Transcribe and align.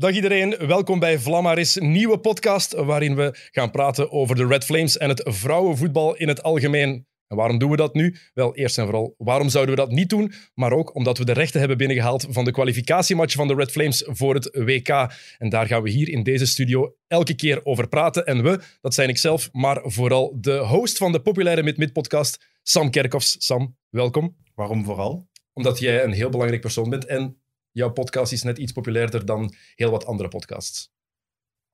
Dag 0.00 0.14
iedereen, 0.14 0.56
welkom 0.66 0.98
bij 0.98 1.18
Vlammaris 1.18 1.76
nieuwe 1.76 2.18
podcast 2.18 2.72
waarin 2.74 3.16
we 3.16 3.48
gaan 3.50 3.70
praten 3.70 4.10
over 4.10 4.36
de 4.36 4.46
Red 4.46 4.64
Flames 4.64 4.98
en 4.98 5.08
het 5.08 5.22
vrouwenvoetbal 5.24 6.16
in 6.16 6.28
het 6.28 6.42
algemeen. 6.42 7.06
En 7.26 7.36
waarom 7.36 7.58
doen 7.58 7.70
we 7.70 7.76
dat 7.76 7.94
nu? 7.94 8.16
Wel, 8.34 8.54
eerst 8.54 8.78
en 8.78 8.84
vooral, 8.84 9.14
waarom 9.18 9.48
zouden 9.48 9.74
we 9.74 9.80
dat 9.80 9.90
niet 9.90 10.08
doen? 10.08 10.32
Maar 10.54 10.72
ook 10.72 10.94
omdat 10.94 11.18
we 11.18 11.24
de 11.24 11.32
rechten 11.32 11.58
hebben 11.58 11.78
binnengehaald 11.78 12.26
van 12.30 12.44
de 12.44 12.50
kwalificatiematch 12.50 13.34
van 13.34 13.48
de 13.48 13.54
Red 13.54 13.70
Flames 13.70 14.04
voor 14.06 14.34
het 14.34 14.48
WK. 14.52 14.88
En 15.38 15.48
daar 15.48 15.66
gaan 15.66 15.82
we 15.82 15.90
hier 15.90 16.08
in 16.08 16.22
deze 16.22 16.46
studio 16.46 16.94
elke 17.06 17.34
keer 17.34 17.64
over 17.64 17.88
praten. 17.88 18.26
En 18.26 18.42
we, 18.42 18.60
dat 18.80 18.94
zijn 18.94 19.08
ikzelf, 19.08 19.48
maar 19.52 19.80
vooral 19.82 20.36
de 20.40 20.56
host 20.56 20.96
van 20.96 21.12
de 21.12 21.20
populaire 21.20 21.62
Mid-Mid 21.62 21.92
podcast, 21.92 22.44
Sam 22.62 22.90
Kerkhoffs. 22.90 23.36
Sam, 23.38 23.76
welkom. 23.88 24.36
Waarom 24.54 24.84
vooral? 24.84 25.28
Omdat 25.52 25.78
jij 25.78 26.04
een 26.04 26.12
heel 26.12 26.30
belangrijk 26.30 26.62
persoon 26.62 26.90
bent 26.90 27.06
en 27.06 27.39
jouw 27.72 27.90
podcast 27.90 28.32
is 28.32 28.42
net 28.42 28.58
iets 28.58 28.72
populairder 28.72 29.24
dan 29.24 29.54
heel 29.74 29.90
wat 29.90 30.06
andere 30.06 30.28
podcasts. 30.28 30.92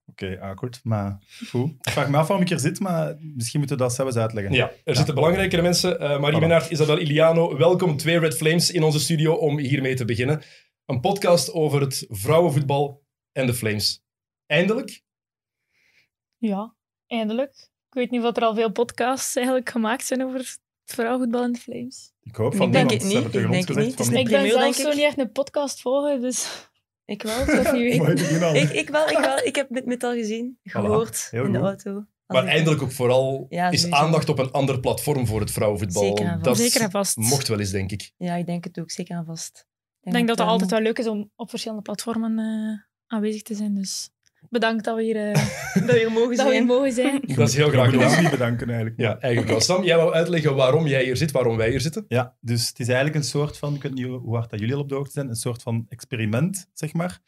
Oké, 0.06 0.24
okay, 0.24 0.50
akkoord. 0.50 0.80
Maar 0.82 1.18
goed. 1.48 1.70
Ik 1.70 1.92
vraag 1.92 2.08
me 2.08 2.16
af 2.16 2.26
waarom 2.26 2.44
ik 2.44 2.48
hier 2.48 2.58
zit, 2.58 2.80
maar 2.80 3.16
misschien 3.20 3.58
moeten 3.58 3.76
we 3.76 3.82
dat 3.82 3.94
zelfs 3.94 4.16
uitleggen. 4.16 4.52
Ja, 4.52 4.72
er 4.84 4.96
zitten 4.96 5.14
belangrijkere 5.14 5.62
mensen. 5.62 6.02
Uh, 6.02 6.20
Marie 6.20 6.40
Benaert, 6.40 6.70
Isabel 6.70 6.98
Iliano, 6.98 7.56
welkom. 7.56 7.96
Twee 7.96 8.18
Red 8.18 8.36
Flames 8.36 8.70
in 8.70 8.82
onze 8.82 9.00
studio 9.00 9.34
om 9.34 9.58
hiermee 9.58 9.94
te 9.94 10.04
beginnen. 10.04 10.42
Een 10.84 11.00
podcast 11.00 11.52
over 11.52 11.80
het 11.80 12.06
vrouwenvoetbal 12.08 13.04
en 13.32 13.46
de 13.46 13.54
Flames. 13.54 14.04
Eindelijk? 14.46 15.02
Ja, 16.36 16.74
eindelijk. 17.06 17.70
Ik 17.88 17.94
weet 17.94 18.10
niet 18.10 18.22
of 18.22 18.36
er 18.36 18.42
al 18.42 18.54
veel 18.54 18.72
podcasts 18.72 19.36
eigenlijk 19.36 19.70
gemaakt 19.70 20.04
zijn 20.04 20.24
over 20.24 20.56
het 20.86 20.94
vrouwenvoetbal 20.94 21.42
en 21.42 21.52
de 21.52 21.58
Flames. 21.58 22.12
Ik 22.22 22.36
hoop 22.36 22.54
van 22.54 22.66
ik 22.66 22.72
denk 22.72 22.90
het 22.90 23.04
niet. 23.04 23.24
Ik 23.24 23.32
denk 23.32 23.68
het 23.68 23.76
niet. 23.76 24.12
Ik 24.12 24.28
ben 24.28 24.50
zelf 24.50 24.74
zo 24.74 24.88
niet 24.88 25.04
echt 25.04 25.18
een 25.18 25.32
podcast 25.32 25.80
volgen, 25.80 26.20
dus... 26.20 26.46
Ik 27.04 27.22
wel, 27.22 27.44
zoals 27.44 27.70
je 27.70 27.78
weet. 27.78 28.62
ik, 28.62 28.70
ik 28.70 28.88
wel, 28.88 29.08
ik 29.08 29.18
wel. 29.18 29.38
Ik 29.38 29.56
heb 29.56 29.68
het 29.70 29.86
met 29.86 30.02
al 30.02 30.12
gezien, 30.12 30.58
gehoord 30.62 31.28
in 31.32 31.52
de 31.52 31.58
auto. 31.58 32.04
Maar 32.26 32.44
eindelijk 32.44 32.82
ook 32.82 32.92
vooral 32.92 33.46
is 33.70 33.90
aandacht 33.90 34.28
op 34.28 34.38
een 34.38 34.50
ander 34.50 34.80
platform 34.80 35.26
voor 35.26 35.40
het 35.40 35.50
vrouwenvoetbal. 35.50 36.02
Zeker 36.02 36.26
en 36.26 36.42
vast. 36.42 36.60
zeker 36.60 36.80
en 36.80 36.90
vast. 36.90 37.16
mocht 37.16 37.48
wel 37.48 37.58
eens, 37.58 37.70
denk 37.70 37.92
ik. 37.92 38.12
Ja, 38.16 38.34
ik 38.34 38.46
denk 38.46 38.64
het 38.64 38.80
ook, 38.80 38.90
zeker 38.90 39.16
en 39.16 39.24
vast. 39.24 39.66
Ik 40.02 40.12
denk, 40.12 40.28
dat 40.28 40.38
het 40.38 40.48
altijd 40.48 40.70
wel 40.70 40.80
leuk 40.80 40.98
is 40.98 41.06
om 41.06 41.30
op 41.36 41.50
verschillende 41.50 41.82
platformen 41.82 42.38
uh, 42.38 42.78
aanwezig 43.06 43.42
te 43.42 43.54
zijn. 43.54 43.74
Dus 43.74 44.10
bedankt 44.50 44.84
dat 44.84 44.96
we 44.96 45.02
hier, 45.02 45.16
uh, 45.16 45.34
dat 45.86 45.90
we 45.90 45.98
hier 45.98 46.12
mogen 46.12 46.36
zijn. 46.36 46.48
Dat, 46.48 46.58
we 46.58 46.64
mogen 46.64 46.92
zijn. 46.92 47.20
dat 47.26 47.48
is 47.48 47.54
heel 47.54 47.68
graag 47.68 47.90
gedaan. 47.90 48.22
niet 48.22 48.30
bedanken 48.30 48.66
eigenlijk. 48.66 49.00
Ja, 49.00 49.18
eigenlijk 49.18 49.52
wel. 49.52 49.60
Sam, 49.60 49.84
jij 49.84 49.96
wou 49.96 50.12
uitleggen 50.14 50.54
waarom 50.54 50.86
jij 50.86 51.04
hier 51.04 51.16
zit, 51.16 51.30
waarom 51.30 51.56
wij 51.56 51.70
hier 51.70 51.80
zitten? 51.80 52.04
Ja, 52.08 52.36
dus 52.40 52.68
het 52.68 52.78
is 52.78 52.86
eigenlijk 52.86 53.16
een 53.16 53.24
soort 53.24 53.58
van, 53.58 53.74
ik 53.74 53.82
weet 53.82 53.94
niet 53.94 54.06
hoe 54.06 54.34
hard 54.34 54.50
dat 54.50 54.60
jullie 54.60 54.74
al 54.74 54.80
op 54.80 54.88
de 54.88 54.94
hoogte 54.94 55.12
zijn, 55.12 55.28
een 55.28 55.34
soort 55.34 55.62
van 55.62 55.86
experiment, 55.88 56.70
zeg 56.72 56.92
maar. 56.92 57.20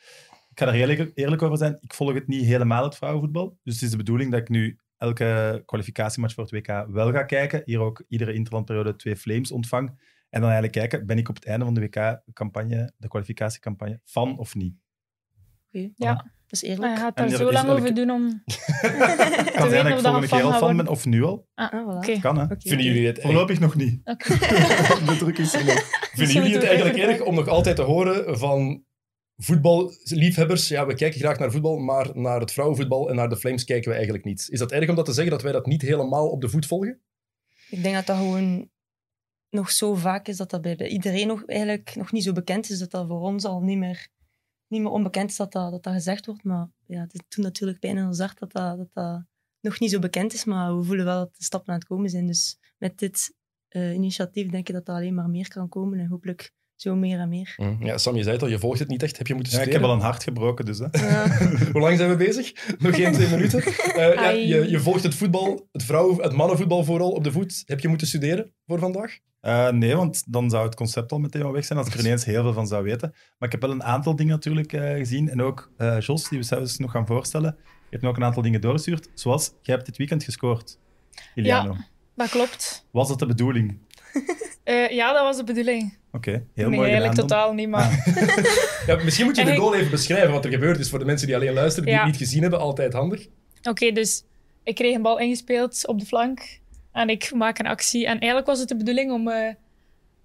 Ik 0.51 0.65
ga 0.65 0.67
er 0.67 0.75
eerlijk, 0.75 1.11
eerlijk 1.15 1.43
over 1.43 1.59
zijn, 1.59 1.79
ik 1.81 1.95
volg 1.95 2.15
het 2.15 2.27
niet 2.27 2.45
helemaal, 2.45 2.85
het 2.85 2.97
vrouwenvoetbal. 2.97 3.59
Dus 3.63 3.75
het 3.75 3.83
is 3.83 3.91
de 3.91 3.97
bedoeling 3.97 4.31
dat 4.31 4.41
ik 4.41 4.49
nu 4.49 4.79
elke 4.97 5.63
kwalificatiematch 5.67 6.35
voor 6.35 6.45
het 6.45 6.53
WK 6.53 6.87
wel 6.89 7.13
ga 7.13 7.23
kijken. 7.23 7.63
Hier 7.65 7.81
ook 7.81 8.05
iedere 8.09 8.33
interlandperiode 8.33 8.97
twee 8.97 9.17
flames 9.17 9.53
ontvang. 9.53 9.89
En 10.31 10.41
dan 10.41 10.51
eigenlijk 10.51 10.73
kijken, 10.73 11.07
ben 11.07 11.19
ik 11.19 11.29
op 11.29 11.35
het 11.35 11.47
einde 11.47 11.65
van 11.65 11.75
de 11.75 11.81
WK-campagne, 11.81 12.93
de 12.97 13.09
kwalificatiecampagne, 13.09 14.01
fan 14.05 14.39
of 14.39 14.55
niet? 14.55 14.75
Oké, 15.69 15.91
ja. 15.97 16.33
Dat 16.49 16.63
is 16.63 16.69
eerlijk. 16.69 16.93
Hij 16.93 16.97
gaat 16.97 17.17
daar 17.17 17.29
zo 17.29 17.53
lang 17.53 17.69
over 17.69 17.95
doen 17.95 18.11
om 18.11 18.29
te 18.45 19.53
kan 19.55 19.71
zijn 19.71 19.85
dat 19.85 19.93
ik 19.93 20.01
volgende 20.01 20.29
keer 20.29 20.43
al 20.43 20.53
fan 20.53 20.77
ben, 20.77 20.89
of 20.89 21.07
nu 21.07 21.23
al. 21.23 21.47
Ah, 21.55 21.73
ah 21.73 21.87
voilà. 21.87 22.21
Kan, 22.21 22.37
hè? 22.37 22.45
Okay. 22.45 22.57
Vinden 22.59 22.87
jullie 22.87 23.07
het 23.07 23.21
Voorlopig 23.21 23.61
nog 23.61 23.75
niet. 23.75 24.01
Okay. 24.05 24.39
de 25.07 25.17
druk 25.19 25.39
is 25.39 25.55
er 25.55 25.65
nog. 25.65 26.09
Vinden 26.13 26.35
jullie 26.35 26.55
het 26.55 26.65
eigenlijk 26.65 26.97
erg 26.97 27.21
om 27.21 27.35
nog 27.35 27.49
altijd 27.49 27.77
te 27.77 27.83
horen 27.83 28.39
van 28.39 28.85
voetballiefhebbers? 29.37 30.69
Ja, 30.69 30.87
we 30.87 30.95
kijken 30.95 31.21
graag 31.21 31.39
naar 31.39 31.51
voetbal, 31.51 31.79
maar 31.79 32.11
naar 32.13 32.41
het 32.41 32.53
vrouwenvoetbal 32.53 33.09
en 33.09 33.15
naar 33.15 33.29
de 33.29 33.37
Flames 33.37 33.65
kijken 33.65 33.89
we 33.89 33.95
eigenlijk 33.95 34.25
niet. 34.25 34.49
Is 34.51 34.59
dat 34.59 34.73
erg 34.73 34.89
om 34.89 34.95
dat 34.95 35.05
te 35.05 35.13
zeggen, 35.13 35.33
dat 35.33 35.43
wij 35.43 35.53
dat 35.53 35.67
niet 35.67 35.83
helemaal 35.83 36.29
op 36.29 36.41
de 36.41 36.49
voet 36.49 36.67
volgen? 36.67 37.01
Ik 37.71 37.83
denk 37.83 37.95
dat 37.95 38.07
dat 38.07 38.17
gewoon 38.17 38.71
nog 39.51 39.71
zo 39.71 39.95
vaak 39.95 40.29
is 40.29 40.37
dat 40.37 40.51
dat 40.51 40.63
bij 40.63 40.89
iedereen 40.89 41.27
nog, 41.27 41.43
eigenlijk 41.47 41.95
nog 41.97 42.13
niet 42.13 42.25
zo 42.25 42.33
bekend 42.33 42.71
is, 42.71 42.79
dat 42.79 42.91
dat 42.91 43.07
voor 43.07 43.21
ons 43.21 43.45
al 43.45 43.61
niet 43.61 43.79
meer 43.79 44.09
niet 44.69 44.81
meer 44.81 44.91
onbekend 44.91 45.31
is 45.31 45.37
dat 45.37 45.53
dat, 45.53 45.87
gezegd 45.87 46.27
wordt. 46.27 46.45
Maar 46.45 46.69
ja, 46.87 47.01
het 47.01 47.13
doet 47.13 47.45
natuurlijk 47.45 47.79
pijn 47.79 47.97
in 47.97 48.07
ons 48.07 48.19
hart 48.19 48.39
dat 48.39 48.53
dat, 48.53 48.89
dat 48.93 49.25
nog 49.61 49.81
niet 49.81 49.91
zo 49.91 49.99
bekend 49.99 50.33
is. 50.33 50.45
Maar 50.45 50.77
we 50.77 50.85
voelen 50.85 51.05
wel 51.05 51.19
dat 51.19 51.37
de 51.37 51.45
stappen 51.45 51.73
aan 51.73 51.79
het 51.79 51.89
komen 51.89 52.11
zijn. 52.11 52.27
Dus 52.27 52.59
met 52.79 52.99
dit 52.99 53.35
uh, 53.69 53.95
initiatief 53.95 54.51
denk 54.51 54.69
ik 54.69 54.75
dat 54.75 54.89
er 54.89 54.95
alleen 54.95 55.15
maar 55.15 55.29
meer 55.29 55.49
kan 55.49 55.69
komen. 55.69 55.99
En 55.99 56.07
hopelijk 56.07 56.53
zo 56.81 56.97
meer 56.97 57.19
en 57.19 57.29
meer. 57.29 57.55
Mm. 57.57 57.77
Ja, 57.81 57.99
Sam, 57.99 58.17
je 58.17 58.23
zei 58.23 58.35
het 58.35 58.43
al, 58.43 58.49
je 58.51 58.59
volgt 58.59 58.79
het 58.79 58.89
niet 58.89 59.03
echt. 59.03 59.19
Heb 59.19 59.27
je 59.27 59.35
moeten 59.35 59.53
studeren? 59.53 59.73
Ja, 59.73 59.79
ik 59.79 59.85
heb 59.85 59.97
al 59.97 60.03
een 60.03 60.11
hart 60.11 60.23
gebroken, 60.23 60.65
dus. 60.65 60.79
Hè. 60.79 60.87
Hoe 61.73 61.81
lang 61.81 61.97
zijn 61.97 62.11
we 62.11 62.17
bezig? 62.17 62.53
Nog 62.79 62.97
geen 62.97 63.13
twee 63.13 63.29
minuten. 63.29 63.63
Uh, 63.69 64.15
ja, 64.15 64.29
je, 64.29 64.71
je, 64.71 64.81
volgt 64.81 65.03
het 65.03 65.15
voetbal, 65.15 65.69
het, 65.73 65.85
vrouwen, 65.85 66.23
het 66.23 66.33
mannenvoetbal 66.33 66.85
vooral 66.85 67.11
op 67.11 67.25
de 67.25 67.33
voet. 67.33 67.63
Heb 67.67 67.81
je 67.81 67.89
moeten 67.89 68.07
studeren 68.07 68.53
voor 68.67 68.79
vandaag? 68.79 69.19
Uh, 69.43 69.69
nee, 69.69 69.97
want 69.97 70.33
dan 70.33 70.51
zou 70.51 70.65
het 70.65 70.75
concept 70.75 71.13
al 71.13 71.19
meteen 71.19 71.43
wel 71.43 71.53
weg 71.53 71.65
zijn 71.65 71.79
als 71.79 71.89
ik 71.89 71.95
er 71.95 72.01
ineens 72.05 72.25
heel 72.25 72.43
veel 72.43 72.53
van 72.53 72.67
zou 72.67 72.85
weten. 72.85 73.11
Maar 73.11 73.49
ik 73.49 73.53
heb 73.53 73.61
wel 73.61 73.71
een 73.71 73.85
aantal 73.85 74.17
dingen 74.17 74.33
natuurlijk 74.33 74.73
uh, 74.73 74.93
gezien. 74.93 75.29
En 75.29 75.43
ook 75.43 75.71
uh, 75.79 76.01
Jos, 76.01 76.29
die 76.29 76.39
we 76.39 76.45
zelfs 76.45 76.79
nog 76.79 76.91
gaan 76.91 77.07
voorstellen, 77.07 77.57
heeft 77.91 78.03
me 78.03 78.09
ook 78.09 78.17
een 78.17 78.25
aantal 78.25 78.43
dingen 78.43 78.61
doorgestuurd. 78.61 79.11
Zoals, 79.15 79.53
jij 79.63 79.75
hebt 79.75 79.87
dit 79.87 79.97
weekend 79.97 80.25
gescoord, 80.25 80.79
Iliano. 81.35 81.73
Ja, 81.73 81.87
dat 82.15 82.29
klopt. 82.29 82.87
Was 82.91 83.09
dat 83.09 83.19
de 83.19 83.27
bedoeling? 83.27 83.79
ja, 84.75 85.13
dat 85.13 85.23
was 85.23 85.37
de 85.37 85.45
bedoeling. 85.45 85.97
Oké, 86.13 86.29
okay, 86.29 86.45
heel 86.55 86.69
nee, 86.69 86.79
mooi 86.79 86.91
eigenlijk 86.91 87.21
totaal 87.21 87.53
niet, 87.53 87.69
maar... 87.69 88.05
Ah. 88.07 88.87
ja, 88.87 89.05
misschien 89.05 89.27
moet 89.27 89.37
je 89.37 89.45
de 89.45 89.57
goal 89.57 89.75
even 89.75 89.91
beschrijven, 89.91 90.33
wat 90.33 90.45
er 90.45 90.51
gebeurd 90.51 90.79
is 90.79 90.91
voor 90.91 90.99
de 90.99 91.05
mensen 91.05 91.27
die 91.27 91.37
alleen 91.37 91.53
luisteren, 91.53 91.89
die 91.89 91.97
het 91.97 92.07
niet 92.07 92.17
gezien 92.17 92.43
hebben. 92.43 92.61
Altijd 92.61 92.93
handig. 92.93 93.27
Oké, 93.63 93.93
dus 93.93 94.25
ik 94.63 94.75
kreeg 94.75 94.95
een 94.95 95.03
bal 95.03 95.19
ingespeeld 95.19 95.87
op 95.87 95.99
de 95.99 96.07
flank. 96.07 96.59
En 96.93 97.09
ik 97.09 97.35
maak 97.35 97.59
een 97.59 97.67
actie. 97.67 98.07
En 98.07 98.19
eigenlijk 98.19 98.47
was 98.47 98.59
het 98.59 98.69
de 98.69 98.77
bedoeling 98.77 99.13
om 99.13 99.29
uh, 99.29 99.49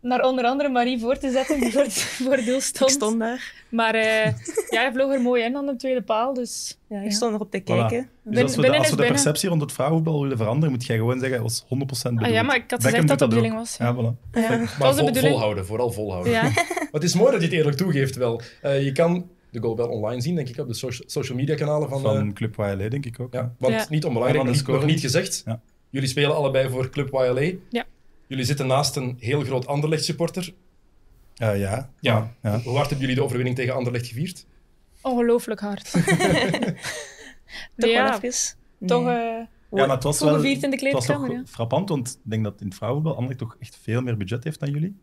naar 0.04 0.22
onder 0.22 0.46
andere 0.46 0.70
Marie 0.70 1.00
voor 1.00 1.18
te 1.18 1.32
zetten, 1.32 1.60
die 1.60 1.72
voor 1.74 1.82
het, 1.82 1.94
voor 1.94 2.36
het 2.36 2.46
doel 2.46 2.62
stond. 2.62 2.90
Ik 2.90 2.96
stond 2.96 3.20
daar. 3.20 3.54
Maar 3.70 3.96
uh, 3.96 4.26
ja, 4.70 4.82
hij 4.82 4.92
vloog 4.94 5.14
er 5.14 5.22
mooi 5.22 5.44
in 5.44 5.56
aan 5.56 5.66
de 5.66 5.76
tweede 5.76 6.02
paal. 6.02 6.34
Dus, 6.34 6.78
ja, 6.88 7.02
ik 7.02 7.12
stond 7.12 7.34
erop 7.34 7.52
te 7.52 7.60
kijken. 7.60 8.08
Voilà. 8.08 8.30
Dus 8.30 8.42
als 8.42 8.56
we, 8.56 8.62
de, 8.62 8.78
als 8.78 8.90
we 8.90 8.96
de 8.96 9.06
perceptie 9.06 9.50
rond 9.50 9.62
het 9.62 9.72
vrouwenvoetbal 9.72 10.22
willen 10.22 10.38
veranderen, 10.38 10.72
moet 10.72 10.86
jij 10.86 10.98
gewoon 10.98 11.20
zeggen, 11.20 11.44
het 11.44 11.44
was 11.44 11.64
100% 11.64 11.68
bedoeld. 12.04 12.22
Ah, 12.22 12.30
ja, 12.30 12.44
maar 12.44 12.56
ik 12.56 12.72
had 12.72 12.84
gezegd 12.84 13.08
dat 13.08 13.08
dat 13.08 13.20
de 13.20 13.28
bedoeling 13.28 13.56
was. 13.56 13.78
Ja, 13.78 13.96
voilà. 13.96 14.32
Ja. 14.32 14.58
Maar 14.58 14.76
was 14.78 15.00
vol, 15.00 15.14
volhouden, 15.14 15.66
vooral 15.66 15.92
volhouden. 15.92 16.32
Ja. 16.32 16.42
maar 16.66 16.90
het 16.92 17.04
is 17.04 17.16
mooi 17.16 17.32
dat 17.32 17.42
je 17.42 17.48
het 17.48 17.56
eerlijk 17.56 17.78
toegeeft 17.78 18.16
wel. 18.16 18.42
Uh, 18.64 18.84
je 18.84 18.92
kan 18.92 19.30
de 19.50 19.60
goal 19.60 19.76
wel 19.76 19.88
online 19.88 20.22
zien, 20.22 20.36
denk 20.36 20.50
ik, 20.50 20.58
op 20.58 20.68
de 20.68 20.74
social, 20.74 21.10
social 21.10 21.38
media 21.38 21.56
kanalen 21.56 21.90
van... 21.90 22.02
Van 22.02 22.28
uh, 22.28 22.34
Club 22.34 22.56
YLA, 22.58 22.90
denk 22.90 23.06
ik 23.06 23.20
ook. 23.20 23.34
Ja, 23.34 23.54
want 23.58 23.90
niet 23.90 24.06
onbelangrijk, 24.06 24.46
nog, 24.46 24.68
nog 24.68 24.86
niet 24.86 25.00
gezegd. 25.00 25.44
Jullie 25.90 26.10
spelen 26.10 26.36
allebei 26.36 26.70
voor 26.70 26.90
Club 26.90 27.14
YLA. 27.14 27.52
Ja. 27.70 27.86
Jullie 28.34 28.48
zitten 28.48 28.68
naast 28.68 28.96
een 28.96 29.18
heel 29.20 29.42
groot 29.42 29.68
Anderlecht 29.68 30.04
supporter. 30.04 30.54
Uh, 31.42 31.60
ja. 31.60 31.90
Ja. 32.00 32.32
ja. 32.42 32.60
Hoe 32.60 32.76
hard 32.76 32.90
hebben 32.90 33.00
jullie 33.00 33.16
de 33.16 33.24
overwinning 33.24 33.56
tegen 33.56 33.74
Anderlecht 33.74 34.08
gevierd? 34.08 34.46
Ongelooflijk 35.02 35.60
hard. 35.60 35.92
toch 37.78 37.90
ja, 37.90 38.20
wel 38.20 38.32
Toch, 38.86 39.02
uh, 39.02 39.08
ja, 39.08 39.48
maar 39.70 39.90
het 39.90 40.04
was 40.04 40.20
wel 40.20 40.44
in 40.44 40.70
de 40.70 40.76
kleedkamer. 40.76 41.32
Ja. 41.32 41.44
frappant, 41.46 41.90
want 41.90 42.20
ik 42.24 42.30
denk 42.30 42.44
dat 42.44 42.62
in 42.62 42.68
het 42.68 42.76
vrouwenvoetbal 42.76 43.22
Anderlecht 43.22 43.40
toch 43.40 43.58
echt 43.60 43.78
veel 43.82 44.02
meer 44.02 44.18
budget 44.18 44.44
heeft 44.44 44.60
dan 44.60 44.72
jullie. 44.72 44.96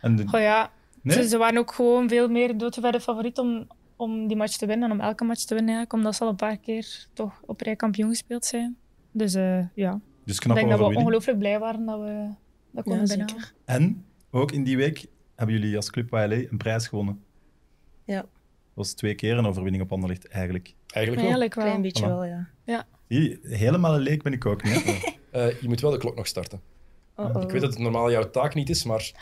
En 0.00 0.16
de... 0.16 0.24
Oh 0.32 0.40
ja, 0.40 0.70
nee? 1.02 1.22
ze, 1.22 1.28
ze, 1.28 1.38
waren 1.38 1.58
ook 1.58 1.72
gewoon 1.72 2.08
veel 2.08 2.28
meer 2.28 2.58
doodgeverre 2.58 3.00
favoriet 3.00 3.38
om, 3.38 3.66
om 3.96 4.26
die 4.26 4.36
match 4.36 4.56
te 4.56 4.66
winnen, 4.66 4.90
om 4.90 5.00
elke 5.00 5.24
match 5.24 5.44
te 5.44 5.54
winnen 5.54 5.74
eigenlijk, 5.74 5.92
omdat 5.92 6.14
ze 6.14 6.22
al 6.22 6.28
een 6.28 6.36
paar 6.36 6.56
keer 6.56 7.06
toch 7.12 7.40
op 7.46 7.60
rij 7.60 7.76
kampioen 7.76 8.08
gespeeld 8.08 8.44
zijn. 8.44 8.76
Dus 9.12 9.34
uh, 9.34 9.64
ja, 9.74 10.00
dus 10.30 10.38
knap 10.38 10.56
ik 10.56 10.66
denk 10.66 10.78
dat 10.78 10.88
we 10.88 10.96
ongelooflijk 10.96 11.38
blij 11.38 11.58
waren 11.58 11.86
dat 11.86 12.00
we 12.00 12.28
dat 12.70 12.84
konden 12.84 13.06
ja, 13.06 13.06
binnenhalen. 13.06 13.46
En 13.64 14.04
ook 14.30 14.52
in 14.52 14.64
die 14.64 14.76
week 14.76 15.06
hebben 15.34 15.58
jullie 15.58 15.76
als 15.76 15.90
Club 15.90 16.12
YLA 16.12 16.26
een 16.26 16.58
prijs 16.58 16.88
gewonnen. 16.88 17.24
Ja. 18.04 18.20
Dat 18.20 18.28
was 18.74 18.92
twee 18.92 19.14
keer 19.14 19.38
een 19.38 19.46
overwinning 19.46 19.82
op 19.82 19.92
Anderlecht, 19.92 20.28
eigenlijk. 20.28 20.74
Eigenlijk 20.86 21.26
wel. 21.26 21.38
Eigenlijk 21.40 21.54
wel. 21.54 21.64
Klein 21.64 21.82
beetje 21.82 22.06
wel, 22.06 22.24
ja. 22.24 22.48
ja. 22.64 22.86
Helemaal 23.42 23.94
een 23.94 24.00
leek 24.00 24.22
ben 24.22 24.32
ik 24.32 24.46
ook 24.46 24.62
niet. 24.62 24.84
uh, 25.32 25.60
je 25.60 25.68
moet 25.68 25.80
wel 25.80 25.90
de 25.90 25.98
klok 25.98 26.16
nog 26.16 26.26
starten. 26.26 26.60
-oh. 27.14 27.42
Ik 27.42 27.50
weet 27.50 27.60
dat 27.60 27.70
het 27.70 27.82
normaal 27.82 28.10
jouw 28.10 28.30
taak 28.30 28.54
niet 28.54 28.70
is, 28.70 28.84
maar... 28.84 29.12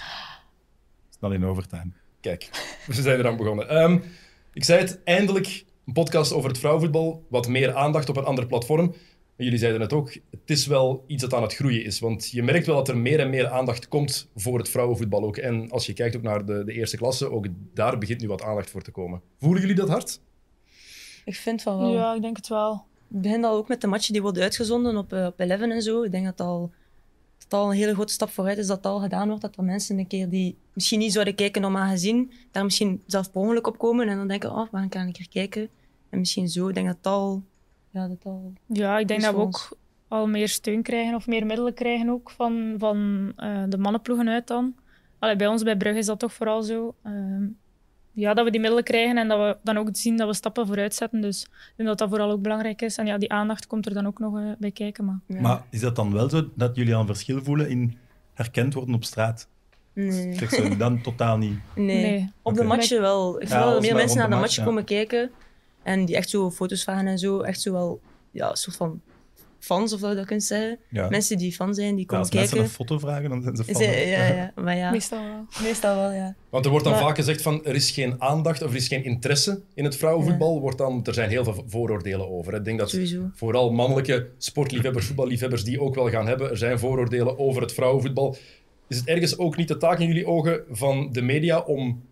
Snel 1.19 1.33
in 1.33 1.45
overtime. 1.45 1.91
Kijk, 2.21 2.51
we 2.87 2.93
zijn 2.93 3.19
eraan 3.19 3.37
begonnen. 3.37 3.77
Um, 3.83 4.03
ik 4.53 4.65
zei 4.65 4.81
het, 4.81 5.03
eindelijk 5.05 5.65
een 5.87 5.93
podcast 5.93 6.33
over 6.33 6.49
het 6.49 6.59
vrouwenvoetbal. 6.59 7.27
Wat 7.29 7.49
meer 7.49 7.75
aandacht 7.75 8.09
op 8.09 8.17
een 8.17 8.25
ander 8.25 8.47
platform. 8.47 8.95
En 9.39 9.45
jullie 9.45 9.59
zeiden 9.59 9.81
het 9.81 9.93
ook, 9.93 10.13
het 10.13 10.51
is 10.51 10.67
wel 10.67 11.05
iets 11.07 11.23
dat 11.23 11.35
aan 11.35 11.43
het 11.43 11.55
groeien 11.55 11.85
is. 11.85 11.99
Want 11.99 12.31
je 12.31 12.43
merkt 12.43 12.67
wel 12.67 12.77
dat 12.77 12.89
er 12.89 12.97
meer 12.97 13.21
en 13.21 13.31
meer 13.31 13.49
aandacht 13.49 13.89
komt 13.89 14.29
voor 14.37 14.59
het 14.59 14.69
vrouwenvoetbal 14.69 15.23
ook. 15.23 15.37
En 15.37 15.71
als 15.71 15.87
je 15.87 15.93
kijkt 15.93 16.17
ook 16.17 16.23
naar 16.23 16.45
de, 16.45 16.65
de 16.65 16.73
eerste 16.73 16.97
klasse, 16.97 17.31
ook 17.31 17.47
daar 17.75 17.99
begint 17.99 18.21
nu 18.21 18.29
wat 18.29 18.43
aandacht 18.43 18.71
voor 18.71 18.83
te 18.83 18.91
komen. 18.91 19.21
Voelen 19.39 19.61
jullie 19.61 19.77
dat 19.77 19.89
hard? 19.89 20.21
Ik 21.25 21.37
vind 21.37 21.63
van 21.63 21.79
wel. 21.79 21.93
Ja, 21.93 22.15
ik 22.15 22.23
denk 22.23 22.37
het 22.37 22.49
wel. 22.49 22.73
Het 23.09 23.23
begint 23.23 23.45
al 23.45 23.57
ook 23.57 23.69
met 23.69 23.81
de 23.81 23.87
matchen 23.87 24.13
die 24.13 24.23
worden 24.23 24.43
uitgezonden 24.43 24.97
op, 24.97 25.13
uh, 25.13 25.27
op 25.27 25.41
Eleven 25.41 25.71
en 25.71 25.83
zo. 25.83 26.03
Ik 26.03 26.11
denk 26.11 26.25
dat 26.25 26.41
al 26.41 26.73
het 27.39 27.55
al 27.55 27.71
een 27.71 27.77
hele 27.77 27.95
grote 27.95 28.13
stap 28.13 28.31
vooruit 28.31 28.59
is 28.59 28.67
dat 28.67 28.77
het 28.77 28.87
al 28.87 29.01
gedaan 29.01 29.29
wordt. 29.29 29.43
Dat 29.43 29.57
er 29.57 29.65
mensen 29.65 29.99
een 29.99 30.07
keer 30.07 30.29
die 30.29 30.57
misschien 30.73 30.99
niet 30.99 31.13
zouden 31.13 31.35
kijken 31.35 31.63
normaal 31.63 31.91
gezien, 31.91 32.33
daar 32.51 32.65
misschien 32.65 33.03
zelf 33.07 33.31
per 33.31 33.41
ongeluk 33.41 33.67
op 33.67 33.79
komen 33.79 34.09
en 34.09 34.17
dan 34.17 34.29
denken, 34.29 34.51
oh, 34.51 34.71
waar 34.71 34.89
kan 34.89 35.07
ik 35.07 35.13
keer 35.13 35.29
kijken? 35.29 35.69
En 36.11 36.19
misschien 36.19 36.49
zo, 36.49 36.69
ik 36.69 36.75
denk 36.75 36.87
dat 36.87 36.97
het 36.97 37.07
al... 37.07 37.43
Al 37.99 38.53
ja 38.67 38.99
ik 38.99 39.09
denk 39.09 39.23
dat 39.23 39.35
we 39.35 39.41
ook 39.41 39.77
al 40.09 40.27
meer 40.27 40.49
steun 40.49 40.83
krijgen 40.83 41.15
of 41.15 41.27
meer 41.27 41.47
middelen 41.47 41.75
krijgen 41.75 42.09
ook 42.09 42.31
van, 42.31 42.75
van 42.79 42.97
uh, 43.37 43.63
de 43.69 43.79
mannenploegen 43.79 44.29
uit 44.29 44.47
dan. 44.47 44.75
Allee, 45.19 45.37
bij 45.37 45.47
ons 45.47 45.63
bij 45.63 45.77
Brugge 45.77 45.99
is 45.99 46.07
dat 46.07 46.19
toch 46.19 46.33
vooral 46.33 46.63
zo. 46.63 46.95
Uh, 47.07 47.13
ja, 48.13 48.35
dat 48.35 48.45
we 48.45 48.51
die 48.51 48.61
middelen 48.61 48.85
krijgen 48.85 49.19
en 49.19 49.29
dat 49.29 49.39
we 49.39 49.57
dan 49.63 49.77
ook 49.79 49.89
zien 49.93 50.17
dat 50.17 50.29
we 50.29 50.35
stappen 50.35 50.67
vooruit 50.67 50.95
zetten. 50.95 51.21
Dus 51.21 51.43
ik 51.43 51.73
denk 51.77 51.89
dat 51.89 51.99
dat 51.99 52.09
vooral 52.09 52.31
ook 52.31 52.43
belangrijk 52.43 52.83
is. 52.83 52.97
En 52.97 53.07
ja, 53.07 53.19
die 53.19 53.33
aandacht 53.33 53.67
komt 53.67 53.87
er 53.87 53.95
dan 53.95 54.07
ook 54.07 54.19
nog 54.19 54.39
uh, 54.39 54.51
bij 54.59 54.71
kijken. 54.71 55.05
Maar, 55.05 55.41
maar 55.41 55.63
is 55.71 55.81
dat 55.81 55.97
dan 55.97 56.13
wel 56.13 56.29
zo 56.29 56.49
dat 56.55 56.77
jullie 56.77 56.95
al 56.95 57.01
een 57.01 57.07
verschil 57.07 57.43
voelen 57.43 57.69
in 57.69 57.97
herkend 58.35 58.75
worden 58.75 58.95
op 58.95 59.05
straat? 59.05 59.49
Nee. 59.93 60.35
Zeg 60.35 60.51
zo, 60.51 60.77
dan 60.77 61.01
totaal 61.01 61.39
niet? 61.39 61.59
Nee. 61.75 62.03
nee. 62.03 62.33
Op 62.43 62.55
de 62.55 62.65
matchen 62.65 63.01
wel. 63.01 63.43
Ik 63.43 63.49
ja, 63.49 63.81
meer 63.81 63.95
mensen 63.95 64.19
naar 64.19 64.31
de, 64.31 64.37
match, 64.37 64.65
komen 64.65 64.85
kijken 64.85 65.31
en 65.89 66.05
die 66.05 66.17
echt 66.17 66.31
zo 66.31 66.51
foto's 66.51 66.83
vragen 66.83 67.07
en 67.07 67.19
zo. 67.19 67.41
Echt 67.41 67.61
zo 67.61 67.73
wel 67.73 68.01
ja, 68.31 68.51
een 68.51 68.57
soort 68.57 68.77
van 68.77 69.01
fans, 69.59 69.93
of 69.93 70.01
dat 70.01 70.11
je 70.11 70.17
dat 70.17 70.27
kunt 70.27 70.45
zeggen. 70.45 70.79
Mensen 70.91 71.39
die 71.39 71.53
fan 71.53 71.75
zijn, 71.75 71.95
die 71.97 72.07
komen 72.07 72.27
ja, 72.31 72.31
als 72.31 72.51
kijken. 72.51 72.51
Als 72.51 72.61
mensen 72.61 72.81
een 72.81 72.87
foto 72.87 72.99
vragen, 72.99 73.31
dan 73.31 73.43
zijn 73.43 73.57
ze 73.57 73.65
fan. 73.65 73.83
ja, 73.83 74.27
ja, 74.27 74.53
maar 74.55 74.77
ja. 74.77 74.91
Meestal 74.91 75.25
wel. 75.25 75.47
Meestal 75.63 75.97
wel, 75.97 76.13
ja. 76.13 76.35
Want 76.51 76.65
er 76.65 76.71
wordt 76.71 76.87
dan 76.87 76.99
vaak 76.99 77.17
gezegd 77.17 77.43
van, 77.43 77.65
er 77.65 77.75
is 77.75 77.91
geen 77.91 78.23
aandacht 78.23 78.63
of 78.63 78.71
er 78.71 78.77
is 78.77 78.89
geen 78.89 79.05
interesse 79.05 79.63
in 79.75 79.85
het 79.85 79.97
vrouwenvoetbal. 79.97 80.61
Wordt 80.61 80.79
dan, 80.79 81.05
er 81.05 81.15
zijn 81.15 81.31
heel 81.31 81.45
veel 81.45 81.65
vooroordelen 81.67 82.31
over. 82.31 82.55
Ik 82.55 82.65
denk 82.65 82.79
dat 82.79 82.91
Sowieso. 82.91 83.31
vooral 83.35 83.71
mannelijke 83.73 84.29
sportliefhebbers, 84.39 85.07
voetballiefhebbers, 85.07 85.65
die 85.65 85.81
ook 85.81 85.95
wel 85.95 86.11
gaan 86.11 86.27
hebben. 86.27 86.51
Er 86.51 86.57
zijn 86.57 86.79
vooroordelen 86.79 87.39
over 87.39 87.63
het 87.63 87.73
vrouwenvoetbal. 87.73 88.37
Is 88.89 88.97
het 88.97 89.07
ergens 89.07 89.39
ook 89.39 89.57
niet 89.57 89.69
de 89.69 89.77
taak 89.77 89.99
in 89.99 90.07
jullie 90.07 90.27
ogen 90.27 90.63
van 90.71 91.09
de 91.13 91.23
media 91.23 91.59
om 91.61 92.03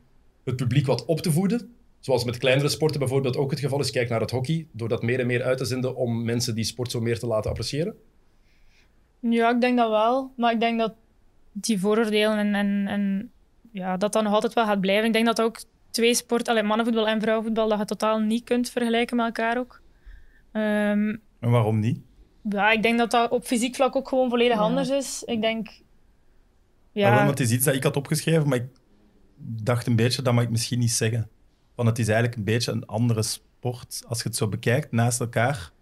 het 0.44 0.56
publiek 0.56 0.86
wat 0.86 1.04
op 1.04 1.20
te 1.20 1.32
voeden? 1.32 1.74
Zoals 2.06 2.24
met 2.24 2.36
kleinere 2.36 2.68
sporten 2.68 2.98
bijvoorbeeld 2.98 3.36
ook 3.36 3.50
het 3.50 3.60
geval 3.60 3.80
is. 3.80 3.90
Kijk 3.90 4.08
naar 4.08 4.20
het 4.20 4.30
hockey, 4.30 4.66
door 4.72 4.88
dat 4.88 5.02
meer 5.02 5.20
en 5.20 5.26
meer 5.26 5.42
uit 5.42 5.58
te 5.58 5.64
zenden 5.64 5.96
om 5.96 6.24
mensen 6.24 6.54
die 6.54 6.64
sport 6.64 6.90
zo 6.90 7.00
meer 7.00 7.18
te 7.18 7.26
laten 7.26 7.50
appreciëren? 7.50 7.96
Ja, 9.20 9.50
ik 9.50 9.60
denk 9.60 9.78
dat 9.78 9.90
wel. 9.90 10.32
Maar 10.36 10.52
ik 10.52 10.60
denk 10.60 10.78
dat 10.78 10.94
die 11.52 11.80
vooroordelen 11.80 12.38
en, 12.38 12.54
en, 12.54 12.86
en 12.88 13.30
ja, 13.72 13.96
dat 13.96 14.12
dan 14.12 14.24
nog 14.24 14.32
altijd 14.32 14.52
wel 14.52 14.64
gaat 14.64 14.80
blijven. 14.80 15.06
Ik 15.06 15.12
denk 15.12 15.26
dat 15.26 15.40
ook 15.40 15.62
twee 15.90 16.14
sporten, 16.14 16.52
alleen 16.52 16.66
mannenvoetbal 16.66 17.08
en 17.08 17.20
vrouwenvoetbal, 17.20 17.68
dat 17.68 17.78
je 17.78 17.84
totaal 17.84 18.18
niet 18.18 18.44
kunt 18.44 18.70
vergelijken 18.70 19.16
met 19.16 19.26
elkaar 19.26 19.58
ook. 19.58 19.80
Um, 20.52 21.20
en 21.40 21.50
waarom 21.50 21.78
niet? 21.78 22.00
Ja, 22.48 22.70
ik 22.70 22.82
denk 22.82 22.98
dat 22.98 23.10
dat 23.10 23.30
op 23.30 23.44
fysiek 23.44 23.74
vlak 23.74 23.96
ook 23.96 24.08
gewoon 24.08 24.28
volledig 24.28 24.58
anders 24.58 24.88
is. 24.88 25.22
Ik 25.24 25.40
denk... 25.40 25.68
Ja, 26.92 27.08
ja 27.08 27.16
want 27.16 27.38
het 27.38 27.40
is 27.40 27.54
iets 27.54 27.64
dat 27.64 27.74
ik 27.74 27.82
had 27.82 27.96
opgeschreven, 27.96 28.48
maar 28.48 28.58
ik 28.58 28.68
dacht 29.36 29.86
een 29.86 29.96
beetje, 29.96 30.22
dat 30.22 30.34
mag 30.34 30.44
ik 30.44 30.50
misschien 30.50 30.78
niet 30.78 30.90
zeggen. 30.90 31.28
Want 31.76 31.88
het 31.88 31.98
is 31.98 32.06
eigenlijk 32.06 32.36
een 32.36 32.44
beetje 32.44 32.72
een 32.72 32.86
andere 32.86 33.22
sport. 33.22 34.02
Als 34.08 34.22
je 34.22 34.28
het 34.28 34.36
zo 34.36 34.48
bekijkt, 34.48 34.92
naast 34.92 35.20
elkaar, 35.20 35.72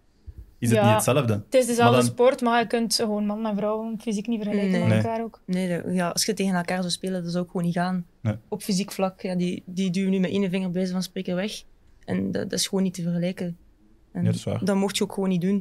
is 0.58 0.70
het 0.70 0.82
niet 0.82 0.92
hetzelfde. 0.92 1.32
Het 1.32 1.54
is 1.54 1.66
dezelfde 1.66 2.02
sport, 2.02 2.40
maar 2.40 2.60
je 2.60 2.66
kunt 2.66 2.94
gewoon 2.94 3.26
man 3.26 3.46
en 3.46 3.56
vrouw 3.56 3.94
fysiek 3.98 4.26
niet 4.26 4.42
vergelijken 4.42 4.88
met 4.88 5.04
elkaar 5.04 5.22
ook. 5.22 5.40
Nee, 5.46 5.92
ja, 5.92 6.08
als 6.08 6.24
je 6.24 6.34
tegen 6.34 6.54
elkaar 6.54 6.80
zou 6.80 6.90
spelen, 6.90 7.22
dat 7.22 7.32
zou 7.32 7.44
ook 7.44 7.50
gewoon 7.50 7.66
niet 7.66 7.74
gaan. 7.74 8.06
Op 8.48 8.62
fysiek 8.62 8.92
vlak, 8.92 9.20
ja, 9.20 9.34
die, 9.34 9.62
die 9.66 9.90
duwen 9.90 10.10
nu 10.10 10.18
met 10.18 10.30
één 10.30 10.50
vinger 10.50 10.70
bij 10.70 10.86
van 10.86 11.02
spreken 11.02 11.34
weg. 11.34 11.62
En 12.04 12.32
dat, 12.32 12.50
dat, 12.50 12.58
is 12.58 12.66
gewoon 12.66 12.84
niet 12.84 12.94
te 12.94 13.02
vergelijken. 13.02 13.56
En 14.12 14.20
ja, 14.20 14.26
dat, 14.26 14.34
is 14.34 14.44
waar. 14.44 14.64
dat 14.64 14.76
mocht 14.76 14.96
je 14.96 15.02
ook 15.02 15.12
gewoon 15.12 15.28
niet 15.28 15.40
doen. 15.40 15.56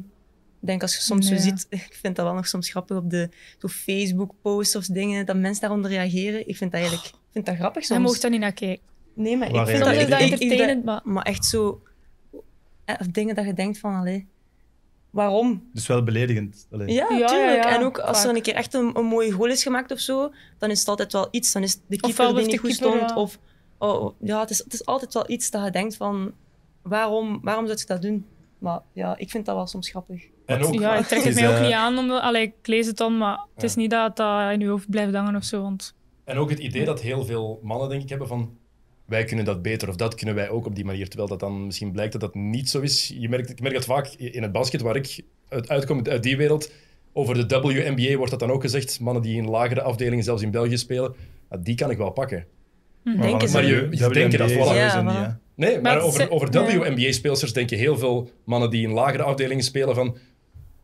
Ik 0.60 0.70
denk 0.70 0.82
als 0.82 0.94
je 0.94 1.00
soms 1.00 1.28
zo 1.28 1.36
ziet, 1.36 1.66
ik 1.90 1.98
vind 2.00 2.16
dat 2.16 2.24
wel 2.24 2.34
nog 2.34 2.46
soms 2.46 2.70
grappig 2.70 2.96
op 2.96 3.10
de 3.10 3.28
Facebook-posts 3.68 4.76
of 4.76 4.86
dingen, 4.86 5.26
dat 5.26 5.36
mensen 5.36 5.60
daaronder 5.60 5.90
reageren. 5.90 6.48
Ik 6.48 6.56
vind 6.56 6.72
dat 6.72 6.80
eigenlijk 6.80 7.08
ik 7.08 7.42
vind 7.42 7.46
dat 7.46 7.54
grappig 7.54 7.84
soms. 7.84 8.00
Je 8.00 8.06
mocht 8.06 8.22
daar 8.22 8.30
niet 8.30 8.40
naar 8.40 8.52
kijken. 8.52 8.93
Nee, 9.14 9.36
maar 9.36 9.48
ik 9.48 9.66
vind 9.66 9.84
dat, 9.84 9.94
ik, 9.94 10.08
entertainend. 10.08 10.84
maar... 10.84 11.00
maar 11.04 11.22
echt 11.22 11.44
zo... 11.44 11.82
Eh, 12.84 12.94
of 13.00 13.06
dingen 13.06 13.34
dat 13.34 13.44
je 13.44 13.54
denkt 13.54 13.78
van, 13.78 13.94
allee, 13.94 14.26
waarom? 15.14 15.68
Dus 15.72 15.86
wel 15.86 16.02
beledigend. 16.02 16.66
Ja, 16.70 17.10
ja, 17.10 17.26
tuurlijk. 17.26 17.64
en 17.64 17.82
ook 17.82 17.98
als 17.98 18.24
er 18.24 18.34
een 18.34 18.42
keer 18.42 18.54
echt 18.54 18.74
een, 18.74 18.98
een, 18.98 19.04
mooie 19.04 19.32
goal 19.32 19.50
is 19.50 19.62
gemaakt 19.62 19.92
of 19.92 19.98
zo, 19.98 20.32
dan 20.58 20.70
is 20.70 20.78
het 20.78 20.88
altijd 20.88 21.12
wel 21.12 21.28
iets. 21.30 21.52
Dan 21.52 21.62
is 21.62 21.80
de 21.86 21.96
keeper 21.96 22.34
die 22.34 22.46
niet 22.46 22.58
goed 22.58 22.72
stond. 22.72 23.14
Of, 23.14 23.38
oh, 23.78 24.14
ja, 24.20 24.40
het 24.40 24.50
is, 24.50 24.58
het 24.58 24.72
is 24.72 24.86
altijd 24.86 25.14
wel 25.14 25.30
iets 25.30 25.50
dat 25.50 25.64
je 25.64 25.70
denkt 25.70 25.96
van, 25.96 26.32
waarom, 26.82 27.40
waarom 27.42 27.66
zou 27.66 27.78
je 27.78 27.86
dat 27.86 28.02
doen? 28.02 28.26
Maar 28.58 28.80
ja, 28.92 29.16
ik 29.18 29.30
vind 29.30 29.46
dat 29.46 29.54
wel 29.54 29.66
soms 29.66 29.88
grappig. 29.88 30.24
En 30.46 30.64
ook, 30.64 30.74
ja, 30.74 30.96
ik 30.96 31.06
trek 31.06 31.22
het 31.22 31.34
mij 31.34 31.56
ook 31.56 31.62
niet 31.62 31.72
aan. 31.72 31.98
Om, 31.98 32.10
allee, 32.10 32.42
ik 32.42 32.66
lees 32.66 32.86
het 32.86 32.96
dan, 32.96 33.18
maar 33.18 33.46
het 33.54 33.64
is 33.64 33.74
niet 33.74 33.90
dat 33.90 34.16
dat 34.16 34.52
in 34.52 34.60
je 34.60 34.68
hoofd 34.68 34.90
blijft 34.90 35.14
hangen 35.14 35.36
of 35.36 35.44
zo. 35.44 35.62
Want... 35.62 35.94
En 36.24 36.36
ook 36.36 36.50
het 36.50 36.58
idee 36.58 36.84
dat 36.84 37.00
heel 37.00 37.24
veel 37.24 37.60
mannen, 37.62 37.88
denk 37.88 38.02
ik, 38.02 38.08
hebben 38.08 38.28
van 38.28 38.58
wij 39.04 39.24
kunnen 39.24 39.44
dat 39.44 39.62
beter 39.62 39.88
of 39.88 39.96
dat 39.96 40.14
kunnen 40.14 40.34
wij 40.34 40.48
ook 40.48 40.66
op 40.66 40.74
die 40.74 40.84
manier. 40.84 41.08
Terwijl 41.08 41.28
dat 41.28 41.40
dan 41.40 41.66
misschien 41.66 41.92
blijkt 41.92 42.12
dat 42.12 42.20
dat 42.20 42.34
niet 42.34 42.70
zo 42.70 42.80
is. 42.80 43.14
Je 43.18 43.28
merkt, 43.28 43.50
ik 43.50 43.60
merk 43.60 43.74
dat 43.74 43.84
vaak 43.84 44.06
in 44.06 44.42
het 44.42 44.52
basket, 44.52 44.80
waar 44.80 44.96
ik 44.96 45.20
uitkom 45.48 46.06
uit 46.06 46.22
die 46.22 46.36
wereld, 46.36 46.72
over 47.12 47.48
de 47.48 47.60
WNBA 47.60 48.16
wordt 48.16 48.30
dat 48.30 48.40
dan 48.40 48.50
ook 48.50 48.62
gezegd. 48.62 49.00
Mannen 49.00 49.22
die 49.22 49.36
in 49.36 49.48
lagere 49.48 49.82
afdelingen, 49.82 50.24
zelfs 50.24 50.42
in 50.42 50.50
België 50.50 50.78
spelen, 50.78 51.14
die 51.60 51.74
kan 51.74 51.90
ik 51.90 51.98
wel 51.98 52.10
pakken. 52.10 52.46
Hm. 53.02 53.20
Denken 53.20 53.52
maar, 53.52 53.64
je, 53.64 53.88
je 53.90 54.08
denken 54.08 54.38
dat 54.38 54.50
voilà. 54.50 54.76
Ja, 54.76 55.42
Nee, 55.56 55.80
maar, 55.80 56.00
over, 56.00 56.30
over 56.30 56.50
WNBA-speelsters 56.50 57.52
denken 57.52 57.78
heel 57.78 57.98
veel 57.98 58.30
mannen 58.44 58.70
die 58.70 58.86
in 58.86 58.92
lagere 58.92 59.22
afdelingen 59.22 59.64
spelen 59.64 59.94
van 59.94 60.16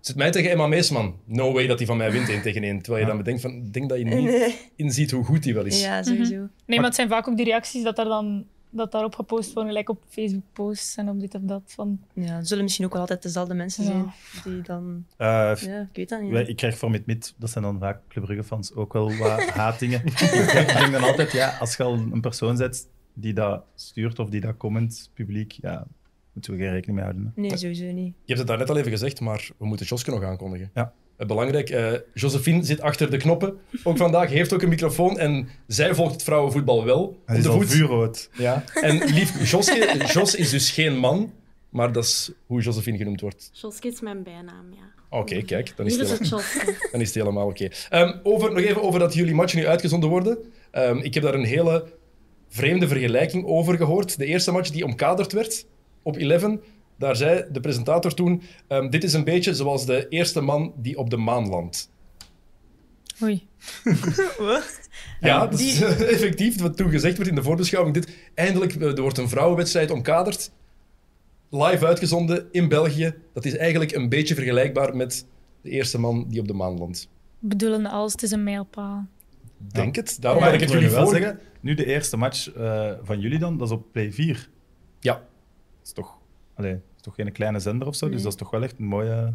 Zit 0.00 0.17
mij 0.17 0.31
tegen 0.31 0.50
Emma 0.50 0.67
Meesman. 0.67 1.19
No 1.25 1.52
way 1.52 1.67
dat 1.67 1.79
hij 1.79 1.87
van 1.87 1.97
mij 1.97 2.12
wint 2.12 2.29
één 2.29 2.43
tegen 2.43 2.62
één. 2.62 2.82
Terwijl 2.82 3.05
je 3.05 3.11
dan 3.11 3.19
bedenkt 3.19 3.41
van, 3.41 3.70
denk 3.70 3.88
dat 3.88 3.99
je 3.99 4.05
niet 4.05 4.70
inziet 4.76 5.11
hoe 5.11 5.25
goed 5.25 5.44
hij 5.44 5.55
wel 5.55 5.64
is. 5.64 5.82
Ja, 5.82 6.02
sowieso. 6.02 6.35
Mhm. 6.35 6.47
Nee, 6.67 6.79
maar 6.79 6.87
het 6.87 6.94
zijn 6.94 7.08
vaak 7.08 7.29
ook 7.29 7.37
die 7.37 7.44
reacties 7.44 7.82
dat, 7.82 7.99
er 7.99 8.05
dan, 8.05 8.44
dat 8.70 8.93
daarop 8.93 9.14
gepost 9.14 9.52
worden, 9.52 9.70
gelijk 9.70 9.88
op 9.88 10.02
Facebook-posts 10.08 10.97
en 10.97 11.08
op 11.08 11.20
dit 11.20 11.35
of 11.35 11.41
dat. 11.43 11.62
Van... 11.67 12.00
Ja, 12.12 12.37
het 12.37 12.49
zullen 12.49 12.62
misschien 12.62 12.85
ook 12.85 12.93
wel 12.93 13.00
altijd 13.00 13.23
dezelfde 13.23 13.55
mensen 13.55 13.85
zijn 13.85 14.12
die 14.44 14.62
dan... 14.62 15.05
Uh, 15.19 15.26
ja, 15.56 15.81
ik 15.81 15.97
weet 15.97 16.08
dat 16.08 16.20
niet. 16.20 16.49
ik 16.49 16.56
krijg 16.56 16.79
voor 16.79 16.91
Mid, 16.91 17.35
dat 17.37 17.50
zijn 17.50 17.64
dan 17.64 17.79
vaak 17.79 18.00
Club 18.08 18.25
Brugge-fans, 18.25 18.75
ook 18.75 18.93
wel 18.93 19.17
wat 19.17 19.49
haatingen. 19.61 20.06
ik 20.06 20.75
denk 20.79 20.93
dan 20.93 21.02
altijd, 21.02 21.32
ja, 21.32 21.56
als 21.58 21.76
je 21.76 21.82
al 21.82 21.93
een 21.93 22.20
persoon 22.20 22.56
zet 22.56 22.88
die 23.14 23.32
dat 23.32 23.64
stuurt 23.75 24.19
of 24.19 24.31
die 24.31 24.41
dat 24.41 24.56
comment 24.56 25.11
publiek, 25.14 25.52
ja, 25.52 25.87
moeten 26.32 26.53
we 26.53 26.59
geen 26.59 26.73
rekening 26.73 26.99
mee 26.99 27.06
houden. 27.06 27.32
Nee, 27.37 27.56
sowieso 27.56 27.85
niet. 27.85 28.06
Je 28.06 28.35
hebt 28.35 28.38
het 28.38 28.47
daar 28.47 28.59
net 28.59 28.71
al 28.71 28.77
even 28.77 28.91
gezegd, 28.91 29.21
maar 29.21 29.50
we 29.59 29.67
moeten 29.67 29.87
Joske 29.87 30.11
nog 30.11 30.23
aankondigen. 30.23 30.71
Ja. 30.75 30.93
Belangrijk, 31.27 31.71
uh, 31.71 31.93
Josephine 32.15 32.65
zit 32.65 32.81
achter 32.81 33.11
de 33.11 33.17
knoppen. 33.17 33.59
Ook 33.85 33.97
vandaag 33.97 34.31
heeft 34.31 34.53
ook 34.53 34.62
een 34.62 34.69
microfoon 34.69 35.19
en 35.19 35.49
zij 35.67 35.94
volgt 35.94 36.12
het 36.12 36.23
vrouwenvoetbal 36.23 36.85
wel. 36.85 37.23
Hij 37.25 37.37
is 37.37 37.43
de 37.43 37.50
voet. 37.50 37.71
vuurrood. 37.71 38.31
Ja. 38.32 38.65
En 38.75 39.05
lief, 39.15 39.50
Joske, 39.50 40.05
Jos 40.12 40.35
is 40.35 40.50
dus 40.50 40.71
geen 40.71 40.97
man, 40.97 41.32
maar 41.69 41.93
dat 41.93 42.05
is 42.05 42.33
hoe 42.47 42.61
Josephine 42.61 42.97
genoemd 42.97 43.21
wordt. 43.21 43.50
Joske 43.52 43.88
is 43.88 44.00
mijn 44.00 44.23
bijnaam, 44.23 44.73
ja. 44.73 45.19
Oké, 45.19 45.43
kijk, 45.43 45.73
dan 45.76 45.87
is, 45.87 45.97
het, 45.97 46.09
helemaal, 46.09 46.40
dan 46.93 47.00
is 47.00 47.07
het 47.07 47.16
helemaal 47.16 47.47
oké. 47.47 47.69
Ehm, 47.88 48.19
over, 48.23 48.52
nog 48.52 48.62
even 48.62 48.83
over 48.83 49.00
dat 49.00 49.14
jullie 49.14 49.35
matchen 49.35 49.59
nu 49.59 49.66
uitgezonden 49.66 50.09
worden. 50.09 50.38
Um, 50.73 50.99
ik 50.99 51.14
heb 51.14 51.23
daar 51.23 51.35
een 51.35 51.45
hele 51.45 51.85
vreemde 52.49 52.88
vergelijking 52.88 53.47
over 53.47 53.76
gehoord. 53.76 54.19
De 54.19 54.26
eerste 54.26 54.52
match 54.52 54.71
die 54.71 54.85
omkaderd 54.85 55.33
werd, 55.33 55.66
op 56.02 56.16
11, 56.16 56.59
daar 57.00 57.16
zei 57.16 57.45
de 57.52 57.61
presentator 57.61 58.14
toen: 58.14 58.42
um, 58.69 58.90
Dit 58.90 59.04
is 59.04 59.12
een 59.12 59.25
beetje 59.25 59.54
zoals 59.54 59.87
de 59.87 60.09
eerste 60.09 60.40
man 60.40 60.73
die 60.76 60.99
op 60.99 61.11
de 61.11 61.16
maan 61.16 61.49
landt. 61.49 61.90
Oei. 63.23 63.49
Wat? 64.38 64.88
Ja, 65.21 65.47
dat 65.47 65.61
is 65.61 65.80
effectief 66.16 66.61
wat 66.61 66.76
toen 66.76 66.90
gezegd 66.90 67.16
werd 67.16 67.28
in 67.28 67.35
de 67.35 67.42
voorbeschouwing. 67.42 67.95
Dit, 67.95 68.16
eindelijk, 68.35 68.75
eh, 68.75 68.97
er 68.97 69.00
wordt 69.00 69.19
een 69.19 69.28
vrouwenwedstrijd 69.28 69.90
omkaderd. 69.90 70.50
Live 71.50 71.87
uitgezonden 71.87 72.49
in 72.50 72.69
België. 72.69 73.14
Dat 73.33 73.45
is 73.45 73.57
eigenlijk 73.57 73.92
een 73.92 74.09
beetje 74.09 74.35
vergelijkbaar 74.35 74.97
met 74.97 75.26
de 75.62 75.71
eerste 75.71 75.99
man 75.99 76.25
die 76.28 76.40
op 76.40 76.47
de 76.47 76.54
maan 76.54 76.78
landt. 76.78 77.09
Bedoelende 77.38 77.88
als 77.88 78.12
het 78.12 78.23
is 78.23 78.30
een 78.30 78.45
mijlpaal. 78.45 79.07
Denk 79.57 79.97
het. 79.97 80.16
Daarom 80.21 80.42
ja, 80.42 80.50
ik 80.50 80.61
het 80.61 80.71
jullie 80.71 80.90
voor. 80.90 81.09
Zeggen, 81.09 81.40
nu 81.61 81.75
de 81.75 81.87
eerste 81.87 82.16
match 82.16 82.57
uh, 82.57 82.92
van 83.02 83.21
jullie 83.21 83.38
dan, 83.38 83.59
dat 83.59 83.66
is 83.66 83.75
op 83.75 83.85
Play 83.92 84.12
4. 84.12 84.49
Ja 85.00 85.28
is 85.90 86.04
toch, 86.04 86.18
allez, 86.54 86.73
is 86.73 87.02
toch 87.02 87.14
geen 87.14 87.32
kleine 87.32 87.59
zender 87.59 87.88
of 87.88 87.94
zo, 87.94 88.09
dus 88.09 88.23
dat 88.23 88.32
is 88.32 88.38
toch 88.38 88.50
wel 88.50 88.62
echt 88.62 88.78
een 88.78 88.85
mooie. 88.85 89.32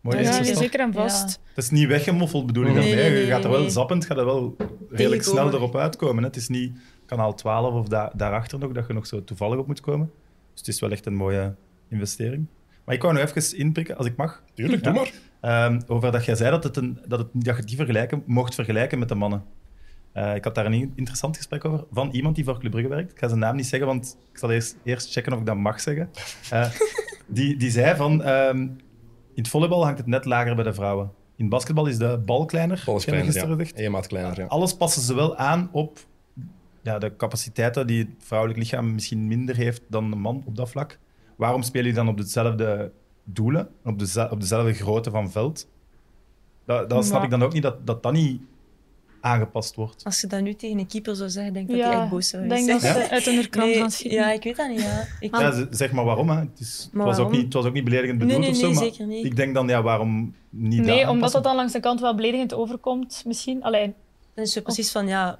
mooie 0.00 0.22
ja, 0.22 0.42
zeker 0.42 0.80
en 0.80 0.92
vast. 0.92 1.40
Het 1.54 1.64
is 1.64 1.70
niet 1.70 1.88
weggemoffeld, 1.88 2.46
bedoel 2.46 2.66
ik 2.66 2.74
nee, 2.74 2.94
nee, 2.94 3.10
Je 3.10 3.26
gaat 3.26 3.44
er 3.44 3.50
wel 3.50 3.70
zappend, 3.70 4.06
gaat 4.06 4.18
er 4.18 4.24
wel 4.24 4.56
redelijk 4.90 5.22
snel 5.22 5.52
erop 5.52 5.76
uitkomen. 5.76 6.22
Hè? 6.22 6.28
Het 6.28 6.36
is 6.36 6.48
niet 6.48 6.78
kanaal 7.06 7.34
12 7.34 7.74
of 7.74 7.88
da 7.88 8.12
daarachter 8.14 8.58
nog, 8.58 8.72
dat 8.72 8.86
je 8.86 8.92
nog 8.92 9.06
zo 9.06 9.24
toevallig 9.24 9.58
op 9.58 9.66
moet 9.66 9.80
komen. 9.80 10.10
Dus 10.50 10.60
het 10.60 10.68
is 10.68 10.80
wel 10.80 10.90
echt 10.90 11.06
een 11.06 11.14
mooie 11.14 11.54
investering. 11.88 12.46
Maar 12.84 12.94
ik 12.94 13.02
wou 13.02 13.14
nog 13.14 13.32
even 13.34 13.58
inprikken, 13.58 13.96
als 13.96 14.06
ik 14.06 14.16
mag. 14.16 14.42
Tuurlijk, 14.54 14.84
doe 14.84 14.92
maar. 14.92 15.12
Um, 15.70 15.82
over 15.86 16.12
dat 16.12 16.24
jij 16.24 16.34
zei 16.34 16.50
dat, 16.50 16.64
het 16.64 16.76
een, 16.76 16.98
dat, 17.06 17.18
het, 17.18 17.28
dat 17.32 17.56
je 17.56 17.62
die 17.62 17.76
vergelijken, 17.76 18.22
mocht 18.26 18.54
vergelijken 18.54 18.98
met 18.98 19.08
de 19.08 19.14
mannen. 19.14 19.44
Uh, 20.14 20.34
ik 20.34 20.44
had 20.44 20.54
daar 20.54 20.66
een 20.66 20.92
interessant 20.94 21.36
gesprek 21.36 21.64
over 21.64 21.84
van 21.90 22.10
iemand 22.10 22.34
die 22.34 22.44
voor 22.44 22.58
Club 22.58 22.70
Brugge 22.70 22.88
werkt. 22.88 23.10
Ik 23.10 23.18
ga 23.18 23.28
zijn 23.28 23.40
naam 23.40 23.56
niet 23.56 23.66
zeggen, 23.66 23.88
want 23.88 24.18
ik 24.32 24.38
zal 24.38 24.50
eerst, 24.50 24.76
eerst 24.84 25.12
checken 25.12 25.32
of 25.32 25.38
ik 25.38 25.46
dat 25.46 25.56
mag 25.56 25.80
zeggen. 25.80 26.10
Uh, 26.52 26.70
die, 27.26 27.56
die 27.56 27.70
zei 27.70 27.96
van, 27.96 28.28
um, 28.28 28.58
in 29.34 29.42
het 29.42 29.48
volleybal 29.48 29.84
hangt 29.84 29.98
het 29.98 30.06
net 30.06 30.24
lager 30.24 30.54
bij 30.54 30.64
de 30.64 30.74
vrouwen. 30.74 31.10
In 31.36 31.48
basketbal 31.48 31.86
is 31.86 31.98
de 31.98 32.20
bal 32.24 32.44
kleiner. 32.44 32.84
Is 32.96 33.04
kleiner, 33.04 33.82
ja. 33.82 33.90
maat 33.90 34.06
kleiner, 34.06 34.40
ja. 34.40 34.46
Alles 34.46 34.76
passen 34.76 35.02
ze 35.02 35.14
wel 35.14 35.36
aan 35.36 35.68
op 35.72 35.98
ja, 36.82 36.98
de 36.98 37.16
capaciteiten 37.16 37.86
die 37.86 37.98
het 37.98 38.08
vrouwelijk 38.18 38.58
lichaam 38.58 38.94
misschien 38.94 39.26
minder 39.26 39.56
heeft 39.56 39.82
dan 39.88 40.12
een 40.12 40.20
man 40.20 40.42
op 40.46 40.56
dat 40.56 40.70
vlak. 40.70 40.98
Waarom 41.36 41.62
spelen 41.62 41.86
jullie 41.86 41.98
dan 41.98 42.08
op 42.08 42.16
dezelfde 42.16 42.92
doelen, 43.24 43.68
op, 43.84 43.98
de, 43.98 44.28
op 44.30 44.40
dezelfde 44.40 44.72
grootte 44.72 45.10
van 45.10 45.30
veld? 45.30 45.68
Dat, 46.64 46.90
dat 46.90 47.04
snap 47.04 47.22
ik 47.22 47.30
dan 47.30 47.42
ook 47.42 47.52
niet, 47.52 47.62
dat 47.62 47.86
dat, 47.86 48.02
dat 48.02 48.12
niet 48.12 48.40
aangepast 49.22 49.74
wordt. 49.74 50.04
Als 50.04 50.20
je 50.20 50.26
dat 50.26 50.40
nu 50.40 50.54
tegen 50.54 50.78
een 50.78 50.86
keeper 50.86 51.16
zou 51.16 51.30
zeggen, 51.30 51.52
denk 51.52 51.70
ik 51.70 51.76
dat 51.76 51.84
hij 51.84 52.00
echt 52.00 52.10
boos 52.10 52.28
zou 52.28 52.46
zijn. 52.46 52.66
denk 52.66 52.82
dat 52.82 52.90
ze 52.90 53.10
uit 53.10 53.26
een 53.26 53.48
krant 53.48 53.76
gaan 53.76 53.90
schieten. 53.90 54.18
Ja, 54.18 54.32
ik 54.32 54.42
weet 54.42 54.56
dat 54.56 54.68
niet. 54.68 54.80
Ja. 54.80 55.06
Ik... 55.20 55.38
ja 55.38 55.66
zeg 55.70 55.92
maar 55.92 56.04
waarom. 56.04 56.28
Hè. 56.30 56.38
Het, 56.38 56.60
is, 56.60 56.88
het, 56.92 57.02
was 57.02 57.18
ook 57.18 57.30
niet, 57.30 57.44
het 57.44 57.52
was 57.52 57.64
ook 57.64 57.72
niet 57.72 57.84
beledigend 57.84 58.18
bedoeld 58.18 58.38
nee, 58.38 58.50
nee, 58.50 58.68
of 58.68 58.76
zo, 58.76 58.80
zeker 58.80 59.06
niet. 59.06 59.24
ik 59.24 59.36
denk 59.36 59.54
dan, 59.54 59.68
ja, 59.68 59.82
waarom 59.82 60.34
niet 60.50 60.84
Nee, 60.84 61.08
omdat 61.08 61.32
dat 61.32 61.44
dan 61.44 61.56
langs 61.56 61.72
de 61.72 61.80
kant 61.80 62.00
wel 62.00 62.14
beledigend 62.14 62.54
overkomt, 62.54 63.22
misschien. 63.26 63.62
Alleen. 63.62 63.94
Dan 64.34 64.44
is 64.44 64.54
het 64.54 64.64
precies 64.64 64.90
van, 64.90 65.06
ja, 65.06 65.38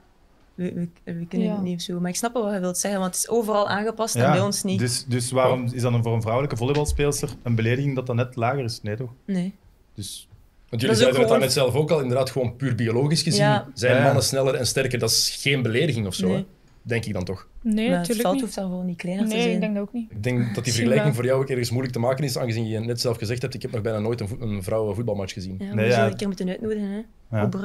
we, 0.54 0.88
we, 1.04 1.26
kunnen 1.26 1.50
het 1.50 1.62
niet 1.62 1.82
zo. 1.82 2.00
Maar 2.00 2.10
ik 2.10 2.16
snap 2.16 2.32
wat 2.32 2.52
je 2.52 2.60
wilt 2.60 2.78
zeggen, 2.78 3.00
want 3.00 3.14
het 3.14 3.24
is 3.24 3.30
overal 3.30 3.68
aangepast 3.68 4.14
en 4.14 4.30
bij 4.30 4.40
ons 4.40 4.62
niet. 4.62 4.78
Dus, 4.78 5.04
dus 5.04 5.30
waarom 5.30 5.64
is 5.72 5.82
dan 5.82 6.02
voor 6.02 6.14
een 6.14 6.20
vrouwelijke 6.20 6.56
volleybalspeelster 6.56 7.30
een 7.42 7.54
belediging 7.54 7.94
dat 7.94 8.06
dan 8.06 8.16
net 8.16 8.36
lager 8.36 8.64
is? 8.64 8.82
Nee, 8.82 8.96
toch? 8.96 9.10
Nee. 9.24 9.54
Dus 9.94 10.28
want 10.72 10.84
jullie 10.84 10.98
zeiden 10.98 11.20
het 11.20 11.28
dan 11.28 11.40
net 11.40 11.52
zelf 11.52 11.74
ook 11.74 11.90
al, 11.90 12.00
inderdaad, 12.00 12.30
gewoon 12.30 12.56
puur 12.56 12.74
biologisch 12.74 13.22
gezien. 13.22 13.62
Zijn 13.74 14.02
mannen 14.02 14.22
sneller 14.22 14.54
en 14.54 14.66
sterker? 14.66 14.98
Dat 14.98 15.10
is 15.10 15.38
geen 15.40 15.62
belediging 15.62 16.06
of 16.06 16.14
zo, 16.14 16.44
denk 16.82 17.04
ik 17.04 17.12
dan 17.12 17.24
toch? 17.24 17.48
Nee, 17.62 17.88
natuurlijk 17.88 18.08
Het 18.08 18.20
veld 18.20 18.40
hoeft 18.40 18.54
daarvoor 18.54 18.84
niet 18.84 18.96
kleiner 18.96 19.26
nee, 19.26 19.36
te 19.36 19.42
zijn. 19.42 19.54
ik 19.54 19.60
denk 19.60 19.74
dat 19.74 19.82
ook 19.82 19.92
niet. 19.92 20.10
Ik 20.10 20.22
denk 20.22 20.54
dat 20.54 20.64
die 20.64 20.72
vergelijking 20.72 21.14
voor 21.14 21.24
jou 21.24 21.42
ook 21.42 21.48
ergens 21.48 21.70
moeilijk 21.70 21.92
te 21.94 22.00
maken 22.00 22.24
is, 22.24 22.38
aangezien 22.38 22.68
je 22.68 22.80
net 22.80 23.00
zelf 23.00 23.16
gezegd 23.16 23.42
hebt, 23.42 23.54
ik 23.54 23.62
heb 23.62 23.70
nog 23.70 23.80
bijna 23.80 23.98
nooit 23.98 24.20
een, 24.20 24.28
een 24.40 24.62
vrouwenvoetbalmatch 24.62 25.32
gezien. 25.32 25.56
Ja, 25.58 25.74
nee, 25.74 25.88
ja. 25.88 26.06
een 26.06 26.16
keer 26.16 26.26
moeten 26.26 26.48
uitnodigen, 26.48 26.90
hè. 26.90 27.00
Ja. 27.36 27.44
Op 27.44 27.58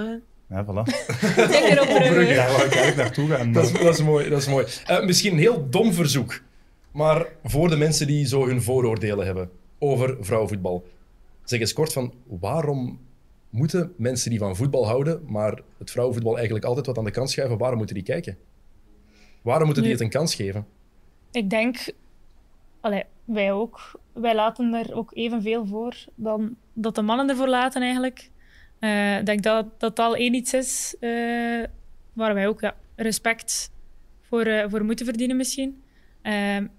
Ja, 0.49 0.65
voilà. 0.65 0.83
Zeker 1.53 1.81
op 1.81 1.87
Brugge. 1.87 2.35
Daar 2.35 2.51
wou 2.51 2.65
ik 2.65 2.73
eigenlijk 2.73 2.95
naartoe 2.95 3.27
gaan. 3.29 3.51
Dat 3.51 3.63
is, 3.63 3.71
dat 3.71 3.93
is 3.93 4.03
mooi, 4.03 4.29
dat 4.29 4.39
is 4.39 4.47
mooi. 4.47 4.65
Uh, 4.89 5.05
misschien 5.05 5.31
een 5.31 5.39
heel 5.39 5.69
dom 5.69 5.93
verzoek, 5.93 6.41
maar 6.91 7.25
voor 7.43 7.69
de 7.69 7.77
mensen 7.77 8.07
die 8.07 8.25
zo 8.25 8.47
hun 8.47 8.61
vooroordelen 8.61 9.25
hebben 9.25 9.49
over 9.79 10.17
vrouwenvoetbal, 10.19 10.83
zeg 11.49 11.59
eens 11.59 11.73
kort 11.73 11.93
van 11.93 12.13
waarom 12.27 12.99
moeten 13.49 13.93
mensen 13.97 14.29
die 14.29 14.39
van 14.39 14.55
voetbal 14.55 14.87
houden, 14.87 15.21
maar 15.25 15.61
het 15.77 15.91
vrouwenvoetbal 15.91 16.35
eigenlijk 16.35 16.65
altijd 16.65 16.85
wat 16.85 16.97
aan 16.97 17.03
de 17.03 17.11
kant 17.11 17.29
schuiven, 17.29 17.57
waarom 17.57 17.77
moeten 17.77 17.95
die 17.95 18.03
kijken? 18.03 18.37
Waarom 19.41 19.65
moeten 19.65 19.83
die 19.83 19.91
het 19.91 20.01
een 20.01 20.09
kans 20.09 20.35
geven? 20.35 20.67
Ik 21.31 21.49
denk, 21.49 21.91
allee, 22.81 23.03
wij 23.25 23.51
ook, 23.51 23.99
wij 24.13 24.35
laten 24.35 24.73
er 24.73 24.95
ook 24.95 25.11
evenveel 25.13 25.65
voor 25.65 25.95
dan 26.15 26.55
dat 26.73 26.95
de 26.95 27.01
mannen 27.01 27.29
ervoor 27.29 27.47
laten 27.47 27.81
eigenlijk. 27.81 28.29
Uh, 28.79 29.17
ik 29.17 29.25
denk 29.25 29.43
dat 29.43 29.79
dat 29.79 29.99
al 29.99 30.15
één 30.15 30.33
iets 30.33 30.53
is 30.53 30.95
uh, 30.99 31.63
waar 32.13 32.33
wij 32.33 32.47
ook 32.47 32.61
ja, 32.61 32.75
respect 32.95 33.71
voor, 34.21 34.47
uh, 34.47 34.65
voor 34.67 34.83
moeten 34.83 35.05
verdienen 35.05 35.37
misschien. 35.37 35.83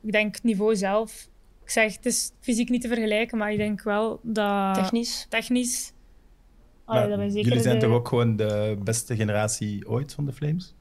ik 0.02 0.12
denk 0.12 0.34
het 0.34 0.44
niveau 0.44 0.76
zelf, 0.76 1.28
ik 1.68 1.74
zeg 1.74 1.96
het 1.96 2.06
is 2.06 2.32
fysiek 2.40 2.68
niet 2.68 2.80
te 2.80 2.88
vergelijken, 2.88 3.38
maar 3.38 3.52
ik 3.52 3.58
denk 3.58 3.82
wel 3.82 4.20
dat... 4.22 4.74
Technisch? 4.74 5.26
Technisch 5.28 5.92
jullie 6.88 7.60
zijn 7.60 7.78
toch 7.78 7.90
ook 7.90 8.08
gewoon 8.08 8.36
de 8.36 8.78
beste 8.84 9.16
generatie 9.16 9.88
ooit 9.88 10.14
van 10.14 10.24
de 10.24 10.32
Flames? 10.32 10.74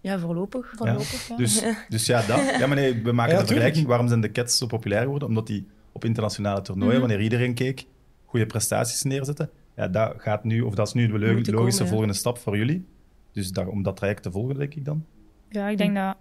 Ja, 0.00 0.18
voorlopig. 0.18 0.72
voorlopig 0.76 1.28
ja. 1.28 1.36
Dus, 1.36 1.64
dus 1.88 2.06
ja, 2.06 2.26
dat. 2.26 2.58
Ja, 2.58 2.66
maar 2.66 2.76
nee, 2.76 3.02
we 3.02 3.12
maken 3.12 3.38
de 3.38 3.46
vergelijking. 3.46 3.86
Waarom 3.86 4.08
zijn 4.08 4.20
de 4.20 4.32
Cats 4.32 4.58
zo 4.58 4.66
populair 4.66 5.02
geworden? 5.02 5.28
Omdat 5.28 5.46
die 5.46 5.66
op 5.92 6.04
internationale 6.04 6.62
toernooien, 6.62 6.92
mhm. 6.92 7.00
wanneer 7.00 7.20
iedereen 7.20 7.54
keek, 7.54 7.86
goede 8.24 8.46
prestaties 8.46 9.02
neerzetten. 9.02 9.50
Ja, 9.76 9.88
dat 9.88 10.14
gaat 10.16 10.44
nu, 10.44 10.60
of 10.60 10.74
dat 10.74 10.86
is 10.86 10.92
nu 10.92 11.06
de 11.42 11.52
logische 11.52 11.86
volgende 11.86 12.14
stap 12.14 12.38
voor 12.38 12.56
jullie. 12.56 12.84
Dus 13.32 13.50
daar, 13.50 13.66
om 13.66 13.82
dat 13.82 13.96
traject 13.96 14.22
te 14.22 14.30
volgen, 14.30 14.58
denk 14.58 14.74
ik 14.74 14.84
dan. 14.84 15.04
Ja, 15.48 15.68
ik 15.68 15.78
denk 15.78 15.94
dat 15.94 16.16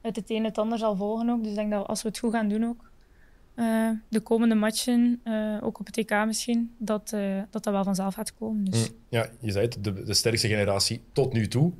het 0.00 0.16
het 0.16 0.30
een 0.30 0.44
het 0.44 0.58
ander 0.58 0.78
zal 0.78 0.96
volgen 0.96 1.30
ook. 1.30 1.40
Dus 1.40 1.50
ik 1.50 1.56
denk 1.56 1.70
dat 1.70 1.86
als 1.86 2.02
we 2.02 2.08
het 2.08 2.18
goed 2.18 2.32
gaan 2.32 2.48
doen 2.48 2.64
ook, 2.64 2.89
uh, 3.60 3.90
de 4.08 4.20
komende 4.20 4.54
matchen, 4.54 5.20
uh, 5.24 5.56
ook 5.62 5.80
op 5.80 5.86
het 5.86 5.96
EK 5.96 6.24
misschien, 6.26 6.74
dat, 6.78 7.12
uh, 7.14 7.42
dat 7.50 7.64
dat 7.64 7.72
wel 7.72 7.84
vanzelf 7.84 8.14
gaat 8.14 8.34
komen. 8.34 8.64
Dus. 8.64 8.88
Mm, 8.88 8.96
ja, 9.08 9.30
je 9.40 9.52
zei 9.52 9.64
het, 9.64 9.84
de, 9.84 10.02
de 10.02 10.14
sterkste 10.14 10.48
generatie 10.48 11.02
tot 11.12 11.32
nu 11.32 11.48
toe. 11.48 11.72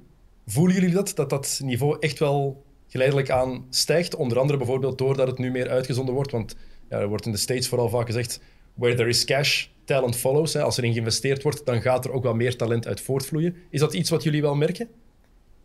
Voelen 0.47 0.75
jullie 0.75 0.95
dat, 0.95 1.13
dat 1.15 1.31
dat 1.31 1.61
niveau 1.63 1.97
echt 2.01 2.19
wel 2.19 2.65
geleidelijk 2.89 3.31
aan 3.31 3.65
stijgt? 3.71 4.17
Onder 4.17 4.39
andere 4.39 4.59
bijvoorbeeld 4.59 4.99
doordat 4.99 5.27
het 5.27 5.39
nu 5.39 5.51
meer 5.51 5.69
uitgezonden 5.69 6.15
wordt. 6.15 6.31
Want 6.31 6.57
ja, 6.89 6.99
er 6.99 7.09
wordt 7.09 7.27
in 7.27 7.33
de 7.33 7.39
States 7.39 7.69
vooral 7.69 7.89
vaak 7.89 8.07
gezegd, 8.07 8.41
where 8.75 8.97
there 8.97 9.09
is 9.09 9.25
cash, 9.25 9.67
talent 9.85 10.17
follows. 10.17 10.53
Hè. 10.53 10.63
Als 10.63 10.77
er 10.77 10.85
in 10.85 10.93
geïnvesteerd 10.93 11.43
wordt, 11.43 11.67
dan 11.67 11.81
gaat 11.81 12.05
er 12.05 12.13
ook 12.13 12.23
wel 12.23 12.35
meer 12.35 12.57
talent 12.57 12.87
uit 12.87 13.01
voortvloeien. 13.01 13.57
Is 13.71 13.81
dat 13.81 13.95
iets 13.95 14.11
wat 14.11 14.23
jullie 14.23 14.43
wel 14.43 14.55
merken? 14.55 14.89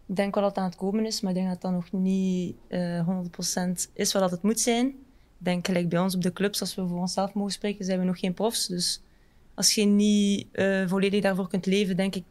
Ik 0.08 0.16
denk 0.16 0.36
wel 0.36 0.44
dat 0.44 0.56
het 0.56 0.64
aan 0.64 0.70
het 0.70 0.80
komen 0.80 1.06
is, 1.06 1.22
maar 1.22 1.32
ik 1.32 1.38
denk 1.38 1.50
dat 1.50 1.62
dat 1.62 1.72
nog 1.72 1.92
niet 1.92 2.56
uh, 2.70 3.08
100% 3.88 3.92
is 3.94 4.14
wat 4.14 4.32
het 4.32 4.42
moet 4.42 4.60
zijn 4.60 4.96
denk 5.38 5.66
gelijk 5.66 5.90
bij 5.90 6.00
ons 6.00 6.16
op 6.16 6.22
de 6.22 6.34
clubs, 6.34 6.62
als 6.62 6.76
we 6.76 6.88
voor 6.88 7.00
onszelf 7.00 7.34
mogen 7.34 7.52
spreken, 7.52 7.86
zijn 7.86 8.00
we 8.00 8.06
nog 8.06 8.20
geen 8.20 8.34
profs. 8.34 8.68
Dus 8.68 9.02
als 9.54 9.76
je 9.76 9.86
niet 9.86 10.48
uh, 10.54 10.88
volledig 10.88 11.22
daarvoor 11.22 11.48
kunt 11.48 11.66
leven, 11.66 11.96
denk 11.96 12.16
ik 12.16 12.24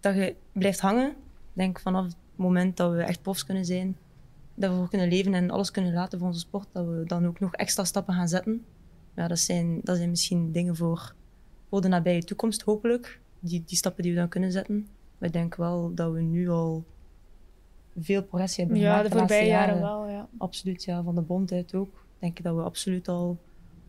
dat 0.00 0.14
je 0.14 0.34
blijft 0.52 0.80
hangen. 0.80 1.08
Ik 1.08 1.14
denk 1.52 1.80
vanaf 1.80 2.04
het 2.04 2.16
moment 2.36 2.76
dat 2.76 2.92
we 2.92 3.02
echt 3.02 3.22
profs 3.22 3.44
kunnen 3.44 3.64
zijn, 3.64 3.96
dat 4.54 4.70
we 4.70 4.76
voor 4.76 4.88
kunnen 4.88 5.08
leven 5.08 5.34
en 5.34 5.50
alles 5.50 5.70
kunnen 5.70 5.92
laten 5.92 6.18
voor 6.18 6.28
onze 6.28 6.40
sport, 6.40 6.68
dat 6.72 6.86
we 6.86 7.02
dan 7.06 7.26
ook 7.26 7.40
nog 7.40 7.54
extra 7.54 7.84
stappen 7.84 8.14
gaan 8.14 8.28
zetten. 8.28 8.64
Ja, 9.16 9.28
dat 9.28 9.38
zijn, 9.38 9.80
dat 9.82 9.96
zijn 9.96 10.10
misschien 10.10 10.52
dingen 10.52 10.76
voor, 10.76 11.14
voor 11.68 11.80
de 11.80 11.88
nabije 11.88 12.24
toekomst, 12.24 12.62
hopelijk. 12.62 13.20
Die, 13.40 13.62
die 13.66 13.76
stappen 13.76 14.02
die 14.02 14.12
we 14.12 14.18
dan 14.18 14.28
kunnen 14.28 14.52
zetten. 14.52 14.88
Maar 15.18 15.28
ik 15.28 15.34
denk 15.34 15.54
wel 15.54 15.94
dat 15.94 16.12
we 16.12 16.20
nu 16.20 16.48
al 16.48 16.84
veel 17.98 18.22
progressie 18.22 18.64
hebben 18.64 18.82
gemaakt. 18.82 19.02
Ja, 19.02 19.08
de 19.08 19.18
voorbije 19.18 19.46
jaren, 19.46 19.78
jaren 19.78 19.82
wel, 19.82 20.08
ja. 20.08 20.28
Absoluut, 20.38 20.84
ja. 20.84 21.02
Van 21.02 21.14
de 21.14 21.20
bond 21.20 21.52
uit 21.52 21.74
ook 21.74 22.01
denk 22.22 22.38
ik 22.38 22.44
dat 22.44 22.54
we 22.56 22.62
absoluut 22.62 23.08
al, 23.08 23.38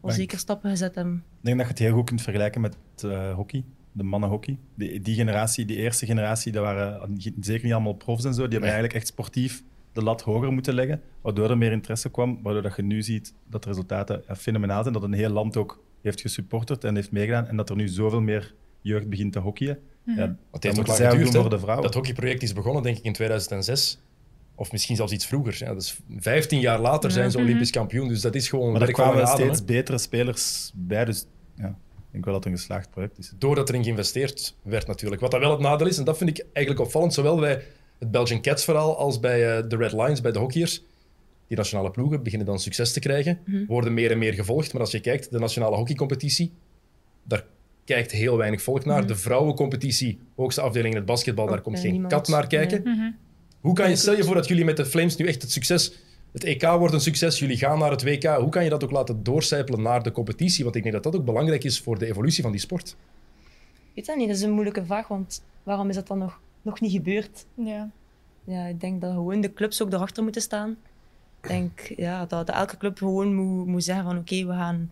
al 0.01 0.11
zeker 0.11 0.37
stappen 0.37 0.69
gezet 0.69 0.95
hebben. 0.95 1.15
Ik 1.15 1.45
denk 1.45 1.57
dat 1.57 1.65
je 1.65 1.73
het 1.73 1.81
heel 1.81 1.93
goed 1.93 2.05
kunt 2.05 2.21
vergelijken 2.21 2.61
met 2.61 2.77
uh, 3.05 3.33
hockey, 3.33 3.63
de 3.91 4.03
mannenhockey. 4.03 4.57
Die, 4.75 5.01
die 5.01 5.15
generatie, 5.15 5.65
die 5.65 5.77
eerste 5.77 6.05
generatie, 6.05 6.51
dat 6.51 6.63
waren 6.63 7.17
zeker 7.39 7.63
niet 7.63 7.73
allemaal 7.73 7.93
profs 7.93 8.25
en 8.25 8.33
zo. 8.33 8.41
Die 8.41 8.51
hebben 8.51 8.69
eigenlijk 8.69 8.93
echt 8.93 9.07
sportief 9.07 9.63
de 9.91 10.03
lat 10.03 10.21
hoger 10.21 10.51
moeten 10.51 10.73
leggen, 10.73 11.01
waardoor 11.21 11.49
er 11.49 11.57
meer 11.57 11.71
interesse 11.71 12.09
kwam, 12.09 12.39
waardoor 12.43 12.61
dat 12.61 12.75
je 12.75 12.81
nu 12.81 13.01
ziet 13.01 13.33
dat 13.49 13.63
de 13.63 13.69
resultaten 13.69 14.23
fenomenaal 14.37 14.81
zijn, 14.81 14.93
dat 14.93 15.03
een 15.03 15.13
heel 15.13 15.29
land 15.29 15.57
ook 15.57 15.83
heeft 16.01 16.21
gesupporterd 16.21 16.83
en 16.83 16.95
heeft 16.95 17.11
meegedaan 17.11 17.47
en 17.47 17.55
dat 17.55 17.69
er 17.69 17.75
nu 17.75 17.87
zoveel 17.87 18.21
meer 18.21 18.53
jeugd 18.81 19.09
begint 19.09 19.33
te 19.33 19.39
hockeyen. 19.39 19.79
Mm 20.03 20.13
-hmm. 20.15 20.23
ja, 20.23 20.35
het 20.51 20.63
heeft 20.63 20.79
ook 20.79 20.87
lang 20.87 20.99
geduurd, 20.99 21.35
voor 21.35 21.49
de 21.49 21.59
vrouwen. 21.59 21.85
Dat 21.85 21.93
hockeyproject 21.93 22.43
is 22.43 22.53
begonnen, 22.53 22.83
denk 22.83 22.97
ik, 22.97 23.03
in 23.03 23.13
2006. 23.13 23.99
Of 24.55 24.71
misschien 24.71 24.95
zelfs 24.95 25.11
iets 25.11 25.25
vroeger. 25.25 25.55
Ja, 25.59 25.73
dus 25.73 25.99
15 26.17 26.59
jaar 26.59 26.79
later 26.79 27.11
zijn 27.11 27.31
ze 27.31 27.37
Olympisch 27.37 27.69
kampioen. 27.69 28.07
Dus 28.07 28.21
dat 28.21 28.35
is 28.35 28.49
gewoon. 28.49 28.71
Maar 28.71 28.81
er 28.81 28.91
kwamen 28.91 29.27
steeds 29.27 29.65
betere 29.65 29.97
spelers 29.97 30.71
bij. 30.75 31.05
Dus 31.05 31.25
ja, 31.55 31.67
ik 31.67 32.11
denk 32.11 32.25
wel 32.25 32.33
dat 32.33 32.43
het 32.43 32.53
een 32.53 32.59
geslaagd 32.59 32.89
project 32.89 33.17
is. 33.17 33.33
Doordat 33.37 33.69
erin 33.69 33.83
geïnvesteerd 33.83 34.55
werd, 34.61 34.87
natuurlijk. 34.87 35.21
Wat 35.21 35.31
dat 35.31 35.39
wel 35.39 35.51
het 35.51 35.59
nadeel 35.59 35.87
is, 35.87 35.97
en 35.97 36.03
dat 36.03 36.17
vind 36.17 36.29
ik 36.29 36.45
eigenlijk 36.53 36.85
opvallend, 36.85 37.13
zowel 37.13 37.39
bij 37.39 37.61
het 37.99 38.11
Belgian 38.11 38.41
Cats 38.41 38.63
verhaal 38.63 38.97
als 38.97 39.19
bij 39.19 39.57
uh, 39.57 39.69
de 39.69 39.75
Red 39.75 39.91
Lions, 39.91 40.21
bij 40.21 40.31
de 40.31 40.39
hockeyers. 40.39 40.83
Die 41.47 41.57
nationale 41.57 41.91
ploegen 41.91 42.23
beginnen 42.23 42.47
dan 42.47 42.59
succes 42.59 42.93
te 42.93 42.99
krijgen, 42.99 43.39
mhm. 43.45 43.65
worden 43.65 43.93
meer 43.93 44.11
en 44.11 44.17
meer 44.17 44.33
gevolgd. 44.33 44.73
Maar 44.73 44.81
als 44.81 44.91
je 44.91 44.99
kijkt, 44.99 45.31
de 45.31 45.39
nationale 45.39 45.75
hockeycompetitie, 45.75 46.51
daar 47.23 47.45
kijkt 47.85 48.11
heel 48.11 48.37
weinig 48.37 48.61
volk 48.61 48.85
naar. 48.85 48.99
Mhm. 48.99 49.07
De 49.07 49.15
vrouwencompetitie, 49.15 50.19
hoogste 50.35 50.61
afdeling 50.61 50.93
in 50.93 50.99
het 50.99 51.09
basketbal, 51.09 51.47
daar 51.47 51.61
komt 51.61 51.79
geen 51.79 52.07
kat 52.07 52.27
naar 52.27 52.47
kijken. 52.47 52.81
Mhm. 52.83 53.11
Hoe 53.63 53.73
kan 53.73 53.89
je, 53.89 53.95
stel 53.95 54.15
je 54.15 54.23
voor 54.23 54.35
dat 54.35 54.47
jullie 54.47 54.65
met 54.65 54.77
de 54.77 54.85
Flames 54.85 55.15
nu 55.15 55.27
echt 55.27 55.41
het 55.41 55.51
succes... 55.51 55.93
Het 56.31 56.43
EK 56.43 56.63
wordt 56.63 56.93
een 56.93 57.01
succes, 57.01 57.39
jullie 57.39 57.57
gaan 57.57 57.79
naar 57.79 57.91
het 57.91 58.03
WK. 58.03 58.23
Hoe 58.23 58.49
kan 58.49 58.63
je 58.63 58.69
dat 58.69 58.83
ook 58.83 58.91
laten 58.91 59.23
doorcijpelen 59.23 59.81
naar 59.81 60.03
de 60.03 60.11
competitie? 60.11 60.63
Want 60.63 60.75
ik 60.75 60.83
denk 60.83 60.95
dat 60.95 61.03
dat 61.03 61.15
ook 61.15 61.25
belangrijk 61.25 61.63
is 61.63 61.79
voor 61.79 61.99
de 61.99 62.05
evolutie 62.05 62.43
van 62.43 62.51
die 62.51 62.61
sport. 62.61 62.95
Ik 63.73 63.91
weet 63.93 64.05
dat 64.05 64.15
niet, 64.15 64.27
dat 64.27 64.35
is 64.35 64.41
een 64.41 64.51
moeilijke 64.51 64.85
vraag, 64.85 65.07
want 65.07 65.43
waarom 65.63 65.89
is 65.89 65.95
dat 65.95 66.07
dan 66.07 66.17
nog, 66.17 66.39
nog 66.61 66.81
niet 66.81 66.91
gebeurd? 66.91 67.45
Ja. 67.53 67.91
Ja, 68.43 68.65
ik 68.65 68.81
denk 68.81 69.01
dat 69.01 69.11
gewoon 69.11 69.41
de 69.41 69.53
clubs 69.53 69.81
ook 69.81 69.93
erachter 69.93 70.23
moeten 70.23 70.41
staan. 70.41 70.77
Ik 71.41 71.47
denk 71.47 71.93
ja, 71.95 72.25
dat, 72.25 72.49
elke 72.49 72.77
club 72.77 72.97
gewoon 72.97 73.35
moet, 73.35 73.67
moet 73.67 73.83
zeggen 73.83 74.05
van 74.05 74.17
oké, 74.17 74.45
we 74.45 74.53
gaan... 74.53 74.91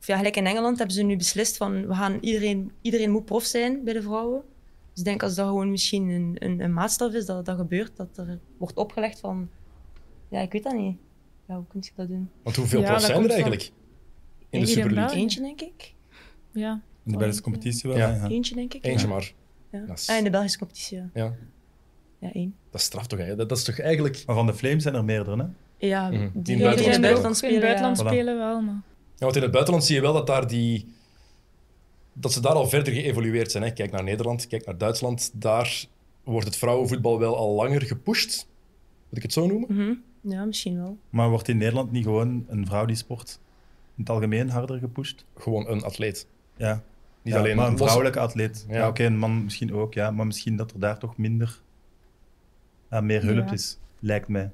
Of 0.00 0.06
ja, 0.06 0.16
gelijk 0.16 0.36
in 0.36 0.46
Engeland 0.46 0.78
hebben 0.78 0.96
ze 0.96 1.02
nu 1.02 1.16
beslist 1.16 1.56
van 1.56 1.86
we 1.86 1.94
gaan 1.94 2.18
iedereen, 2.20 2.70
iedereen 2.82 3.10
moet 3.10 3.24
prof 3.24 3.44
zijn 3.44 3.84
bij 3.84 3.92
de 3.92 4.02
vrouwen. 4.02 4.42
Dus 4.94 5.02
ik 5.02 5.04
denk 5.04 5.22
als 5.22 5.34
dat 5.34 5.46
gewoon 5.46 5.70
misschien 5.70 6.08
een, 6.08 6.36
een, 6.38 6.60
een 6.60 6.72
maatstaf 6.72 7.12
is, 7.12 7.26
dat 7.26 7.44
dat 7.44 7.56
gebeurt, 7.56 7.96
dat 7.96 8.16
er 8.16 8.38
wordt 8.58 8.76
opgelegd 8.76 9.20
van... 9.20 9.48
Ja, 10.28 10.40
ik 10.40 10.52
weet 10.52 10.62
dat 10.62 10.74
niet. 10.74 10.96
Ja, 11.48 11.54
hoe 11.54 11.64
kun 11.68 11.80
je 11.82 11.90
dat 11.94 12.08
doen? 12.08 12.30
Want 12.42 12.56
hoeveel 12.56 12.80
ja, 12.80 12.98
zijn 12.98 13.24
er 13.24 13.30
eigenlijk 13.30 13.70
in 14.48 14.60
de 14.60 14.66
Super 14.66 14.92
League? 14.92 15.18
Eentje, 15.18 15.40
denk 15.40 15.60
ik. 15.60 15.94
Ja. 16.52 16.82
In 17.04 17.12
de 17.12 17.18
Belgische 17.18 17.42
competitie 17.42 17.88
wel? 17.88 17.98
Ja. 17.98 18.28
Eentje, 18.28 18.54
denk 18.54 18.74
ik. 18.74 18.84
Eentje 18.84 19.06
maar. 19.06 19.32
Ja. 19.70 19.84
Ah, 20.06 20.16
in 20.16 20.24
de 20.24 20.30
Belgische 20.30 20.58
competitie, 20.58 20.96
ja. 20.96 21.10
Ja, 21.14 21.34
ja 22.18 22.32
één. 22.32 22.54
Dat 22.70 22.80
is 22.80 22.86
straf 22.86 23.06
toch, 23.06 23.18
hè? 23.18 23.36
Dat, 23.36 23.48
dat 23.48 23.58
is 23.58 23.64
toch 23.64 23.78
eigenlijk... 23.78 24.22
Maar 24.26 24.36
van 24.36 24.46
de 24.46 24.54
Flames 24.54 24.82
zijn 24.82 24.94
er 24.94 25.04
meerdere, 25.04 25.36
hè? 25.36 25.46
Ja, 25.86 26.10
mm 26.10 26.16
-hmm. 26.16 26.30
die, 26.34 26.56
die, 26.56 26.66
in 26.84 26.90
het 26.90 27.00
buitenland 27.00 27.36
spelen, 27.36 27.54
in 27.54 27.60
het 27.60 27.70
buitenland 27.70 27.98
spelen 27.98 28.36
wel, 28.36 28.60
maar... 28.60 28.82
Ja, 29.14 29.24
want 29.24 29.36
in 29.36 29.42
het 29.42 29.50
buitenland 29.50 29.84
zie 29.84 29.94
je 29.94 30.00
wel 30.00 30.12
dat 30.12 30.26
daar 30.26 30.48
die 30.48 30.86
dat 32.14 32.32
ze 32.32 32.40
daar 32.40 32.52
al 32.52 32.68
verder 32.68 32.92
geëvolueerd 32.92 33.50
zijn. 33.50 33.64
Hè. 33.64 33.70
Kijk 33.70 33.90
naar 33.90 34.04
Nederland, 34.04 34.46
kijk 34.46 34.66
naar 34.66 34.78
Duitsland. 34.78 35.30
Daar 35.34 35.86
wordt 36.24 36.46
het 36.46 36.56
vrouwenvoetbal 36.56 37.18
wel 37.18 37.36
al 37.36 37.54
langer 37.54 37.82
gepusht. 37.82 38.48
Moet 39.08 39.16
ik 39.16 39.22
het 39.22 39.32
zo 39.32 39.46
noemen? 39.46 39.74
Mhm. 39.74 39.94
Ja, 40.32 40.44
misschien 40.44 40.76
wel. 40.76 40.98
Maar 41.10 41.30
wordt 41.30 41.48
in 41.48 41.56
Nederland 41.56 41.92
niet 41.92 42.04
gewoon 42.04 42.44
een 42.48 42.66
vrouw 42.66 42.84
die 42.84 42.96
sport 42.96 43.40
in 43.96 44.02
het 44.02 44.10
algemeen 44.10 44.50
harder 44.50 44.78
gepusht? 44.78 45.24
Gewoon 45.36 45.68
een 45.68 45.82
atleet. 45.82 46.26
Ja. 46.56 46.82
Niet 47.22 47.34
alleen 47.34 47.56
maar 47.56 47.68
een 47.68 47.76
vrouwelijke 47.76 48.18
atleet. 48.20 48.66
Ja, 48.68 48.88
oké, 48.88 49.04
een 49.04 49.18
man 49.18 49.44
misschien 49.44 49.74
ook, 49.74 49.94
ja. 49.94 50.10
Maar 50.10 50.26
misschien 50.26 50.56
dat 50.56 50.72
er 50.72 50.80
daar 50.80 50.98
toch 50.98 51.16
minder, 51.16 51.60
uh, 52.90 53.00
meer 53.00 53.22
hulp 53.22 53.52
is, 53.52 53.78
lijkt 53.98 54.28
mij. 54.28 54.50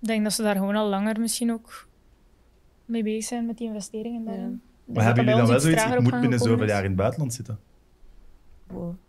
Ik 0.00 0.08
denk 0.08 0.22
dat 0.22 0.32
ze 0.32 0.42
daar 0.42 0.56
gewoon 0.56 0.76
al 0.76 0.88
langer 0.88 1.20
misschien 1.20 1.52
ook 1.52 1.88
mee 2.84 3.02
bezig 3.02 3.24
zijn 3.24 3.46
met 3.46 3.58
die 3.58 3.66
investeringen 3.66 4.24
daarin. 4.24 4.62
Maar 4.94 5.04
hebben 5.04 5.24
jullie 5.24 5.38
dan 5.38 5.48
wel 5.48 5.60
zoiets, 5.60 5.84
ik 5.84 6.00
moet 6.00 6.20
binnen 6.20 6.38
zoveel 6.38 6.66
jaar 6.66 6.82
in 6.82 6.88
het 6.88 6.96
buitenland 6.96 7.34
zitten? 7.34 7.58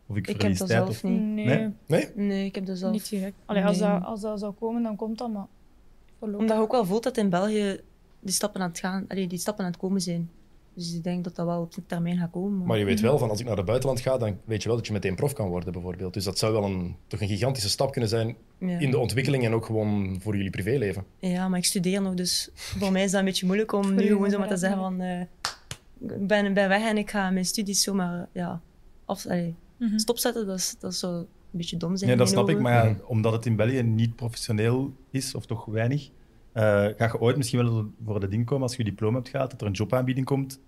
Of 0.08 0.18
ik, 0.18 0.28
ik 0.28 0.42
heb 0.42 0.58
dat 0.58 0.70
zelf 0.70 0.90
of... 0.90 1.04
niet. 1.04 1.22
Nee. 1.22 1.74
nee. 1.86 2.10
Nee? 2.16 2.46
ik 2.46 2.56
heb 2.56 2.66
dat 2.66 2.78
zelf 2.78 2.92
niet 2.92 3.10
direct. 3.10 3.36
Allee, 3.46 3.66
als, 3.66 3.78
dat, 3.78 4.04
als 4.04 4.22
dat 4.22 4.40
zou 4.40 4.54
komen, 4.54 4.84
dan 4.84 4.96
komt 4.96 5.18
dat, 5.18 5.32
maar 5.32 5.48
Omdat 6.20 6.50
je 6.50 6.54
ook 6.54 6.72
wel 6.72 6.86
voelt 6.86 7.04
dat 7.04 7.18
in 7.18 7.30
België 7.30 7.80
die 8.20 8.34
stappen 8.34 8.62
aan 8.62 8.70
het 8.70 8.80
gaan, 8.80 9.06
allee, 9.08 9.28
die 9.28 9.40
stappen 9.40 9.66
aan 9.66 9.72
het 9.72 9.80
komen 9.80 10.02
zijn. 10.02 10.30
Dus 10.74 10.94
ik 10.94 11.04
denk 11.04 11.24
dat 11.24 11.36
dat 11.36 11.46
wel 11.46 11.62
op 11.62 11.74
de 11.74 11.86
termijn 11.86 12.18
gaat 12.18 12.32
komen. 12.32 12.66
Maar, 12.66 12.78
je 12.78 12.86
weet 12.86 13.00
wel, 13.00 13.18
van 13.18 13.30
als 13.30 13.40
ik 13.40 13.46
naar 13.46 13.58
het 13.58 13.66
buitenland 13.66 14.00
ga, 14.00 14.18
dan 14.18 14.38
weet 14.46 14.62
je 14.62 14.68
wel 14.68 14.78
dat 14.78 14.88
je 14.88 14.94
meteen 14.94 15.16
prof 15.16 15.34
kan 15.34 15.50
worden, 15.50 15.74
bijvoorbeeld. 15.74 16.14
Dus 16.14 16.24
dat 16.24 16.38
zou 16.38 16.54
wel 16.54 16.64
een, 16.64 16.96
toch 17.08 17.22
een 17.22 17.28
gigantische 17.28 17.70
stap 17.70 17.92
kunnen 17.92 18.10
zijn 18.10 18.36
in 18.58 18.92
de 18.92 18.98
ontwikkeling 18.98 19.46
en 19.46 19.54
ook 19.54 19.66
gewoon 19.66 20.18
voor 20.22 20.36
jullie 20.36 20.50
privéleven. 20.50 21.06
Ja, 21.18 21.48
maar 21.48 21.60
ik 21.60 21.66
studeer 21.66 22.02
nog, 22.02 22.14
dus 22.14 22.50
voor 22.54 22.92
mij 22.92 23.04
is 23.04 23.12
dat 23.12 23.20
een 23.20 23.26
beetje 23.26 23.46
moeilijk 23.46 23.72
om 23.72 23.96
nu 23.96 24.08
gewoon 24.08 24.30
zomaar 24.30 24.48
te 24.48 24.58
zeggen 24.58 24.80
van... 24.80 25.02
Uh, 25.02 25.22
ik 25.22 25.28
ben, 26.00 26.53
ben 26.53 26.70
weg 26.70 26.84
en 26.84 26.98
ik 26.98 27.10
ga 27.10 27.29
mijn 27.29 27.46
studies 27.46 27.84
zomaar 27.84 28.27
ja, 28.34 28.62
af, 29.06 29.25
allee, 29.25 29.56
mhm. 29.77 29.98
stopzetten. 29.98 30.48
Dat 30.48 30.58
is, 30.58 30.75
dat 30.79 30.91
is 30.91 31.00
zo 31.00 31.18
een 31.18 31.27
beetje 31.51 31.77
dom 31.77 31.98
zijn. 31.98 32.10
Nee, 32.10 32.20
dat 32.20 32.29
snap 32.29 32.50
ik. 32.50 32.60
Maar 32.60 32.88
ja, 32.88 32.96
omdat 33.06 33.34
het 33.34 33.46
in 33.46 33.56
België 33.56 33.84
niet 33.84 34.15
professioneel 34.15 34.94
is, 35.10 35.36
of 35.36 35.46
toch 35.46 35.65
weinig, 35.65 36.10
uh, 36.53 36.63
ga 36.98 37.06
je 37.06 37.20
ooit 37.20 37.38
misschien 37.38 37.60
wel 37.60 37.91
voor 38.06 38.20
de 38.20 38.27
ding 38.27 38.46
komen 38.46 38.63
als 38.63 38.75
je 38.75 38.84
je 38.84 38.89
diploma 38.89 39.15
hebt 39.15 39.29
gehaald, 39.29 39.51
dat 39.51 39.62
er 39.62 39.68
een 39.68 39.74
jobaanbieding 39.74 40.25
komt 40.25 40.60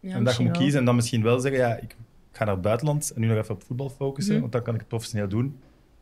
ja, 0.00 0.14
en 0.14 0.24
dat 0.24 0.36
je 0.36 0.42
moet 0.42 0.56
kiezen 0.56 0.78
en 0.78 0.84
dan 0.84 0.94
misschien 0.94 1.22
wel 1.22 1.40
zeggen, 1.40 1.60
ja, 1.60 1.76
ik 1.76 1.96
ga 2.32 2.44
naar 2.44 2.54
het 2.54 2.62
buitenland 2.62 3.10
en 3.10 3.20
nu 3.20 3.26
nog 3.26 3.36
even 3.36 3.54
op 3.54 3.62
voetbal 3.62 3.88
focussen, 3.88 4.32
mhm. 4.32 4.40
want 4.40 4.52
dan 4.52 4.62
kan 4.62 4.74
ik 4.74 4.80
het 4.80 4.88
professioneel 4.88 5.28
doen. 5.28 5.56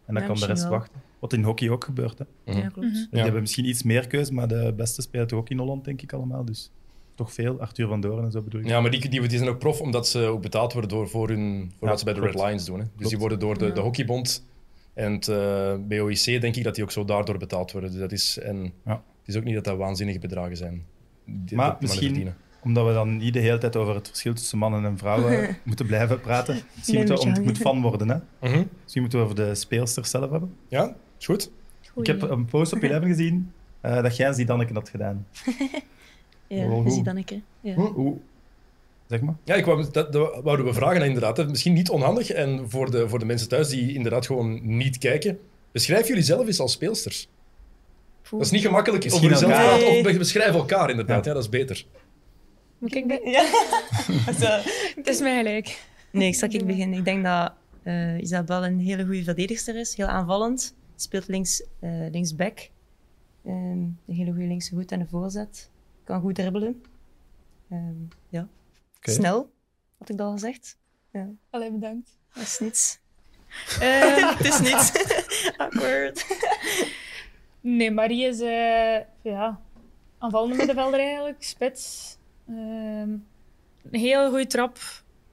En 0.05 0.15
dan 0.15 0.27
kan 0.27 0.37
de 0.37 0.47
rest 0.47 0.69
wachten. 0.69 1.01
Wat 1.19 1.33
in 1.33 1.43
hockey 1.43 1.71
ook 1.71 1.85
gebeurt. 1.85 2.19
Hè. 2.19 2.25
Ja, 2.45 2.59
mhm. 2.59 2.71
klopt. 2.71 3.09
Die 3.11 3.23
hebben 3.23 3.41
misschien 3.41 3.65
iets 3.65 3.83
meer 3.83 4.07
keuze, 4.07 4.33
maar 4.33 4.49
de 4.49 4.73
beste 4.77 5.03
spelen 5.03 5.27
toch 5.27 5.39
ook 5.39 5.49
in 5.49 5.59
Holland, 5.59 5.85
denk 5.85 6.03
ik 6.03 6.13
allemaal. 6.13 6.45
Dus 6.45 6.71
toch 7.17 7.33
veel. 7.33 7.61
Arthur 7.61 7.89
van 7.89 8.01
Doorn 8.01 8.25
en 8.25 8.31
zo 8.31 8.43
bedoel 8.43 8.61
ik. 8.61 8.67
Ja, 8.67 8.81
maar 8.81 8.91
die, 8.91 9.09
die, 9.09 9.21
die 9.21 9.39
zijn 9.39 9.51
ook 9.51 9.59
prof 9.59 9.81
omdat 9.81 10.09
ze 10.09 10.21
ook 10.21 10.43
betaald 10.43 10.73
worden 10.73 10.91
door, 10.91 11.09
voor, 11.09 11.29
hun, 11.29 11.73
voor 11.79 11.89
wat 11.89 11.99
ze 11.99 12.05
bij 12.05 12.15
de 12.15 12.21
Red 12.21 12.35
Lions 12.35 12.65
doen. 12.65 12.79
Hè. 12.79 12.85
Dus 12.97 13.09
die 13.09 13.19
worden 13.19 13.39
door 13.39 13.59
de, 13.59 13.73
de 13.73 13.81
hockeybond 13.81 14.47
en 14.95 15.13
het 15.13 15.29
uh, 15.29 15.73
eh, 15.73 15.81
BOIC, 15.81 16.25
denk 16.25 16.57
ik, 16.57 16.65
dat 16.65 16.75
die 16.75 16.85
ook 16.85 16.91
zo 16.91 17.05
daardoor 17.05 17.39
betaald 17.39 17.73
worden. 17.73 17.91
Dus 17.91 18.01
dat 18.01 18.13
is, 18.13 18.39
en 18.39 18.73
ja. 18.85 18.93
het 18.93 19.29
is 19.29 19.37
ook 19.37 19.45
niet 19.45 19.55
dat 19.55 19.65
dat 19.65 19.77
waanzinnige 19.77 20.19
bedragen 20.19 20.57
zijn. 20.57 20.85
Die, 21.25 21.57
maar 21.57 21.77
misschien 21.81 22.35
omdat 22.63 22.87
we 22.87 22.93
dan 22.93 23.17
niet 23.17 23.33
de 23.33 23.41
hele 23.41 23.59
tijd 23.59 23.77
over 23.77 23.95
het 23.95 24.09
verschil 24.09 24.35
tussen 24.35 24.59
mannen 24.59 24.85
en 24.85 24.99
vrouwen 24.99 25.57
moeten 25.63 25.87
blijven 25.87 26.21
praten. 26.21 26.59
Misschien 26.75 26.97
moeten 26.97 27.15
we, 27.15 27.21
om, 27.21 27.29
het 27.29 27.45
moet 27.45 27.59
van 27.59 27.83
worden. 27.83 28.09
Hè? 28.09 28.49
Mhm. 28.49 28.65
Misschien 28.83 29.01
moeten 29.01 29.19
we 29.19 29.25
over 29.25 29.37
de 29.37 29.55
speelsters 29.55 30.11
zelf 30.11 30.31
hebben. 30.31 30.55
Ja, 30.69 30.97
is 31.19 31.27
goed. 31.27 31.51
Ik 31.97 32.07
heb 32.07 32.23
een 32.23 32.45
post 32.45 32.73
op 32.73 32.83
Eleven 32.83 33.09
gezien 33.15 33.53
uh, 33.83 34.03
dat 34.03 34.17
jij 34.17 34.33
Zidanneke 34.33 34.73
had 34.73 34.89
gedaan. 34.89 35.27
ja, 36.49 36.91
Zidanneke. 36.91 37.41
Ja. 37.61 37.75
Hoe, 37.75 38.17
Zeg 39.07 39.21
maar. 39.21 39.35
Ja, 39.45 39.55
ik 39.55 39.65
wou, 39.65 39.87
dat, 39.93 40.13
dat 40.13 40.41
wouden 40.43 40.67
we 40.67 40.73
vragen 40.73 41.03
inderdaad. 41.03 41.49
Misschien 41.49 41.73
niet 41.73 41.91
onhandig 41.91 42.31
en 42.31 42.71
voor 42.71 42.91
de, 42.91 43.09
voor 43.09 43.19
de 43.19 43.25
mensen 43.25 43.49
thuis 43.49 43.69
die 43.69 43.95
inderdaad 43.95 44.27
gewoon 44.27 44.77
niet 44.77 44.99
kijken. 44.99 45.39
Beschrijf 45.73 46.09
jullie 46.09 46.23
zelf 46.23 46.47
eens 46.47 46.61
als 46.61 46.73
speelsters. 46.73 47.29
Dat 48.31 48.41
is 48.41 48.51
niet 48.51 48.63
gemakkelijk 48.63 49.07
praten, 49.07 50.11
of 50.11 50.19
beschrijf 50.19 50.55
elkaar 50.55 50.91
inderdaad. 50.91 51.25
Ja. 51.25 51.31
ja. 51.31 51.37
dat 51.37 51.43
is 51.43 51.49
beter. 51.49 51.87
Moet 52.79 52.95
ik 52.95 53.07
beginnen? 53.07 53.31
Ja. 53.31 53.45
het 54.97 55.07
is 55.09 55.21
mij 55.21 55.37
gelijk. 55.37 55.85
Nee, 56.11 56.29
ik 56.29 56.35
zal 56.35 56.49
ik 56.51 56.67
beginnen. 56.67 56.99
Ik 56.99 57.05
denk 57.05 57.25
dat 57.25 57.53
uh, 57.83 58.21
Isabel 58.21 58.65
een 58.65 58.79
hele 58.79 59.05
goede 59.05 59.25
verdedigster 59.25 59.77
is. 59.77 59.97
Heel 59.97 60.07
aanvallend. 60.07 60.75
Speelt 60.97 61.29
links, 61.29 61.65
uh, 61.81 61.91
linksback. 62.11 62.69
Um, 63.47 63.99
een 64.07 64.15
hele 64.15 64.31
goede 64.31 64.47
linkse 64.47 64.75
voet 64.75 64.93
en 64.93 65.01
een 65.01 65.09
voorzet. 65.09 65.71
Kan 66.07 66.21
goed 66.21 66.35
dribbelen. 66.35 66.83
Um, 67.71 68.09
ja. 68.29 68.49
Okay. 68.97 69.15
Snel, 69.15 69.51
had 69.99 70.09
ik 70.09 70.17
dat 70.17 70.27
al 70.27 70.33
gezegd. 70.33 70.79
Ja. 71.13 71.29
Alleen 71.51 71.73
bedankt. 71.73 72.19
Dat 72.33 72.43
is 72.43 72.59
niets. 72.59 73.01
Uh, 73.81 74.31
het 74.39 74.47
is 74.47 74.61
niets. 74.61 74.93
Awkward. 75.57 76.27
Nee, 77.61 77.91
Marie 77.91 78.25
is 78.27 78.41
uh, 78.41 78.99
ja, 79.23 79.61
aanvallende 80.19 80.57
middenvelder 80.57 81.01
eigenlijk. 81.01 81.43
Spits. 81.43 82.17
Um, 82.49 83.27
een 83.91 84.01
heel 84.01 84.29
goede 84.29 84.47
trap. 84.47 84.79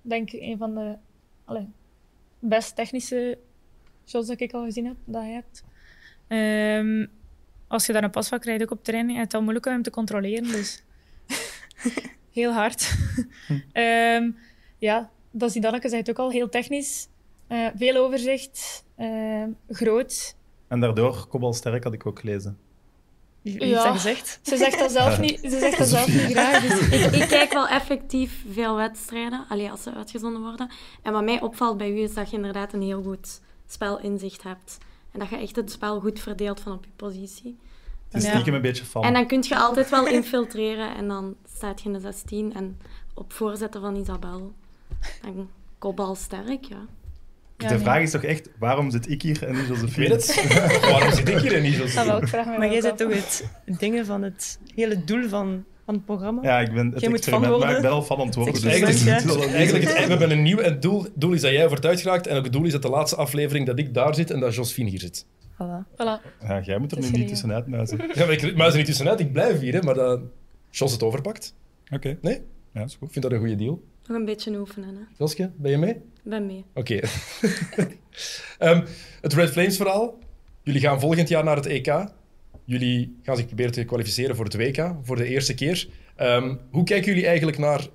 Denk 0.01 0.31
een 0.31 0.57
van 0.57 0.75
de 0.75 0.97
allez, 1.45 1.65
best 2.39 2.75
technische 2.75 3.37
shots 4.05 4.27
dat 4.27 4.39
ik 4.39 4.53
al 4.53 4.63
gezien 4.63 4.85
heb, 4.85 4.97
dat 5.05 5.23
je 5.23 5.29
hebt. 5.29 5.63
Um, 6.27 7.11
als 7.67 7.85
je 7.85 7.93
daar 7.93 8.03
een 8.03 8.09
pas 8.09 8.27
van 8.27 8.39
krijgt, 8.39 8.61
ook 8.61 8.71
op 8.71 8.83
training, 8.83 9.17
is 9.17 9.23
het 9.23 9.33
al 9.33 9.41
moeilijk 9.41 9.65
om 9.65 9.71
hem 9.71 9.81
te 9.81 9.89
controleren. 9.89 10.51
Dus 10.51 10.83
heel 12.31 12.51
hard. 12.51 12.95
um, 13.73 14.37
ja, 14.77 15.09
dat 15.31 15.47
is 15.47 15.53
die 15.53 15.61
Danneke 15.61 15.89
zegt 15.89 16.09
ook 16.09 16.19
al, 16.19 16.31
heel 16.31 16.49
technisch. 16.49 17.07
Uh, 17.49 17.67
veel 17.75 17.95
overzicht, 17.95 18.85
uh, 18.97 19.43
groot. 19.69 20.35
En 20.67 20.79
daardoor 20.79 21.27
kopbalsterk 21.27 21.83
had 21.83 21.93
ik 21.93 22.05
ook 22.05 22.19
gelezen. 22.19 22.57
Ja, 23.41 23.91
gezegd? 23.91 24.39
Ze 24.41 24.57
zegt 24.57 24.79
dat 24.79 24.91
zelf 24.91 25.19
niet, 25.19 25.39
ze 25.39 25.59
zegt 25.59 25.77
dat 25.77 25.87
zelf 25.87 26.07
niet 26.07 26.31
graag. 26.31 26.61
Dus. 26.61 26.79
Ik, 26.99 27.11
ik, 27.11 27.27
kijk 27.27 27.53
wel 27.53 27.67
effectief 27.67 28.45
veel 28.51 28.75
wedstrijden, 28.75 29.45
alleen 29.49 29.71
als 29.71 29.83
ze 29.83 29.93
uitgezonden 29.93 30.41
worden. 30.41 30.69
En 31.01 31.13
wat 31.13 31.23
mij 31.23 31.41
opvalt 31.41 31.77
bij 31.77 31.91
u 31.91 31.99
is 31.99 32.13
dat 32.13 32.29
je 32.29 32.35
inderdaad 32.35 32.73
een 32.73 32.81
heel 32.81 33.03
goed 33.03 33.41
spelinzicht 33.67 34.43
hebt. 34.43 34.77
En 35.13 35.19
dat 35.19 35.29
je 35.29 35.37
echt 35.37 35.55
het 35.55 35.71
spel 35.71 35.99
goed 35.99 36.19
verdeelt 36.19 36.59
van 36.59 36.73
op 36.73 36.85
je 36.85 36.91
positie. 36.95 37.57
Het 38.09 38.23
is 38.23 38.29
stiekem 38.29 38.53
een 38.53 38.61
beetje 38.61 38.85
van. 38.85 39.03
En 39.03 39.13
dan 39.13 39.27
kun 39.27 39.43
je 39.47 39.57
altijd 39.57 39.89
wel 39.89 40.07
infiltreren 40.07 40.95
en 40.95 41.07
dan 41.07 41.35
staat 41.55 41.81
je 41.81 41.87
in 41.87 41.93
de 41.93 41.99
16 41.99 42.53
en 42.53 42.79
op 43.13 43.33
voorzetten 43.33 43.81
van 43.81 43.95
Isabel. 43.95 44.53
Dan 45.21 45.49
kopbal 45.77 46.15
sterk, 46.15 46.63
ja 46.63 46.85
de 47.69 47.79
vraag 47.79 48.01
is 48.01 48.11
toch 48.11 48.23
echt, 48.23 48.49
waarom 48.59 48.91
zit 48.91 49.09
ik 49.09 49.21
hier 49.21 49.47
en 49.47 49.55
niet 49.55 49.67
Josephine? 49.67 50.09
Weet 50.09 50.35
het. 50.35 50.81
waarom 50.91 51.11
zit 51.11 51.29
ik 51.29 51.37
hier 51.37 51.53
en 51.53 51.61
niet 51.61 51.75
Josephine? 51.75 52.57
Maar 52.57 52.71
jij 52.71 52.81
zit 52.81 52.97
toch 52.97 53.13
het 53.13 53.49
dingen 53.65 54.05
van 54.05 54.21
het 54.21 54.59
hele 54.75 55.03
doel 55.03 55.29
van, 55.29 55.65
van 55.85 55.93
het 55.93 56.05
programma? 56.05 56.41
Ja, 56.43 56.59
ik 56.59 56.73
ben 56.73 56.91
het 56.91 57.03
experiment, 57.03 57.59
maar 57.59 57.75
ik 57.75 57.81
ben 57.81 57.91
al 57.91 58.03
van 58.03 58.17
antwoorden. 58.17 58.53
Dus 58.53 58.63
eigenlijk, 58.63 59.07
eigenlijk 59.53 59.85
het, 59.85 59.93
we 59.93 60.09
hebben 60.09 60.31
een 60.31 60.41
nieuw 60.41 60.57
het 60.57 60.81
doel, 60.81 61.05
doel 61.15 61.33
is 61.33 61.41
dat 61.41 61.51
jij 61.51 61.67
het 61.67 61.85
uitgeraakt 61.85 62.27
en 62.27 62.37
ook 62.37 62.43
het 62.43 62.53
doel 62.53 62.65
is 62.65 62.71
dat 62.71 62.81
de 62.81 62.89
laatste 62.89 63.15
aflevering 63.15 63.65
dat 63.65 63.79
ik 63.79 63.93
daar 63.93 64.15
zit 64.15 64.31
en 64.31 64.39
dat 64.39 64.55
Josephine 64.55 64.89
hier 64.89 64.99
zit. 64.99 65.25
Voilà. 65.53 65.91
voilà. 65.91 66.45
Ja, 66.47 66.61
jij 66.63 66.77
moet 66.77 66.91
er 66.91 66.99
nu 66.99 67.09
niet 67.09 67.27
tussenuit 67.27 67.67
muizen. 67.67 67.97
Ja, 68.13 68.25
maar 68.25 68.31
ik 68.31 68.55
muis 68.55 68.71
er 68.71 68.77
niet 68.77 68.85
tussenuit, 68.85 69.19
ik 69.19 69.31
blijf 69.31 69.59
hier, 69.59 69.73
hè, 69.73 69.81
maar 69.81 69.95
dat 69.95 70.21
Jos 70.69 70.91
het 70.91 71.03
overpakt. 71.03 71.55
Oké. 71.91 72.17
Nee? 72.21 72.41
Ja, 72.73 72.83
is 72.83 72.95
goed. 72.95 73.07
Ik 73.07 73.13
vind 73.13 73.23
dat 73.23 73.33
een 73.33 73.39
goede 73.39 73.55
deal. 73.55 73.81
Nog 74.07 74.17
een 74.17 74.25
beetje 74.25 74.59
oefenen. 74.59 74.95
Hè. 74.95 75.01
Joske, 75.17 75.51
ben 75.55 75.71
je 75.71 75.77
mee? 75.77 76.01
ben 76.23 76.45
mee. 76.45 76.65
Oké. 76.73 76.99
Ehm, 78.57 78.85
het 79.21 79.33
Red 79.33 79.49
Flames 79.49 79.75
verhaal. 79.75 80.19
Jullie 80.63 80.81
gaan 80.81 80.99
volgend 80.99 81.29
jaar 81.29 81.43
naar 81.43 81.55
het 81.55 81.65
EK. 81.65 82.05
Jullie 82.65 83.19
gaan 83.21 83.35
zich 83.35 83.45
proberen 83.45 83.71
te 83.71 83.83
kwalificeren 83.83 84.35
voor 84.35 84.45
het 84.45 84.55
WK 84.55 84.95
voor 85.01 85.15
de 85.15 85.25
eerste 85.25 85.53
keer. 85.53 85.87
Ehm, 86.15 86.55
hoe 86.71 86.83
kijken 86.83 87.07
jullie 87.07 87.27
eigenlijk 87.27 87.57
naar 87.57 87.87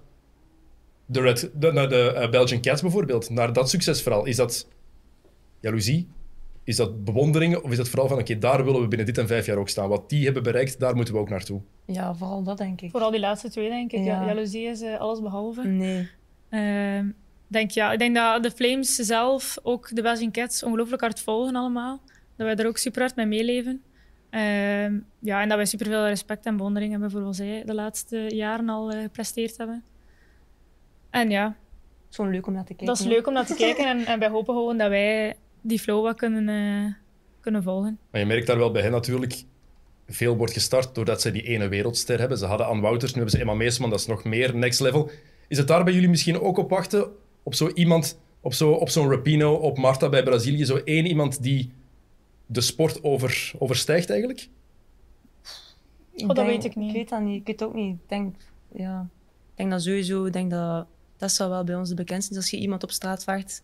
de, 1.07 1.21
Red, 1.21 1.51
de, 1.55 1.73
naar 1.73 1.88
de 1.88 2.12
uh, 2.14 2.31
Belgian 2.31 2.61
Cats 2.61 2.83
bijvoorbeeld? 2.83 3.31
Naar 3.31 3.53
dat 3.53 3.71
succesverhaal? 3.71 4.25
Is 4.25 4.37
dat 4.37 4.68
jaloezie? 5.61 6.09
Is 6.64 6.77
dat 6.77 7.05
bewondering? 7.05 7.57
Of 7.57 7.71
is 7.71 7.77
dat 7.77 7.88
vooral 7.88 8.09
van, 8.09 8.18
oké, 8.18 8.38
daar 8.38 8.64
willen 8.64 8.81
we 8.81 8.88
binnen 8.88 9.07
dit 9.07 9.18
en 9.18 9.27
vijf 9.27 9.47
jaar 9.47 9.57
ook 9.57 9.68
staan. 9.68 9.88
Wat 9.88 10.09
die 10.09 10.25
hebben 10.25 10.42
bereikt, 10.42 10.81
daar 10.81 10.94
moeten 10.94 11.14
we 11.14 11.21
ook 11.21 11.29
naartoe. 11.29 11.61
Ja, 11.85 12.14
vooral 12.14 12.42
dat 12.42 12.59
denk 12.59 12.81
ik. 12.81 12.90
Vooral 12.90 13.11
die 13.11 13.21
laatste 13.21 13.51
twee, 13.51 13.68
denk 13.68 13.92
ik. 13.92 14.05
Ja. 14.05 14.27
Jaloezie 14.27 14.66
is 14.66 14.83
uh, 14.83 14.99
alles 14.99 15.21
behalve. 15.21 15.62
Nee. 15.62 16.09
Uh, 16.51 17.11
denk, 17.47 17.71
ja, 17.71 17.92
ik 17.92 17.99
denk 17.99 18.14
dat 18.14 18.42
de 18.42 18.51
Flames 18.51 18.94
zelf, 18.94 19.59
ook 19.62 19.94
de 19.94 20.03
Belgian 20.03 20.33
Cats, 20.33 20.62
ongelooflijk 20.62 21.01
hard 21.01 21.21
volgen 21.21 21.55
allemaal. 21.55 22.01
Dat 22.37 22.47
wij 22.47 22.57
er 22.57 22.66
ook 22.66 22.79
super 22.79 23.01
hard 23.01 23.16
mee 23.16 23.27
meeleven. 23.27 23.83
Uh, 24.30 25.00
ja, 25.18 25.42
en 25.42 25.48
dat 25.48 25.56
wij 25.56 25.66
super 25.66 25.86
veel 25.86 26.06
respect 26.06 26.46
en 26.46 26.56
bewondering 26.56 26.90
hebben 26.90 27.10
voor 27.10 27.22
wat 27.22 27.36
zij 27.36 27.62
de 27.64 27.74
laatste 27.74 28.16
jaren 28.16 28.68
al 28.68 28.94
uh, 28.94 29.02
gepresteerd 29.02 29.56
hebben. 29.56 29.84
En 31.10 31.30
ja. 31.30 31.44
Het 31.44 32.10
is 32.10 32.16
gewoon 32.16 32.30
leuk 32.30 32.46
om 32.46 32.52
naar 32.52 32.64
te 32.64 32.74
kijken. 32.74 32.86
Dat 32.86 32.98
is 32.98 33.04
leuk 33.04 33.26
om 33.26 33.32
naar 33.32 33.46
te 33.46 33.54
kijken 33.54 33.86
en, 33.86 34.06
en 34.06 34.18
wij 34.18 34.28
hopen 34.28 34.54
gewoon 34.54 34.78
dat 34.78 34.88
wij 34.88 35.36
die 35.60 35.78
flow 35.78 36.02
wat 36.02 36.16
kunnen, 36.16 36.48
uh, 36.48 36.92
kunnen 37.40 37.62
volgen. 37.62 37.98
Maar 38.10 38.20
je 38.20 38.26
merkt 38.26 38.46
daar 38.46 38.58
wel 38.58 38.70
bij 38.70 38.82
hen 38.82 38.90
natuurlijk, 38.90 39.42
veel 40.06 40.36
wordt 40.36 40.52
gestart 40.52 40.94
doordat 40.94 41.20
ze 41.20 41.30
die 41.30 41.42
ene 41.42 41.68
wereldster 41.68 42.18
hebben. 42.18 42.38
Ze 42.38 42.46
hadden 42.46 42.66
Anne 42.66 42.82
Wouters, 42.82 43.10
nu 43.10 43.16
hebben 43.16 43.34
ze 43.34 43.40
Emma 43.40 43.54
Meesman, 43.54 43.90
dat 43.90 43.98
is 43.98 44.06
nog 44.06 44.24
meer 44.24 44.56
next 44.56 44.80
level. 44.80 45.10
Is 45.48 45.58
het 45.58 45.68
daar 45.68 45.84
bij 45.84 45.92
jullie 45.92 46.08
misschien 46.08 46.40
ook 46.40 46.58
op 46.58 46.70
wachten? 46.70 47.10
Op 47.42 47.54
zo 47.54 47.70
iemand, 47.74 48.18
op 48.40 48.54
zo'n 48.54 48.74
op 48.74 48.88
zo'n 48.88 49.10
Rapino, 49.10 49.54
op 49.54 49.78
Marta 49.78 50.08
bij 50.08 50.22
Brazilië, 50.22 50.64
zo 50.64 50.76
één 50.76 51.06
iemand 51.06 51.42
die 51.42 51.72
de 52.48 52.61
sport 52.61 53.02
over, 53.02 53.52
overstijgt 53.58 54.11
eigenlijk? 54.11 54.48
Oh, 56.16 56.28
dat 56.28 56.46
weet 56.46 56.64
ik 56.64 56.76
niet. 56.76 56.88
Ik 56.88 56.96
weet 56.96 57.08
dat 57.08 57.20
niet. 57.20 57.40
Ik 57.40 57.46
weet 57.46 57.61
het 57.61 57.68
ook 57.68 57.74
niet. 57.74 57.94
Ik 57.94 58.08
denk, 58.08 58.37
ja, 58.72 59.08
ik 59.50 59.56
denk 59.56 59.70
dat 59.70 59.82
sowieso, 59.82 60.24
ik 60.24 60.32
denk 60.32 60.50
dat 60.50 60.87
dat 61.16 61.32
zou 61.32 61.50
wel 61.50 61.64
bij 61.64 61.74
ons 61.74 61.88
de 61.88 61.94
bekendste 61.94 62.32
is. 62.32 62.37
Als 62.37 62.50
je 62.50 62.58
iemand 62.58 62.82
op 62.82 62.90
straat 62.90 63.22
vraagt, 63.22 63.62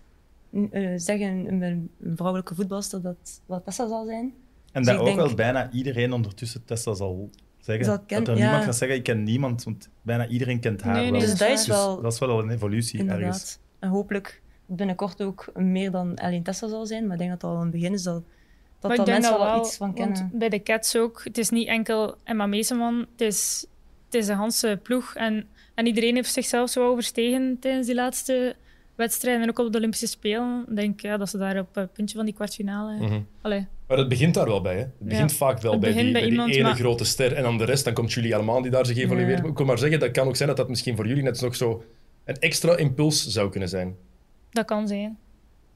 uh, 0.51 0.93
zeg 0.97 1.21
een, 1.21 1.63
een, 1.63 1.91
vrouwelijke 2.15 2.55
voetbalster 2.55 3.03
dat 3.03 3.41
wat 3.47 3.65
Tessa 3.65 3.89
zal 3.89 4.05
zijn. 4.05 4.35
En 4.73 4.83
dus 4.83 4.93
dat 4.93 5.09
ook 5.09 5.17
wel 5.17 5.35
bijna 5.35 5.71
iedereen 5.71 6.13
ondertussen 6.13 6.65
Tessa 6.65 6.95
zal 6.95 7.31
zeggen. 7.59 7.87
dat 8.07 8.29
er 8.29 8.35
niemand 8.35 8.65
gaat 8.65 8.77
zeggen, 8.77 8.97
ik 8.97 9.03
ken 9.03 9.23
niemand, 9.23 9.65
want 9.65 9.89
bijna 10.03 10.27
iedereen 10.27 10.61
kent 10.61 10.83
haar 10.83 10.95
nee, 10.95 11.11
wel. 11.11 11.21
Dus 11.21 11.39
dat 11.39 11.49
is 11.49 11.67
wel... 11.67 12.01
dat 12.03 12.13
is 12.13 12.19
wel 12.19 12.39
een 12.39 12.51
evolutie 12.51 12.99
inderdaad. 12.99 13.25
ergens. 13.25 13.59
En 13.79 13.89
hopelijk 13.89 14.43
binnenkort 14.67 15.23
ook 15.23 15.53
meer 15.55 15.91
dan 15.91 16.17
alleen 16.17 16.43
Tessa 16.43 16.69
zal 16.69 16.87
zijn, 16.87 17.03
maar 17.03 17.13
ik 17.13 17.19
denk 17.19 17.31
dat 17.31 17.43
het 17.43 17.51
al 17.51 17.63
een 17.63 17.71
begin 17.71 17.93
is 17.93 18.03
dat 18.03 18.23
dat, 18.89 18.97
dat 18.97 19.07
mensen 19.07 19.39
wel 19.39 19.61
iets 19.61 19.77
van 19.77 19.95
kennen. 19.95 20.31
Bij 20.33 20.49
de 20.49 20.63
Cats 20.63 20.97
ook. 20.97 21.21
Het 21.25 21.39
is 21.39 21.51
niet 21.51 21.69
enkel 21.69 22.15
Emma 22.25 22.47
Meeseman, 22.47 23.07
het 23.13 23.21
is, 23.21 23.67
het 24.05 24.15
is 24.15 24.29
een 24.29 24.53
hele 24.61 24.77
ploeg. 24.77 25.15
En, 25.15 25.47
en 25.75 25.87
iedereen 25.87 26.15
heeft 26.15 26.33
zichzelf 26.33 26.71
zo 26.71 26.89
overstegen 26.89 27.57
tijdens 27.61 27.87
die 27.87 27.95
laatste 27.95 28.57
wedstrijden 28.95 29.43
en 29.43 29.49
ook 29.49 29.59
op 29.59 29.73
de 29.73 29.79
Olympische 29.79 30.07
Spelen. 30.07 30.65
Ik 30.69 30.77
denk 30.77 31.01
ja, 31.01 31.17
dat 31.17 31.29
ze 31.29 31.39
daar 31.39 31.59
op 31.59 31.75
het 31.75 31.93
puntje 31.93 32.17
van 32.17 32.25
die 32.25 32.35
kwartfinale... 32.35 32.97
Mm 32.97 33.27
Maar 33.87 33.99
het 33.99 34.09
begint 34.09 34.35
daar 34.35 34.47
wel 34.47 34.61
bij. 34.61 34.75
Hè? 34.75 34.81
Het 34.81 34.93
begint 34.99 35.33
vaak 35.33 35.61
wel 35.61 35.79
bij, 35.79 35.93
die, 35.93 36.13
bij, 36.13 36.31
die 36.31 36.59
ene 36.59 36.75
grote 36.75 37.05
ster. 37.05 37.33
En 37.33 37.43
dan 37.43 37.59
de 37.59 37.65
rest, 37.65 37.85
dan 37.85 37.93
komt 37.93 38.13
Julie 38.13 38.35
Allemand 38.35 38.63
die 38.63 38.73
daar 38.73 38.87
zich 38.87 38.97
evolueert. 38.97 39.43
Ja. 39.43 39.49
Ik 39.49 39.57
wil 39.57 39.67
maar 39.67 39.79
zeggen, 39.79 40.01
dat 40.01 40.11
kan 40.11 40.27
ook 40.27 40.37
zijn 40.37 40.49
dat 40.49 40.57
dat 40.57 40.69
misschien 40.69 40.97
voor 40.97 41.07
jullie 41.07 41.23
net 41.23 41.41
nog 41.41 41.57
zo 41.57 41.85
een 42.25 42.39
extra 42.39 42.77
impuls 42.77 43.27
zou 43.27 43.51
kunnen 43.51 43.69
zijn. 43.69 43.97
Dat 44.51 44.65
kan 44.65 44.89
zijn. 44.89 45.19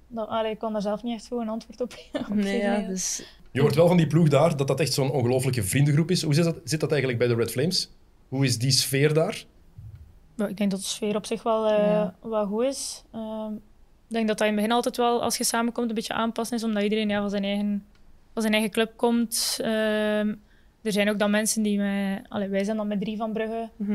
Dat, 0.09 0.29
allee, 0.29 0.51
ik 0.51 0.59
kan 0.59 0.73
daar 0.73 0.83
zelf 0.83 1.03
niet 1.03 1.14
echt 1.14 1.27
gewoon 1.27 1.42
een 1.42 1.49
antwoord 1.49 1.81
op, 1.81 1.94
op 2.31 2.35
nee, 2.35 2.59
ja, 2.59 2.81
dus... 2.81 3.37
Je 3.51 3.61
hoort 3.61 3.75
wel 3.75 3.88
van 3.88 3.97
die 3.97 4.07
ploeg 4.07 4.29
daar 4.29 4.57
dat 4.57 4.66
dat 4.66 4.81
echt 4.81 4.92
zo'n 4.92 5.11
ongelooflijke 5.11 5.62
vriendengroep 5.62 6.11
is. 6.11 6.23
Hoe 6.23 6.35
zit 6.35 6.44
dat, 6.44 6.61
zit 6.64 6.81
dat 6.81 6.90
eigenlijk 6.90 7.21
bij 7.21 7.29
de 7.29 7.35
Red 7.35 7.51
Flames? 7.51 7.90
Hoe 8.29 8.44
is 8.44 8.59
die 8.59 8.71
sfeer 8.71 9.14
daar? 9.14 9.44
ik 10.47 10.57
denk 10.57 10.71
dat 10.71 10.81
de 10.81 10.87
sfeer 10.87 11.16
op 11.16 11.27
zich 11.27 11.42
wel, 11.42 11.71
uh, 11.71 12.09
wel 12.23 12.47
goed 12.47 12.64
is. 12.64 13.05
Uh, 13.14 13.47
ik 14.09 14.14
denk 14.14 14.29
dat 14.29 14.38
dat 14.38 14.47
in 14.47 14.53
het 14.53 14.62
begin 14.62 14.73
altijd 14.73 14.97
wel, 14.97 15.23
als 15.23 15.37
je 15.37 15.44
samenkomt, 15.44 15.88
een 15.88 15.94
beetje 15.94 16.12
aanpassen 16.12 16.57
is, 16.57 16.64
omdat 16.64 16.83
iedereen 16.83 17.09
ja, 17.09 17.21
van, 17.21 17.31
zijn 17.31 17.44
eigen, 17.44 17.85
van 18.33 18.42
zijn 18.42 18.55
eigen 18.55 18.71
club 18.71 18.92
komt. 18.97 19.59
Uh, 19.61 20.18
er 20.83 20.92
zijn 20.92 21.11
ook 21.11 21.18
dan 21.18 21.31
mensen 21.31 21.62
die 21.62 21.79
met... 21.79 22.23
Allee, 22.29 22.49
wij 22.49 22.64
zijn 22.64 22.77
dan 22.77 22.88
met 22.88 23.01
drie 23.01 23.16
van 23.16 23.33
Brugge. 23.33 23.68
Mm 23.77 23.87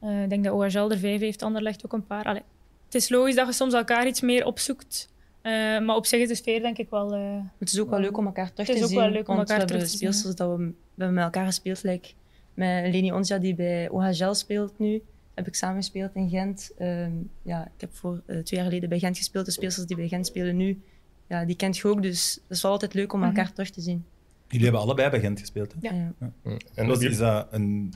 -hmm. 0.00 0.22
ik 0.22 0.30
denk 0.30 0.44
dat 0.44 0.52
OHL 0.52 0.90
er 0.90 0.98
vijf 0.98 1.20
heeft, 1.20 1.42
Anderlecht 1.42 1.84
ook 1.84 1.92
een 1.92 2.06
paar. 2.06 2.24
Allee, 2.24 2.42
het 2.84 2.94
is 2.94 3.08
logisch 3.08 3.34
dat 3.34 3.46
je 3.46 3.52
soms 3.52 3.74
elkaar 3.74 4.06
iets 4.06 4.20
meer 4.20 4.46
opzoekt. 4.46 5.08
Uh, 5.42 5.52
maar 5.86 5.96
op 5.96 6.06
zich 6.06 6.20
is 6.20 6.28
de 6.28 6.34
sfeer 6.34 6.60
denk 6.60 6.78
ik 6.78 6.90
wel... 6.90 7.16
Uh, 7.18 7.40
het 7.58 7.72
is 7.72 7.80
ook 7.80 7.90
wel 7.90 8.00
leuk 8.00 8.16
om 8.16 8.26
elkaar 8.26 8.52
terug 8.52 8.66
te 8.66 8.72
zien. 8.72 8.82
Het 8.82 8.90
is 8.90 8.96
ook 8.96 9.02
wel 9.02 9.12
leuk 9.12 9.28
om 9.28 9.38
elkaar 9.38 9.66
terug 9.66 9.82
te 9.82 9.88
zien. 9.88 9.98
speelsters 9.98 10.34
dat 10.34 10.48
we, 10.48 10.56
we 10.64 10.72
hebben 10.96 11.14
met 11.14 11.24
elkaar 11.24 11.46
gespeeld. 11.46 11.82
Like, 11.82 12.08
met 12.54 12.92
Leni 12.92 13.12
Onja 13.12 13.38
die 13.38 13.54
bij 13.54 13.88
OHL 13.90 14.32
speelt 14.32 14.78
nu. 14.78 15.02
Heb 15.34 15.46
ik 15.46 15.54
samen 15.54 15.76
gespeeld 15.76 16.14
in 16.14 16.28
Gent. 16.28 16.72
Uh, 16.78 17.06
ja, 17.42 17.64
ik 17.64 17.80
heb 17.80 17.94
voor 17.94 18.12
uh, 18.12 18.38
twee 18.42 18.60
jaar 18.60 18.68
geleden 18.68 18.88
bij 18.88 18.98
Gent 18.98 19.16
gespeeld. 19.16 19.44
De 19.44 19.50
speelsters 19.50 19.86
die 19.86 19.96
bij 19.96 20.08
Gent 20.08 20.26
spelen 20.26 20.56
nu, 20.56 20.80
ja, 21.28 21.44
die 21.44 21.56
kent 21.56 21.76
je 21.76 21.88
ook. 21.88 22.02
Dus 22.02 22.34
het 22.34 22.56
is 22.56 22.62
wel 22.62 22.72
altijd 22.72 22.94
leuk 22.94 23.12
om 23.12 23.22
elkaar 23.22 23.38
mm 23.38 23.44
-hmm. 23.44 23.54
terug 23.54 23.70
te 23.70 23.80
zien. 23.80 24.04
Jullie 24.48 24.64
hebben 24.64 24.82
allebei 24.82 25.10
bij 25.10 25.20
Gent 25.20 25.40
gespeeld, 25.40 25.72
hè? 25.72 25.88
Ja. 25.88 25.94
ja. 25.94 26.32
ja. 26.44 26.56
En 26.74 26.86
dus 26.86 26.98
is 26.98 27.18
dat 27.18 27.46
een... 27.50 27.92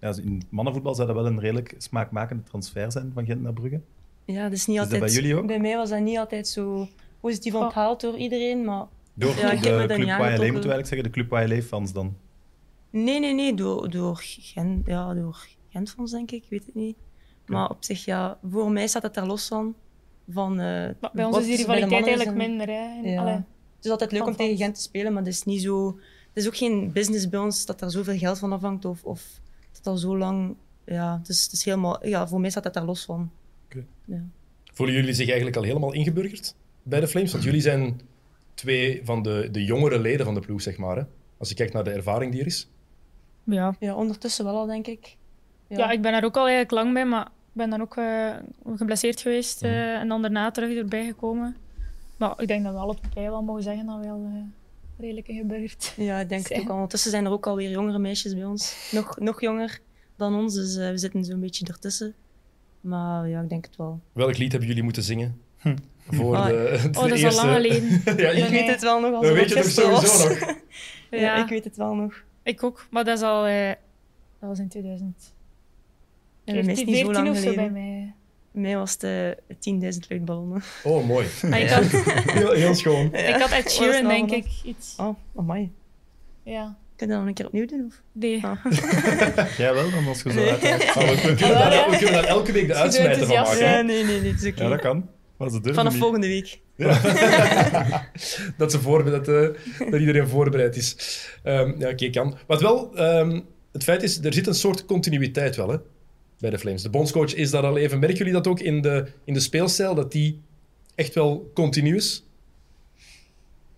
Ja, 0.00 0.14
in 0.22 0.42
mannenvoetbal 0.48 0.94
zou 0.94 1.06
dat 1.06 1.16
wel 1.16 1.26
een 1.26 1.40
redelijk 1.40 1.74
smaakmakende 1.78 2.42
transfer 2.42 2.92
zijn 2.92 3.10
van 3.14 3.24
Gent 3.24 3.42
naar 3.42 3.52
Brugge? 3.52 3.80
Ja, 4.32 4.42
dat 4.42 4.52
is 4.52 4.66
niet 4.66 4.78
altijd... 4.78 5.00
bij 5.00 5.10
jullie 5.10 5.36
ook? 5.36 5.46
Bij 5.46 5.58
mij 5.58 5.76
was 5.76 5.88
dat 5.88 6.00
niet 6.00 6.18
altijd 6.18 6.48
zo 6.48 6.88
positief 7.20 7.54
oh. 7.54 7.60
onthaald 7.60 8.00
door 8.00 8.16
iedereen, 8.16 8.64
maar... 8.64 8.86
Door 9.14 9.36
ja, 9.36 9.50
de 9.50 9.56
club 9.56 9.90
YLA, 9.90 10.28
moet 10.28 10.40
eigenlijk 10.40 10.86
zeggen, 10.86 11.02
de 11.02 11.10
club 11.10 11.32
YLA-fans 11.32 11.92
dan? 11.92 12.16
Nee, 12.90 13.20
nee, 13.20 13.34
nee, 13.34 13.54
door, 13.54 13.90
door, 13.90 14.20
Gent, 14.22 14.86
ja, 14.86 15.14
door 15.14 15.46
Gentfans, 15.68 16.10
denk 16.10 16.30
ik, 16.30 16.42
ik 16.42 16.50
weet 16.50 16.66
het 16.66 16.74
niet. 16.74 16.96
Maar 17.46 17.70
op 17.70 17.76
zich, 17.84 18.04
ja, 18.04 18.38
voor 18.50 18.70
mij 18.70 18.86
staat 18.86 19.02
het 19.02 19.16
er 19.16 19.26
los 19.26 19.48
van. 19.48 19.74
van 20.28 20.60
uh, 20.60 20.88
bij 21.12 21.24
ons 21.24 21.38
is 21.38 21.46
die 21.46 21.56
rivaliteit 21.56 22.06
eigenlijk 22.06 22.36
minder. 22.36 22.66
Hè. 22.66 23.00
Ja. 23.02 23.26
Het 23.76 23.84
is 23.84 23.90
altijd 23.90 24.12
leuk 24.12 24.26
om 24.26 24.36
tegen 24.36 24.56
Gent 24.56 24.74
te 24.74 24.80
spelen, 24.80 25.12
maar 25.12 25.22
het 25.22 25.32
is 25.32 25.44
niet 25.44 25.62
zo... 25.62 25.86
Het 26.28 26.42
is 26.42 26.46
ook 26.46 26.56
geen 26.56 26.92
business 26.92 27.28
bij 27.28 27.40
ons 27.40 27.66
dat 27.66 27.80
er 27.80 27.90
zoveel 27.90 28.18
geld 28.18 28.38
van 28.38 28.52
afhangt 28.52 28.84
of, 28.84 29.04
of 29.04 29.40
dat 29.72 29.86
al 29.86 29.96
zo 29.96 30.18
lang... 30.18 30.56
Ja, 30.84 31.20
dus 31.22 31.42
het 31.42 31.52
is 31.52 31.64
helemaal... 31.64 32.06
Ja, 32.06 32.28
voor 32.28 32.40
mij 32.40 32.50
staat 32.50 32.64
het 32.64 32.74
daar 32.74 32.84
los 32.84 33.04
van. 33.04 33.30
Okay. 33.70 33.86
Ja. 34.04 34.24
Voelen 34.72 34.94
jullie 34.94 35.14
zich 35.14 35.26
eigenlijk 35.26 35.56
al 35.56 35.62
helemaal 35.62 35.92
ingeburgerd 35.92 36.54
bij 36.82 37.00
de 37.00 37.08
Flames? 37.08 37.32
Want 37.32 37.44
jullie 37.44 37.60
zijn 37.60 38.00
twee 38.54 39.00
van 39.04 39.22
de, 39.22 39.48
de 39.52 39.64
jongere 39.64 39.98
leden 39.98 40.24
van 40.24 40.34
de 40.34 40.40
ploeg, 40.40 40.62
zeg 40.62 40.78
maar. 40.78 40.96
Hè? 40.96 41.02
Als 41.38 41.48
je 41.48 41.54
kijkt 41.54 41.72
naar 41.72 41.84
de 41.84 41.90
ervaring 41.90 42.32
die 42.32 42.40
er 42.40 42.46
is. 42.46 42.68
Ja. 43.44 43.76
ja, 43.78 43.94
ondertussen 43.94 44.44
wel 44.44 44.56
al, 44.56 44.66
denk 44.66 44.86
ik. 44.86 45.16
Ja. 45.66 45.78
ja 45.78 45.90
ik 45.90 46.02
ben 46.02 46.12
daar 46.12 46.24
ook 46.24 46.36
al 46.36 46.46
eigenlijk 46.46 46.70
lang 46.70 46.92
bij, 46.92 47.06
maar 47.06 47.26
ik 47.26 47.52
ben 47.52 47.70
dan 47.70 47.80
ook 47.80 47.96
uh, 47.96 48.36
geblesseerd 48.76 49.20
geweest 49.20 49.62
uh, 49.62 49.94
en 49.94 50.08
dan 50.08 50.22
daarna 50.22 50.50
terug 50.50 50.76
erbij 50.76 51.06
gekomen. 51.06 51.56
Maar 52.16 52.40
ik 52.40 52.48
denk 52.48 52.64
dat 52.64 52.72
we 52.72 52.78
allebei 52.78 53.28
wel 53.28 53.42
mogen 53.42 53.62
zeggen 53.62 53.86
dat 53.86 53.98
we 54.00 54.08
al 54.08 54.30
uh, 54.34 54.42
redelijk 54.98 55.28
ingeburgerd 55.28 55.92
Ja, 55.96 56.20
ik 56.20 56.28
denk 56.28 56.46
zijn. 56.46 56.58
het 56.58 56.62
ook 56.62 56.68
al. 56.68 56.74
Ondertussen 56.74 57.10
zijn 57.10 57.24
er 57.24 57.30
ook 57.30 57.46
alweer 57.46 57.70
jongere 57.70 57.98
meisjes 57.98 58.34
bij 58.34 58.44
ons. 58.44 58.90
Nog, 58.92 59.18
nog 59.18 59.40
jonger 59.40 59.80
dan 60.16 60.34
ons, 60.34 60.54
dus 60.54 60.76
we 60.76 60.98
zitten 60.98 61.24
zo'n 61.24 61.40
beetje 61.40 61.66
ertussen. 61.66 62.14
Maar 62.88 63.28
ja, 63.28 63.40
ik 63.40 63.48
denk 63.48 63.64
het 63.64 63.76
wel. 63.76 64.00
Welk 64.12 64.36
lied 64.38 64.50
hebben 64.50 64.68
jullie 64.68 64.82
moeten 64.82 65.02
zingen? 65.02 65.40
Hm. 65.58 65.76
Voor 66.10 66.36
oh, 66.36 66.46
de, 66.46 66.78
de 66.92 66.98
oh, 66.98 67.08
dat 67.08 67.18
is 67.18 67.24
al 67.24 67.34
lang 67.34 67.52
geleden. 67.52 68.02
ja, 68.24 68.30
ik 68.30 68.48
weet 68.48 68.66
het 68.66 68.82
wel 68.82 69.00
nog. 69.00 69.12
Als 69.12 69.26
dat 69.26 69.34
weet 69.34 69.48
je 69.48 69.54
toch 69.54 69.64
sowieso 69.64 70.28
nog? 70.28 70.38
ja, 71.10 71.18
ja, 71.18 71.42
ik 71.42 71.48
weet 71.48 71.64
het 71.64 71.76
wel 71.76 71.94
nog. 71.94 72.22
Ik 72.42 72.62
ook, 72.62 72.86
maar 72.90 73.04
dat 73.04 73.18
is 73.18 73.24
al... 73.24 73.48
Uh, 73.48 73.68
dat 74.38 74.48
was 74.48 74.58
in 74.58 74.68
2000. 74.68 75.34
Ja, 76.44 76.54
niet 76.54 76.78
zo 76.78 77.12
lang 77.12 77.38
geleden. 77.38 77.54
bij 77.54 77.70
mij. 77.70 78.14
Bij 78.52 78.62
mij 78.62 78.76
was 78.76 78.96
het 78.98 79.34
10.000 79.48 80.08
luchtballonnen. 80.08 80.62
Oh, 80.84 81.06
mooi. 81.06 81.26
Ah, 81.42 81.60
ik 81.60 81.68
had, 81.68 81.84
heel, 81.84 82.52
heel 82.52 82.74
schoon. 82.74 83.08
Ja. 83.12 83.18
Ik 83.18 83.40
had 83.40 83.50
Ed 83.50 83.70
Sheeran, 83.70 84.08
denk 84.08 84.30
ik, 84.30 84.46
iets. 84.64 84.94
Oh, 84.96 85.16
amai. 85.36 85.72
Ja. 86.42 86.78
Kun 86.98 87.06
je 87.06 87.12
dat 87.12 87.22
nog 87.22 87.28
een 87.28 87.34
keer 87.34 87.46
opnieuw 87.46 87.66
doen? 87.66 87.84
Of? 87.86 88.02
Nee. 88.12 88.44
Ah. 88.44 88.64
Jij 89.58 89.74
wel, 89.74 89.90
dan 89.90 90.06
als 90.06 90.22
je 90.22 90.32
zo 90.32 90.40
uit 90.40 90.60
we, 90.60 91.34
kunnen 91.34 91.58
daar, 91.58 91.90
we 91.90 91.96
kunnen 91.96 92.12
daar 92.12 92.24
elke 92.24 92.52
week 92.52 92.66
de 92.66 92.74
uitsmijter 92.74 93.26
van 93.26 93.34
maken. 93.34 93.58
Ja, 93.58 93.80
nee, 93.80 94.04
nee, 94.04 94.20
nee, 94.20 94.32
is 94.32 94.38
oké. 94.38 94.48
Okay. 94.48 94.64
Ja, 94.64 94.70
dat 94.70 94.80
kan. 94.80 95.08
Maar 95.36 95.50
ze 95.50 95.60
Vanaf 95.62 95.92
niet. 95.92 96.02
volgende 96.02 96.26
week. 96.26 96.60
Ja. 96.74 97.00
dat, 98.58 98.70
ze 98.70 98.80
voor, 98.80 99.04
dat, 99.04 99.28
uh, 99.28 99.48
dat 99.90 100.00
iedereen 100.00 100.28
voorbereid 100.28 100.76
is. 100.76 100.96
Um, 101.44 101.52
ja, 101.52 101.70
oké, 101.70 101.86
okay, 101.86 102.10
kan. 102.10 102.36
Wat 102.46 102.60
wel, 102.60 103.00
um, 103.00 103.44
het 103.72 103.84
feit 103.84 104.02
is, 104.02 104.24
er 104.24 104.32
zit 104.32 104.46
een 104.46 104.54
soort 104.54 104.84
continuïteit 104.84 105.56
wel, 105.56 105.68
hè, 105.68 105.76
bij 106.38 106.50
de 106.50 106.58
Flames. 106.58 106.82
De 106.82 106.90
bondscoach 106.90 107.34
is 107.34 107.50
daar 107.50 107.66
al 107.66 107.78
even. 107.78 107.98
Merken 107.98 108.18
jullie 108.18 108.32
dat 108.32 108.46
ook 108.46 108.60
in 108.60 108.82
de, 108.82 109.06
in 109.24 109.34
de 109.34 109.40
speelstijl, 109.40 109.94
dat 109.94 110.12
die 110.12 110.40
echt 110.94 111.14
wel 111.14 111.50
continu 111.54 111.96
is? 111.96 112.24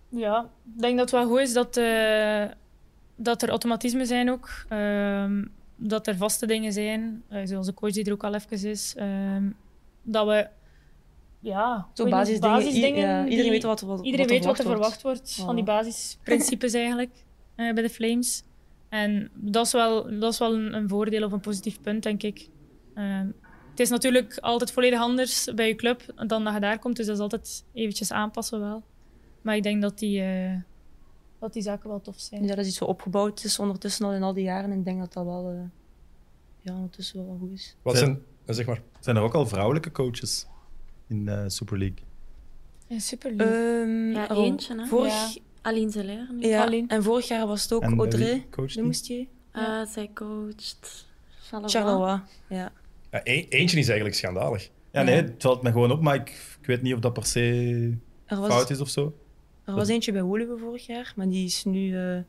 Ja, 0.09 0.49
ik 0.75 0.81
denk 0.81 0.97
dat 0.97 1.11
het 1.11 1.19
wel 1.19 1.29
goed 1.29 1.39
is 1.39 1.53
dat, 1.53 1.77
uh, 1.77 2.43
dat 3.23 3.41
er 3.41 3.49
automatismen 3.49 4.05
zijn 4.05 4.31
ook. 4.31 4.49
Um, 4.69 5.51
dat 5.75 6.07
er 6.07 6.17
vaste 6.17 6.45
dingen 6.45 6.73
zijn, 6.73 7.23
uh, 7.31 7.39
zoals 7.43 7.65
de 7.65 7.73
coach 7.73 7.91
die 7.91 8.05
er 8.05 8.11
ook 8.11 8.23
al 8.23 8.33
even 8.33 8.69
is. 8.69 8.95
Um, 8.99 9.55
dat 10.03 10.27
we 10.27 10.47
ja, 11.39 11.87
Zo 11.93 12.09
basisdingen. 12.09 12.57
basisdingen 12.57 13.07
ja, 13.07 13.25
iedereen 13.25 13.51
weet 13.51 13.63
wat, 13.63 13.81
wat, 13.81 14.05
iedereen 14.05 14.27
wat 14.27 14.35
weet 14.35 14.45
wat 14.45 14.59
er 14.59 14.65
verwacht 14.65 15.01
wordt, 15.01 15.33
van 15.45 15.55
die 15.55 15.63
basisprincipes 15.63 16.73
eigenlijk 16.83 17.25
uh, 17.55 17.73
bij 17.73 17.83
de 17.83 17.89
Flames. 17.89 18.43
En 18.89 19.29
dat 19.33 19.65
is 19.65 19.71
wel, 19.71 20.19
dat 20.19 20.33
is 20.33 20.39
wel 20.39 20.53
een, 20.53 20.73
een 20.73 20.89
voordeel 20.89 21.23
of 21.23 21.31
een 21.31 21.39
positief 21.39 21.81
punt, 21.81 22.03
denk 22.03 22.23
ik. 22.23 22.49
Uh, 22.95 23.19
het 23.69 23.79
is 23.79 23.89
natuurlijk 23.89 24.37
altijd 24.39 24.71
volledig 24.71 24.99
anders 24.99 25.47
bij 25.55 25.67
je 25.67 25.75
club 25.75 26.01
dan 26.27 26.43
dat 26.43 26.53
je 26.53 26.59
daar 26.59 26.79
komt, 26.79 26.95
dus 26.95 27.05
dat 27.05 27.15
is 27.15 27.21
altijd 27.21 27.65
eventjes 27.73 28.11
aanpassen 28.11 28.59
wel. 28.59 28.83
Maar 29.41 29.55
ik 29.55 29.63
denk 29.63 29.81
dat 29.81 29.99
die, 29.99 30.21
uh, 30.21 30.53
dat 31.41 31.53
die 31.53 31.61
zaken 31.61 31.89
wel 31.89 32.01
tof 32.01 32.19
zijn. 32.19 32.41
Ja, 32.41 32.47
dat 32.47 32.57
is 32.57 32.67
iets 32.67 32.79
wat 32.79 32.89
opgebouwd 32.89 33.43
is 33.43 33.59
ondertussen 33.59 34.05
al 34.05 34.13
in 34.13 34.23
al 34.23 34.33
die 34.33 34.43
jaren 34.43 34.71
en 34.71 34.77
ik 34.77 34.85
denk 34.85 34.99
dat 34.99 35.13
dat 35.13 35.25
wel, 35.25 35.51
uh, 35.53 35.59
ja, 36.61 36.73
ondertussen 36.73 37.25
wel 37.25 37.37
goed 37.39 37.51
is. 37.51 37.75
Wat 37.81 37.97
zijn, 37.97 38.21
zeg 38.45 38.65
maar. 38.65 38.81
Zijn 38.99 39.15
er 39.15 39.21
ook 39.21 39.33
al 39.33 39.47
vrouwelijke 39.47 39.91
coaches 39.91 40.47
in 41.07 41.25
de 41.25 41.49
Super 41.49 41.77
League? 41.77 41.97
Ja, 42.87 42.99
Super 42.99 43.35
League. 43.35 43.57
Um, 43.57 44.11
ja, 44.11 44.29
eentje, 44.29 44.79
hè? 44.79 44.85
Vorig, 44.85 45.33
ja. 45.33 45.41
Aline 45.61 45.91
Zeller. 45.91 46.29
Ja, 46.39 46.61
Aline. 46.61 46.87
en 46.87 47.03
vorig 47.03 47.27
jaar 47.27 47.47
was 47.47 47.63
het 47.63 47.73
ook 47.73 47.81
en 47.81 47.97
Audrey. 47.97 48.45
De 48.73 48.81
moest 48.81 49.07
je? 49.07 49.27
Uh, 49.55 49.85
zij 49.85 50.09
coacht 50.13 51.07
Charleroi. 51.41 51.71
Charleroi, 51.71 52.21
ja. 52.47 52.71
ja 53.11 53.21
e 53.23 53.45
eentje 53.49 53.77
is 53.77 53.87
eigenlijk 53.87 54.15
schandalig. 54.15 54.69
Ja, 54.91 55.01
nee, 55.01 55.15
het 55.15 55.33
valt 55.37 55.61
me 55.61 55.71
gewoon 55.71 55.91
op, 55.91 56.01
maar 56.01 56.15
ik, 56.15 56.29
ik 56.61 56.65
weet 56.65 56.81
niet 56.81 56.93
of 56.93 56.99
dat 56.99 57.13
per 57.13 57.25
se 57.25 57.97
was, 58.27 58.53
fout 58.53 58.69
is 58.69 58.79
of 58.81 58.89
zo. 58.89 59.13
Er 59.65 59.73
was 59.73 59.87
eentje 59.87 60.11
bij 60.11 60.23
Woluwe 60.23 60.57
vorig 60.57 60.85
jaar, 60.85 61.13
maar 61.15 61.27
die 61.27 61.45
is 61.45 61.63
nu 61.63 61.87
uh, 61.87 62.21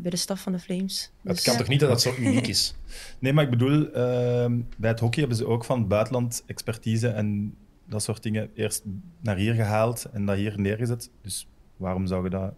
bij 0.00 0.10
de 0.10 0.16
staf 0.16 0.42
van 0.42 0.52
de 0.52 0.58
Flames. 0.58 1.12
Het 1.22 1.34
dus, 1.34 1.44
kan 1.44 1.56
toch 1.56 1.68
niet 1.68 1.80
dat 1.80 1.88
dat 1.88 2.00
zo 2.00 2.14
uniek 2.20 2.46
is? 2.46 2.74
nee, 3.18 3.32
maar 3.32 3.44
ik 3.44 3.50
bedoel, 3.50 3.90
ehm, 3.90 4.60
bij 4.76 4.90
het 4.90 5.00
hockey 5.00 5.18
hebben 5.18 5.38
ze 5.38 5.46
ook 5.46 5.64
van 5.64 5.88
buitenland 5.88 6.42
expertise 6.46 7.08
en 7.08 7.56
dat 7.88 8.02
soort 8.02 8.22
dingen 8.22 8.50
eerst 8.54 8.84
naar 9.20 9.36
hier 9.36 9.54
gehaald 9.54 10.04
en 10.04 10.26
dat 10.26 10.36
hier 10.36 10.60
neergezet. 10.60 11.10
Dus 11.20 11.48
waarom 11.76 12.06
zou 12.06 12.24
je 12.24 12.30
dat 12.30 12.54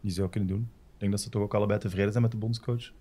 niet 0.00 0.14
zo 0.14 0.28
kunnen 0.28 0.48
doen? 0.48 0.70
Ik 0.94 1.00
denk 1.00 1.12
dat 1.12 1.20
ze 1.20 1.28
toch 1.28 1.42
ook 1.42 1.54
allebei 1.54 1.78
tevreden 1.78 2.10
zijn 2.10 2.22
met 2.22 2.32
de 2.32 2.38
bondscoach. 2.38 2.92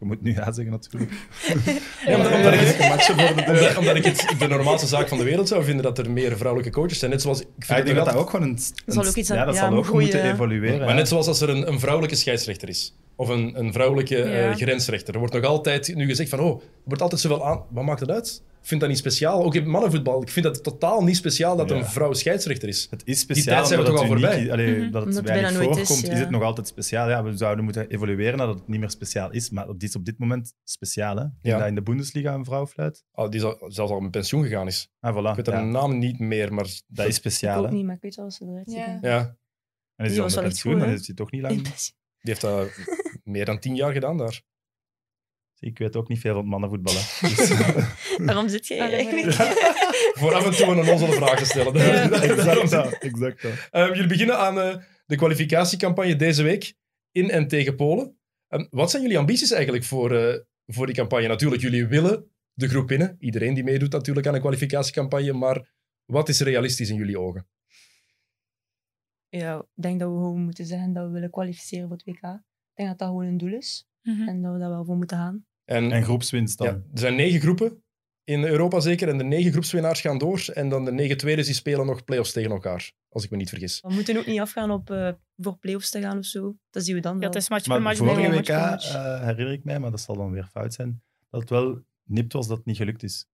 Je 0.00 0.06
moet 0.06 0.22
nu 0.22 0.34
ja 0.34 0.52
zeggen, 0.52 0.72
natuurlijk. 0.72 1.12
ja, 2.06 2.16
omdat, 2.16 2.32
omdat, 2.32 2.52
ik 2.52 2.60
het, 2.60 3.76
omdat, 3.76 3.96
ik 3.96 4.04
het 4.04 4.34
de 4.38 4.46
normaalste 4.46 4.86
zaak 4.86 5.08
van 5.08 5.18
de 5.18 5.24
wereld 5.24 5.48
zou 5.48 5.64
vinden 5.64 5.82
dat 5.84 5.98
er 5.98 6.10
meer 6.10 6.36
vrouwelijke 6.36 6.72
coaches 6.72 6.98
zijn. 6.98 7.10
Net 7.10 7.22
zoals, 7.22 7.40
ik, 7.40 7.46
vind 7.58 7.78
ik 7.78 7.84
denk 7.84 7.96
dat 7.96 8.06
dat 8.06 8.14
ook 8.14 8.30
gewoon 8.30 8.48
een... 8.48 8.58
een 8.86 8.92
zal 8.92 9.06
ook 9.06 9.14
iets 9.14 9.28
ja, 9.28 9.44
dat 9.44 9.56
zal 9.56 9.72
ook 9.72 9.92
moeten 9.92 10.32
evolueren. 10.32 10.78
Maar 10.86 10.94
net 10.94 11.08
zoals 11.08 11.26
als 11.26 11.40
er 11.40 11.48
een, 11.48 11.68
een 11.68 11.80
vrouwelijke 11.80 12.16
scheidsrechter 12.16 12.68
is. 12.68 12.96
Of 13.16 13.28
een, 13.28 13.58
een 13.58 13.72
vrouwelijke 13.72 14.16
ja. 14.16 14.50
uh, 14.50 14.56
grensrechter. 14.56 15.12
Er 15.14 15.18
wordt 15.18 15.34
nog 15.34 15.44
altijd 15.44 15.94
nu 15.94 16.06
gezegd 16.06 16.30
van, 16.30 16.40
oh, 16.40 16.60
er 16.60 16.68
wordt 16.84 17.02
altijd 17.02 17.20
zoveel 17.20 17.46
aan... 17.46 17.62
Wat 17.68 17.84
maakt 17.84 18.00
het 18.00 18.10
uit? 18.10 18.42
Ik 18.60 18.66
vind 18.66 18.80
dat 18.80 18.90
niet 18.90 18.98
speciaal. 18.98 19.44
Ook 19.44 19.54
in 19.54 19.68
mannenvoetbal. 19.68 20.22
Ik 20.22 20.28
vind 20.28 20.44
dat 20.44 20.62
totaal 20.62 21.02
niet 21.02 21.16
speciaal 21.16 21.56
dat 21.56 21.70
een 21.70 21.84
vrouw 21.84 22.12
scheidsrechter 22.12 22.68
is. 22.68 22.86
Het 22.90 23.02
is 23.04 23.20
speciaal. 23.20 23.44
Die 23.44 23.54
tijd 23.54 23.66
zijn 23.66 23.80
we 23.80 23.86
toch 23.86 23.98
al 23.98 24.06
voorbij. 24.06 24.52
Allee, 24.52 24.74
mm 24.74 24.82
-hmm. 24.82 24.90
Dat 24.90 25.14
het 25.14 25.20
weinig 25.20 25.52
voorkomt, 25.52 25.78
is, 25.78 26.00
ja. 26.00 26.12
is, 26.12 26.18
het 26.18 26.30
nog 26.30 26.42
altijd 26.42 26.66
speciaal. 26.66 27.08
Ja, 27.08 27.22
we 27.22 27.36
zouden 27.36 27.64
moeten 27.64 27.88
evolueren 27.88 28.38
nadat 28.38 28.54
het 28.54 28.68
niet 28.68 28.80
meer 28.80 28.90
speciaal 28.90 29.30
is. 29.30 29.50
Maar 29.50 29.68
het 29.68 29.82
is 29.82 29.96
op 29.96 30.04
dit 30.04 30.18
moment 30.18 30.54
speciaal. 30.64 31.16
Hè? 31.16 31.24
Ja. 31.42 31.58
Dat 31.58 31.68
in 31.68 31.74
de 31.74 31.82
Bundesliga 31.82 32.34
een 32.34 32.44
vrouw 32.44 32.66
fluit. 32.66 33.04
Oh, 33.12 33.28
die 33.28 33.40
zelfs 33.40 33.78
al 33.78 34.00
met 34.00 34.10
pensioen 34.10 34.42
gegaan 34.42 34.66
is. 34.66 34.88
Ah, 35.00 35.16
voilà. 35.16 35.30
Ik 35.30 35.44
weet 35.44 35.54
haar 35.54 35.66
naam 35.66 35.98
niet 35.98 36.18
meer, 36.18 36.54
maar... 36.54 36.66
Dat 36.86 37.06
is 37.06 37.14
speciaal. 37.14 37.60
Ik 37.60 37.66
ook 37.66 37.72
niet, 37.72 37.84
maar 37.84 37.94
ik 37.94 38.02
weet 38.02 38.14
wel 38.14 38.24
als 38.24 38.36
ze 38.36 38.44
eruit 38.44 38.70
ziet. 38.70 38.98
Ja. 39.00 39.36
En 39.96 40.06
is 40.06 40.12
hij 40.12 40.20
al 40.20 40.30
met 40.34 40.40
pensioen, 40.40 40.78
dan 40.78 40.88
is 40.88 41.06
hij 41.06 41.16
toch 41.16 41.30
niet 41.30 41.42
lang... 41.42 41.62
Die 41.62 42.32
heeft 42.32 42.40
dat 42.40 42.68
meer 43.24 43.44
dan 43.44 43.58
tien 43.58 43.74
jaar 43.74 43.92
gedaan 43.92 44.16
daar. 44.16 44.42
Ik 45.60 45.78
weet 45.78 45.96
ook 45.96 46.08
niet 46.08 46.20
veel 46.20 46.34
van 46.34 46.46
mannenvoetballen. 46.46 47.02
Dus, 47.36 47.52
Waarom 48.18 48.48
zit 48.48 48.66
je 48.66 48.74
hier 48.74 48.92
eigenlijk? 48.92 49.32
Voor 50.20 50.34
af 50.34 50.44
en 50.44 50.52
toe 50.52 50.66
een 50.66 50.78
onnozele 50.78 51.12
vragen 51.12 51.46
stellen. 51.46 51.74
exact 52.30 52.70
dat. 52.70 52.92
Exact 52.92 53.44
Um, 53.44 53.86
jullie 53.94 54.06
beginnen 54.06 54.38
aan 54.38 54.58
uh, 54.58 54.76
de 55.06 55.16
kwalificatiecampagne 55.16 56.16
deze 56.16 56.42
week 56.42 56.74
in 57.12 57.30
en 57.30 57.48
tegen 57.48 57.76
Polen. 57.76 58.18
Um, 58.48 58.66
wat 58.70 58.90
zijn 58.90 59.02
jullie 59.02 59.18
ambities 59.18 59.50
eigenlijk 59.50 59.84
voor, 59.84 60.12
uh, 60.12 60.34
voor 60.66 60.86
die 60.86 60.94
campagne? 60.94 61.28
Natuurlijk, 61.28 61.62
jullie 61.62 61.86
willen 61.86 62.30
de 62.52 62.68
groep 62.68 62.88
winnen. 62.88 63.16
Iedereen 63.18 63.54
die 63.54 63.64
meedoet 63.64 63.92
natuurlijk 63.92 64.26
aan 64.26 64.34
een 64.34 64.40
kwalificatiecampagne. 64.40 65.32
Maar 65.32 65.70
wat 66.04 66.28
is 66.28 66.40
realistisch 66.40 66.90
in 66.90 66.96
jullie 66.96 67.18
ogen? 67.18 67.48
Ja, 69.28 69.58
ik 69.58 69.82
denk 69.82 70.00
dat 70.00 70.10
we 70.10 70.16
gewoon 70.16 70.44
moeten 70.44 70.66
zeggen 70.66 70.92
dat 70.92 71.06
we 71.06 71.12
willen 71.12 71.30
kwalificeren 71.30 71.88
voor 71.88 71.96
het 71.96 72.06
WK. 72.06 72.22
Ik 72.22 72.74
denk 72.74 72.88
dat 72.88 72.98
dat 72.98 73.08
gewoon 73.08 73.26
een 73.26 73.38
doel 73.38 73.52
is. 73.52 73.88
Mm 74.02 74.16
-hmm. 74.16 74.28
En 74.28 74.42
dat 74.42 74.52
we 74.52 74.58
daar 74.58 74.68
wel 74.68 74.84
voor 74.84 74.96
moeten 74.96 75.16
gaan. 75.16 75.46
En, 75.70 75.92
en 75.92 76.02
groepswinst 76.02 76.58
dan? 76.58 76.66
Ja, 76.66 76.72
er 76.72 76.98
zijn 76.98 77.14
negen 77.14 77.40
groepen 77.40 77.82
in 78.24 78.44
Europa 78.44 78.80
zeker. 78.80 79.08
En 79.08 79.18
de 79.18 79.24
negen 79.24 79.52
groepswinnaars 79.52 80.00
gaan 80.00 80.18
door. 80.18 80.44
En 80.54 80.68
dan 80.68 80.84
de 80.84 80.92
negen 80.92 81.16
tweede 81.16 81.42
die 81.42 81.54
spelen 81.54 81.86
nog 81.86 82.04
play-offs 82.04 82.32
tegen 82.32 82.50
elkaar. 82.50 82.92
Als 83.08 83.24
ik 83.24 83.30
me 83.30 83.36
niet 83.36 83.48
vergis. 83.48 83.80
We 83.80 83.92
moeten 83.92 84.16
ook 84.16 84.26
niet 84.26 84.40
afgaan 84.40 84.70
op 84.70 84.90
uh, 84.90 85.12
voor 85.36 85.58
play-offs 85.58 85.90
te 85.90 86.00
gaan 86.00 86.18
of 86.18 86.24
zo. 86.24 86.56
Dat 86.70 86.84
zien 86.84 86.94
we 86.94 87.00
dan 87.00 87.20
ja. 87.20 87.26
Het 87.26 87.34
is 87.34 87.48
match 87.48 87.66
maar 87.66 87.82
match. 87.82 87.98
Vorige 87.98 88.30
WK 88.30 88.48
uh, 88.48 89.20
herinner 89.20 89.52
ik 89.52 89.64
mij, 89.64 89.78
maar 89.78 89.90
dat 89.90 90.00
zal 90.00 90.16
dan 90.16 90.30
weer 90.30 90.48
fout 90.52 90.74
zijn, 90.74 91.02
dat 91.30 91.40
het 91.40 91.50
wel 91.50 91.82
nipt 92.04 92.32
was 92.32 92.48
dat 92.48 92.56
het 92.56 92.66
niet 92.66 92.76
gelukt 92.76 93.02
is. 93.02 93.28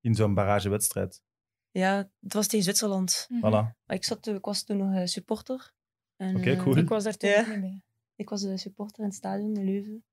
In 0.00 0.14
zo'n 0.14 0.34
barragewedstrijd. 0.34 1.22
Ja, 1.70 2.10
het 2.20 2.32
was 2.32 2.46
tegen 2.46 2.64
Zwitserland. 2.64 3.26
Mm 3.28 3.42
-hmm. 3.42 3.64
voilà. 3.64 3.76
ik, 3.86 4.04
zat, 4.04 4.26
ik 4.26 4.44
was 4.44 4.64
toen 4.64 4.76
nog 4.76 5.08
supporter. 5.08 5.72
Oké, 6.16 6.38
okay, 6.38 6.56
cool. 6.56 6.76
Ik 6.76 6.88
was 6.88 7.04
daar 7.04 7.16
toen 7.16 7.30
ja. 7.30 7.48
niet 7.48 7.60
mee. 7.60 7.82
Ik 8.16 8.28
was 8.28 8.42
de 8.42 8.56
supporter 8.56 8.98
in 8.98 9.04
het 9.04 9.14
stadion 9.14 9.56
in 9.56 9.64
Leuven. 9.64 10.04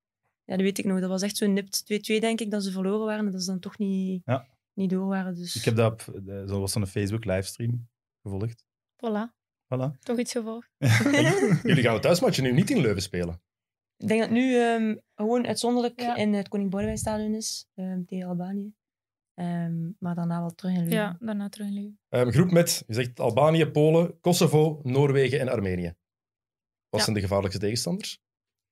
Ja, 0.47 0.55
dat 0.55 0.61
weet 0.61 0.77
ik 0.77 0.85
nog. 0.85 0.99
Dat 0.99 1.09
was 1.09 1.21
echt 1.21 1.37
zo'n 1.37 1.53
nipt 1.53 1.83
2-2, 1.83 1.85
denk 2.19 2.39
ik, 2.39 2.51
dat 2.51 2.63
ze 2.63 2.71
verloren 2.71 3.05
waren. 3.05 3.25
En 3.25 3.31
dat 3.31 3.43
ze 3.43 3.49
dan 3.49 3.59
toch 3.59 3.77
niet, 3.77 4.21
ja. 4.25 4.47
niet 4.73 4.89
door 4.89 5.07
waren. 5.07 5.35
Dus. 5.35 5.55
Ik 5.55 5.63
heb 5.63 5.75
dat 5.75 5.91
op, 5.91 6.21
zo 6.47 6.59
was 6.59 6.75
een 6.75 6.87
Facebook-livestream 6.87 7.87
gevolgd. 8.21 8.65
Voilà. 8.95 9.33
voilà. 9.65 9.99
Toch 9.99 10.19
iets 10.19 10.31
gevolgd. 10.31 10.69
Jullie 11.63 11.83
gaan 11.83 11.93
het 11.93 12.01
thuismatje 12.01 12.41
nu 12.41 12.51
niet 12.51 12.69
in 12.69 12.81
Leuven 12.81 13.01
spelen. 13.01 13.41
Ik 13.97 14.07
denk 14.07 14.19
dat 14.19 14.29
het 14.29 14.37
nu 14.37 14.55
um, 14.55 15.01
gewoon 15.15 15.47
uitzonderlijk 15.47 16.01
ja. 16.01 16.15
in 16.15 16.33
het 16.33 16.47
Koning 16.47 16.69
Boudewijn 16.69 16.99
Stadion 16.99 17.33
is, 17.33 17.67
um, 17.75 18.05
tegen 18.05 18.27
Albanië. 18.27 18.73
Um, 19.39 19.95
maar 19.99 20.15
daarna 20.15 20.39
wel 20.39 20.53
terug 20.53 20.71
in 20.71 20.79
Leuven. 20.79 20.97
Ja, 20.97 21.17
daarna 21.19 21.49
terug 21.49 21.67
in 21.67 21.73
Leuven. 21.73 21.97
Um, 22.09 22.31
groep 22.31 22.51
met, 22.51 22.83
je 22.87 22.93
zegt 22.93 23.19
Albanië, 23.19 23.65
Polen, 23.65 24.19
Kosovo, 24.19 24.79
Noorwegen 24.83 25.39
en 25.39 25.49
Armenië. 25.49 25.95
Wat 26.89 26.99
ja. 26.99 27.05
zijn 27.05 27.15
de 27.15 27.21
gevaarlijkste 27.21 27.61
tegenstanders? 27.61 28.21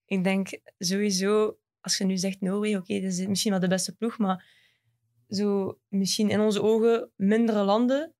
Ik 0.06 0.24
denk 0.24 0.60
sowieso 0.78 1.58
als 1.86 1.98
je 1.98 2.06
nu 2.06 2.18
zegt 2.18 2.42
Noorwegen, 2.42 2.80
oké, 2.80 2.92
okay, 2.92 3.02
dat 3.04 3.12
is 3.12 3.28
misschien 3.28 3.52
wel 3.52 3.60
de 3.60 3.68
beste 3.68 3.96
ploeg, 3.96 4.18
maar 4.18 4.46
zo 5.28 5.80
misschien 5.88 6.30
in 6.30 6.40
onze 6.40 6.62
ogen 6.62 7.12
mindere 7.16 7.64
landen, 7.64 8.14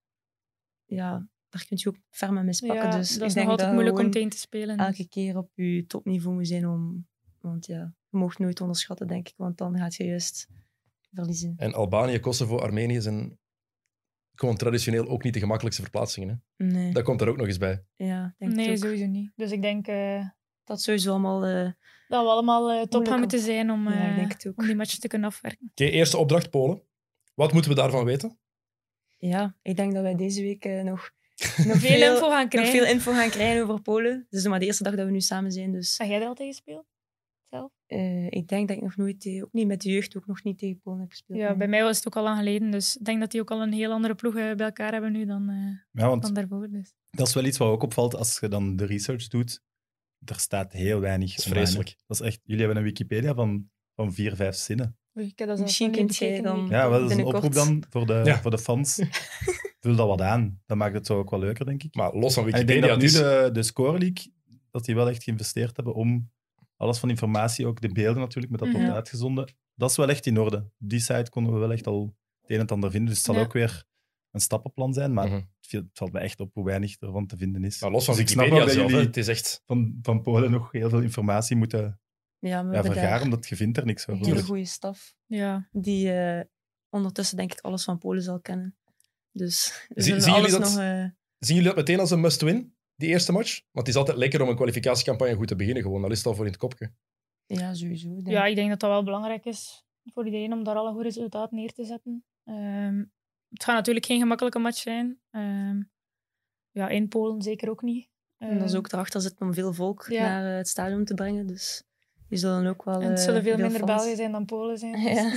ja, 0.86 1.30
daar 1.50 1.66
kun 1.68 1.78
je 1.80 1.90
ook 1.90 1.98
ferme 2.10 2.44
mispakken. 2.44 2.90
Ja, 2.90 2.98
dus 2.98 3.10
dat 3.10 3.22
ik 3.22 3.28
is 3.28 3.34
denk 3.34 3.48
nog 3.48 3.56
altijd 3.58 3.74
moeilijk 3.74 4.00
om 4.00 4.12
tegen 4.12 4.30
te 4.30 4.38
spelen. 4.38 4.78
Elke 4.78 4.98
dus. 4.98 5.08
keer 5.08 5.38
op 5.38 5.52
je 5.54 5.86
topniveau 5.86 6.36
moet 6.36 6.48
zijn 6.48 6.68
om, 6.68 7.08
want 7.40 7.66
ja, 7.66 7.94
je 8.10 8.18
mag 8.18 8.38
nooit 8.38 8.62
onderschatten, 8.62 9.08
denk 9.08 9.28
ik, 9.28 9.34
want 9.38 9.58
dan 9.58 9.78
gaat 9.78 9.96
je 9.96 10.06
juist 10.06 10.48
verliezen. 11.14 11.54
En 11.58 11.74
Albanië, 11.74 12.20
Kosovo, 12.20 12.58
Armenië 12.58 13.02
zijn 13.02 13.40
gewoon 14.34 14.56
traditioneel 14.56 15.08
ook 15.08 15.24
niet 15.24 15.34
de 15.34 15.40
gemakkelijkste 15.40 15.82
verplaatsingen. 15.82 16.44
Hè? 16.56 16.66
Nee. 16.66 16.94
Dat 16.94 17.04
komt 17.04 17.22
er 17.22 17.30
ook 17.30 17.38
nog 17.38 17.48
eens 17.48 17.58
bij. 17.58 17.86
Ja, 17.96 18.36
denk 18.38 18.54
nee, 18.54 18.70
ook. 18.70 18.78
sowieso 18.78 19.06
niet. 19.06 19.32
Dus 19.36 19.52
ik 19.52 19.62
denk 19.62 19.88
uh, 19.88 20.30
dat 20.66 20.82
sowieso 20.82 21.10
allemaal. 21.10 21.48
Uh, 21.48 21.72
dat 22.08 22.24
we 22.24 22.30
allemaal 22.30 22.74
uh, 22.74 22.82
top 22.82 23.08
gaan 23.08 23.20
moeten 23.20 23.40
zijn 23.40 23.72
om, 23.72 23.90
ja, 23.90 24.18
uh, 24.18 24.52
om 24.56 24.66
die 24.66 24.76
match 24.76 24.98
te 24.98 25.08
kunnen 25.08 25.30
afwerken. 25.30 25.70
Oké, 25.72 25.84
okay, 25.84 25.96
eerste 25.96 26.18
opdracht 26.18 26.50
Polen. 26.50 26.82
Wat 27.34 27.54
moeten 27.54 27.72
we 27.72 27.78
daarvan 27.78 28.06
weten? 28.06 28.38
Ja, 29.18 29.56
ik 29.62 29.76
denk 29.76 29.94
dat 29.94 30.02
wij 30.02 30.16
deze 30.16 30.42
week 30.42 30.66
nog, 30.66 30.84
nog, 31.68 31.78
veel, 31.78 31.80
veel, 31.80 32.14
info 32.14 32.30
gaan 32.30 32.50
krijgen. 32.50 32.74
nog 32.74 32.84
veel 32.84 32.94
info 32.94 33.12
gaan 33.12 33.30
krijgen 33.30 33.64
over 33.64 33.82
Polen. 33.82 34.14
Het 34.14 34.34
is 34.34 34.42
nog 34.42 34.52
maar 34.52 34.60
de 34.60 34.66
eerste 34.66 34.84
dag 34.84 34.96
dat 34.96 35.06
we 35.06 35.12
nu 35.12 35.22
samen 35.22 35.52
zijn. 35.52 35.72
Dus. 35.72 35.98
Heb 35.98 36.08
jij 36.08 36.22
er 36.22 36.28
al 36.28 36.34
tegen 36.34 36.54
gespeeld? 36.54 36.86
Zelf? 37.50 37.72
ik 38.30 38.48
denk 38.48 38.68
dat 38.68 38.78
ik 38.78 38.84
nog 38.84 38.96
nooit, 38.96 39.40
ook 39.44 39.52
niet 39.52 39.68
met 39.68 39.82
de 39.82 39.92
jeugd, 39.92 40.18
ook 40.18 40.28
nog 40.28 40.44
niet 40.44 40.58
tegen 40.58 40.80
Polen 40.80 41.00
heb 41.00 41.10
gespeeld. 41.10 41.40
Ja, 41.40 41.56
bij 41.56 41.68
mij 41.68 41.84
was 41.84 41.98
het 41.98 42.08
ook 42.08 42.16
al 42.16 42.24
lang 42.24 42.38
geleden. 42.38 42.72
Dus 42.72 42.98
ik 42.98 43.06
denk 43.06 43.20
dat 43.20 43.32
die 43.32 43.42
ook 43.42 43.52
al 43.52 43.62
een 43.62 43.74
heel 43.74 43.92
andere 43.92 44.16
ploeg 44.16 44.34
bij 44.34 44.56
elkaar 44.56 44.92
hebben 44.92 45.12
nu 45.12 45.26
dan, 45.26 45.52
ja, 45.92 46.08
want 46.08 46.22
dan 46.22 46.34
daarvoor. 46.34 46.70
Dus. 46.70 46.94
Dat 47.10 47.28
is 47.28 47.34
wel 47.34 47.46
iets 47.46 47.58
wat 47.58 47.68
ook 47.68 47.84
opvalt 47.84 48.16
als 48.16 48.40
je 48.40 48.48
dan 48.48 48.76
de 48.76 48.86
research 48.86 49.28
doet 49.28 49.62
er 50.26 50.40
staat 50.40 50.74
heel 50.74 51.00
weinig. 51.00 51.30
Dat 51.30 51.46
is 51.46 51.52
vreselijk. 51.52 51.96
Dat 52.08 52.20
is 52.20 52.26
echt, 52.26 52.40
jullie 52.44 52.64
hebben 52.66 52.78
een 52.78 52.88
Wikipedia 52.88 53.34
van, 53.34 53.70
van 53.96 54.14
vier, 54.14 54.36
vijf 54.36 54.56
zinnen. 54.56 54.98
Oei, 55.18 55.28
ik 55.28 55.40
heb 55.40 55.48
dat 55.48 55.60
Misschien 55.60 55.92
kunt 55.92 56.16
jij 56.16 56.42
dan. 56.42 56.68
Ja, 56.70 56.90
wel, 56.90 57.00
dat 57.00 57.12
is 57.12 57.18
een 57.18 57.26
oproep 57.26 57.54
dan 57.54 57.84
voor 57.90 58.06
de, 58.06 58.22
ja. 58.26 58.42
voor 58.42 58.52
de 58.52 58.58
fans. 58.58 59.00
Vul 59.80 59.96
dat 59.96 60.08
wat 60.08 60.22
aan. 60.22 60.62
Dat 60.66 60.78
maakt 60.78 60.94
het 60.94 61.06
zo 61.06 61.18
ook 61.18 61.30
wel 61.30 61.40
leuker, 61.40 61.66
denk 61.66 61.84
ik. 61.84 61.96
Maar 61.96 62.14
los 62.14 62.34
van 62.34 62.44
Wikipedia. 62.44 62.76
En 62.76 62.94
ik 62.94 63.00
denk 63.00 63.14
dat 63.14 63.24
nu 63.24 63.44
de, 63.44 63.50
de 63.52 63.64
Score 63.64 63.98
League, 63.98 64.34
dat 64.72 64.86
die 64.86 64.96
wel 64.96 65.10
echt 65.10 65.24
geïnvesteerd 65.24 65.76
hebben 65.76 65.94
om 65.94 66.32
alles 66.78 66.98
van 66.98 67.10
informatie, 67.10 67.68
ook 67.68 67.82
de 67.82 67.92
beelden 67.92 68.22
natuurlijk, 68.22 68.52
met 68.52 68.60
dat 68.60 68.72
wordt 68.72 68.88
ja. 68.88 68.94
uitgezonden. 68.94 69.54
Dat 69.76 69.90
is 69.90 69.96
wel 69.96 70.10
echt 70.10 70.26
in 70.26 70.40
orde. 70.40 70.58
Op 70.58 70.72
die 70.78 71.00
site 71.00 71.30
konden 71.30 71.54
we 71.54 71.60
wel 71.60 71.72
echt 71.72 71.88
al 71.88 72.16
het 72.42 72.52
een 72.52 72.60
en 72.60 72.68
ander 72.68 72.92
vinden. 72.92 73.10
Dus 73.10 73.18
het 73.18 73.26
zal 73.26 73.36
ja. 73.36 73.42
ook 73.42 73.54
weer 73.54 73.84
een 74.36 74.42
stappenplan 74.42 74.94
zijn, 74.94 75.14
maar 75.14 75.28
mm 75.28 75.34
-hmm. 75.34 75.50
het 75.68 75.86
valt 75.94 76.12
me 76.12 76.20
echt 76.20 76.40
op 76.40 76.54
hoe 76.54 76.66
weinig 76.66 77.00
ervan 77.00 77.28
te 77.28 77.38
vinden 77.38 77.64
is. 77.64 77.82
Maar 77.82 77.92
los 77.92 78.06
van 78.06 78.16
dus 78.16 78.24
Wikipedia 78.24 78.56
ik 78.56 78.62
snap 78.62 78.74
zelf, 78.74 78.92
jullie 78.92 79.06
het 79.06 79.18
is 79.18 79.28
echt... 79.28 79.62
van, 79.66 80.00
van 80.02 80.22
Polen 80.22 80.52
nog 80.52 80.72
heel 80.72 80.90
veel 80.90 81.02
informatie 81.02 81.56
moeten 81.56 82.00
ja, 82.40 82.68
ja, 82.72 82.84
vergaren, 82.84 83.24
omdat 83.24 83.48
je 83.48 83.56
vindt 83.56 83.78
er 83.78 83.86
niks 83.86 84.08
over. 84.08 84.22
Een 84.22 84.30
hele 84.30 84.44
goede 84.44 84.66
staf, 84.66 85.16
ja. 85.26 85.70
die 85.72 86.14
uh, 86.14 86.42
ondertussen 86.90 87.38
denk 87.38 87.52
ik 87.52 87.60
alles 87.60 87.84
van 87.84 87.98
Polen 87.98 88.24
zal 88.24 88.40
kennen. 88.40 88.78
Dus 89.32 89.88
Zie, 89.96 90.22
zien, 90.22 90.34
jullie 90.34 90.52
dat, 90.52 90.60
nog, 90.60 90.80
uh... 90.80 91.06
zien 91.40 91.56
jullie 91.56 91.64
dat 91.64 91.76
meteen 91.76 92.00
als 92.00 92.12
een 92.12 92.22
must-win, 92.22 92.76
die 92.96 93.10
eerste 93.10 93.32
match? 93.32 93.62
Want 93.72 93.88
het 93.88 93.96
is 93.96 93.96
altijd 93.96 94.18
lekker 94.18 94.42
om 94.42 94.50
een 94.50 94.56
kwalificatiecampagne 94.56 95.36
goed 95.36 95.48
te 95.48 95.56
beginnen, 95.56 95.84
gewoon. 95.84 96.02
Dan 96.02 96.12
is 96.12 96.18
het 96.18 96.28
al 96.28 96.34
voor 96.36 96.46
in 96.46 96.52
het 96.52 96.60
kopje. 96.60 96.94
Ja, 97.46 97.74
sowieso. 97.74 98.10
Denk. 98.10 98.28
Ja, 98.28 98.46
ik 98.46 98.56
denk 98.56 98.70
dat 98.70 98.80
dat 98.80 98.90
wel 98.90 99.04
belangrijk 99.04 99.46
is 99.46 99.86
voor 100.04 100.26
iedereen 100.26 100.54
om 100.54 100.64
daar 100.64 100.76
al 100.76 100.88
een 100.88 100.94
goed 100.94 101.04
resultaat 101.04 101.52
neer 101.52 101.74
te 101.74 101.86
zetten. 101.86 102.26
Um, 102.44 103.12
het 103.56 103.64
gaat 103.64 103.76
natuurlijk 103.76 104.06
geen 104.06 104.20
gemakkelijke 104.20 104.60
match 104.60 104.78
zijn. 104.78 105.20
Uh, 105.32 105.84
ja, 106.72 106.90
in 106.90 107.08
Polen 107.08 107.42
zeker 107.42 107.70
ook 107.70 107.82
niet. 107.82 108.10
En 108.38 108.60
dat 108.60 108.70
is 108.70 108.76
ook 108.76 108.92
erachter 108.92 109.22
zitten 109.22 109.46
om 109.46 109.54
veel 109.54 109.74
volk 109.74 110.06
ja. 110.10 110.22
naar 110.22 110.52
uh, 110.52 110.58
het 110.58 110.68
stadion 110.68 111.06
te 111.06 111.14
brengen. 111.14 111.48
Dus 111.48 111.84
die 112.30 112.38
zullen 112.38 112.68
ook 112.68 112.84
wel. 112.84 113.02
En 113.02 113.10
het 113.10 113.20
zullen 113.20 113.44
veel, 113.44 113.56
veel 113.58 113.70
minder 113.70 113.86
Belgen 113.86 114.16
zijn 114.16 114.32
dan 114.32 114.46
Polen 114.46 114.78
zijn. 114.78 114.92
Dus. 114.92 115.04
Ja. 115.14 115.34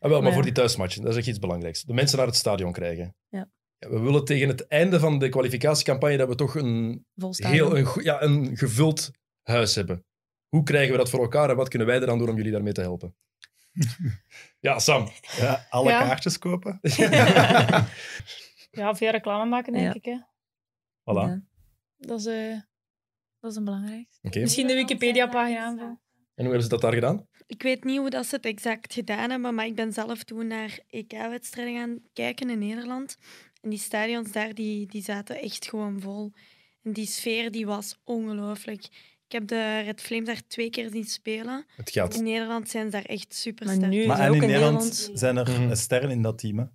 Ah, 0.00 0.10
wel, 0.10 0.18
maar, 0.18 0.22
maar 0.22 0.32
voor 0.32 0.42
die 0.42 0.52
thuismatchen, 0.52 1.02
dat 1.02 1.10
is 1.10 1.16
echt 1.16 1.26
iets 1.26 1.38
belangrijks. 1.38 1.82
De 1.82 1.92
mensen 1.92 2.18
naar 2.18 2.26
het 2.26 2.36
stadion 2.36 2.72
krijgen. 2.72 3.16
Ja. 3.28 3.50
Ja, 3.78 3.88
we 3.88 4.00
willen 4.00 4.24
tegen 4.24 4.48
het 4.48 4.66
einde 4.66 5.00
van 5.00 5.18
de 5.18 5.28
kwalificatiecampagne 5.28 6.16
dat 6.16 6.28
we 6.28 6.34
toch 6.34 6.54
een, 6.54 7.06
heel, 7.36 7.76
een, 7.76 7.88
ja, 8.02 8.22
een 8.22 8.56
gevuld 8.56 9.10
huis 9.42 9.74
hebben. 9.74 10.04
Hoe 10.48 10.62
krijgen 10.62 10.92
we 10.92 10.98
dat 10.98 11.10
voor 11.10 11.20
elkaar 11.20 11.50
en 11.50 11.56
wat 11.56 11.68
kunnen 11.68 11.88
wij 11.88 12.00
er 12.00 12.06
dan 12.06 12.18
doen 12.18 12.28
om 12.28 12.36
jullie 12.36 12.52
daarmee 12.52 12.72
te 12.72 12.80
helpen? 12.80 13.14
Ja, 14.60 14.78
Sam. 14.78 15.08
Ja, 15.36 15.66
alle 15.68 15.90
ja. 15.90 16.02
kaartjes 16.02 16.38
kopen. 16.38 16.78
ja, 18.70 18.94
via 18.94 19.10
reclame 19.10 19.48
maken, 19.48 19.72
denk 19.72 19.84
ja. 19.84 19.94
ik. 19.94 20.04
Hè. 20.04 20.18
Voilà. 21.00 21.28
Ja. 21.28 21.42
Dat 21.96 22.18
is 22.20 22.26
uh, 22.26 22.60
Dat 23.40 23.50
is 23.50 23.56
een 23.56 23.64
belangrijkste. 23.64 24.26
Okay. 24.26 24.42
Misschien 24.42 24.66
de 24.66 24.74
Wikipedia-pagina 24.74 25.64
aanvullen. 25.64 26.00
En 26.34 26.44
hoe 26.44 26.52
hebben 26.54 26.62
ze 26.62 26.68
dat 26.68 26.80
daar 26.80 26.92
gedaan? 26.92 27.26
Ik 27.46 27.62
weet 27.62 27.84
niet 27.84 27.98
hoe 27.98 28.10
dat 28.10 28.26
ze 28.26 28.36
het 28.36 28.44
exact 28.44 28.92
gedaan 28.92 29.30
hebben, 29.30 29.54
maar 29.54 29.66
ik 29.66 29.74
ben 29.74 29.92
zelf 29.92 30.24
toen 30.24 30.46
naar 30.46 30.78
EK-wedstrijden 30.88 31.74
gaan 31.74 31.98
kijken 32.12 32.50
in 32.50 32.58
Nederland. 32.58 33.16
En 33.60 33.70
die 33.70 33.78
stadions 33.78 34.32
daar, 34.32 34.54
die, 34.54 34.86
die 34.86 35.02
zaten 35.02 35.40
echt 35.40 35.68
gewoon 35.68 36.00
vol. 36.00 36.32
En 36.82 36.92
die 36.92 37.06
sfeer 37.06 37.50
die 37.50 37.66
was 37.66 37.98
ongelooflijk. 38.04 38.88
Ik 39.28 39.34
heb 39.34 39.48
de 39.48 39.80
Red 39.80 40.00
Flames 40.00 40.26
daar 40.26 40.46
twee 40.46 40.70
keer 40.70 40.90
zien 40.90 41.04
spelen. 41.04 41.66
Het 41.76 41.90
gaat. 41.90 42.14
In 42.14 42.22
Nederland 42.22 42.68
zijn 42.68 42.84
ze 42.84 42.90
daar 42.90 43.04
echt 43.04 43.34
super 43.34 43.66
sterk. 43.66 43.80
Maar, 43.80 43.88
nu 43.88 44.06
maar 44.06 44.20
en 44.20 44.34
in, 44.34 44.40
Nederland, 44.40 45.10
zijn 45.14 45.36
er 45.36 45.60
mm. 45.60 45.74
sterren 45.74 46.10
in 46.10 46.22
dat 46.22 46.38
team. 46.38 46.58
Hè? 46.58 46.64
Ik 46.64 46.70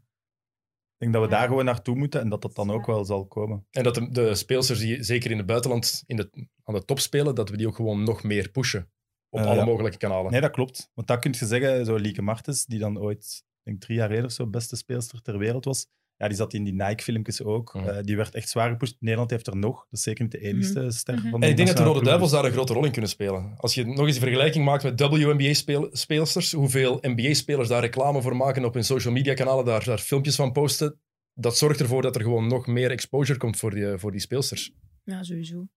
denk 0.98 1.14
dat 1.14 1.22
we 1.22 1.28
daar 1.28 1.48
gewoon 1.48 1.66
naartoe 1.66 1.96
moeten 1.96 2.22
en 2.22 2.30
dat 2.30 2.42
dat 2.42 2.56
dan 2.56 2.72
ook 2.72 2.86
wel 2.86 3.06
zal 3.06 3.26
komen. 3.26 3.66
En 3.72 3.84
dat 3.84 3.96
de, 3.96 4.10
de 4.10 4.36
speelsters 4.36 4.80
die 4.80 5.04
zeker 5.04 5.32
in 5.32 5.38
het 5.38 5.46
buitenland 5.46 6.04
in 6.06 6.16
de, 6.16 6.48
aan 6.64 6.74
de 6.74 6.86
top 6.86 7.00
spelen, 7.00 7.36
dat 7.36 7.50
we 7.50 7.58
die 7.58 7.68
ook 7.68 7.76
gewoon 7.76 8.04
nog 8.04 8.24
meer 8.24 8.50
pushen. 8.50 8.92
Op 9.30 9.40
uh, 9.40 9.46
alle 9.46 9.66
mogelijke 9.66 9.98
kanalen. 9.98 10.32
Nee, 10.32 10.42
dat 10.42 10.52
klopt. 10.52 10.92
Want 10.94 11.08
dat 11.08 11.20
kun 11.20 11.36
je 11.40 11.46
zeggen, 11.46 11.86
zo 11.86 11.96
Lieke 11.96 12.22
Martens, 12.22 12.66
die 12.66 12.80
dan 12.80 13.00
ooit, 13.00 13.44
denk 13.64 13.82
drie 13.82 13.98
jaar 13.98 14.10
eerder 14.10 14.26
of 14.26 14.32
zo, 14.32 14.48
beste 14.48 14.76
speelster 14.76 15.22
ter 15.22 15.38
wereld 15.38 15.66
was, 15.66 15.88
ja, 16.18 16.28
die 16.28 16.38
zat 16.38 16.54
in 16.54 16.64
die 16.64 16.74
Nike-filmpjes 16.74 17.44
ook. 17.44 17.74
Uh, 17.76 17.98
die 18.02 18.16
werd 18.16 18.36
echt 18.36 18.50
zwaar 18.50 18.70
gepusht. 18.70 18.96
Nederland 19.00 19.30
heeft 19.30 19.48
er 19.48 19.56
nog. 19.56 19.76
Dat 19.76 20.00
is 20.00 20.02
zeker 20.02 20.24
niet 20.24 20.32
de 20.32 20.40
enige 20.40 20.82
mm 20.82 20.92
ster 20.92 21.20
van 21.32 21.42
En 21.42 21.50
ik 21.50 21.56
denk 21.56 21.68
dat 21.68 21.78
de 21.78 21.84
Rode 21.84 22.04
Duivels 22.04 22.32
daar 22.32 22.46
een 22.46 22.52
grote 22.52 22.74
rol 22.74 22.86
in 22.86 22.92
kunnen 22.92 23.10
spelen. 23.10 23.54
Als 23.58 23.74
je 23.74 23.86
nog 23.86 24.06
eens 24.06 24.16
een 24.16 24.22
vergelijking 24.22 24.66
maakt 24.66 24.84
met 24.84 25.00
WNBA-speelsters, 25.00 26.52
hoeveel 26.52 26.98
NBA-spelers 27.02 27.68
daar 27.70 27.82
reclame 27.82 28.22
voor 28.22 28.36
maken 28.36 28.66
op 28.66 28.74
hun 28.74 28.84
social 28.84 29.14
media-kanalen, 29.14 29.66
daar, 29.66 29.84
daar 29.84 30.00
filmpjes 30.00 30.36
van 30.36 30.52
posten, 30.52 31.00
dat 31.34 31.58
zorgt 31.58 31.80
ervoor 31.80 32.02
dat 32.02 32.16
er 32.16 32.22
gewoon 32.22 32.48
nog 32.48 32.68
meer 32.68 32.92
exposure 32.92 33.40
komt 33.40 33.58
voor 33.58 33.72
die, 33.72 33.98
voor 33.98 34.12
die 34.12 34.22
speelsters. 34.22 34.74
Ja, 35.04 35.24
sowieso. 35.24 35.68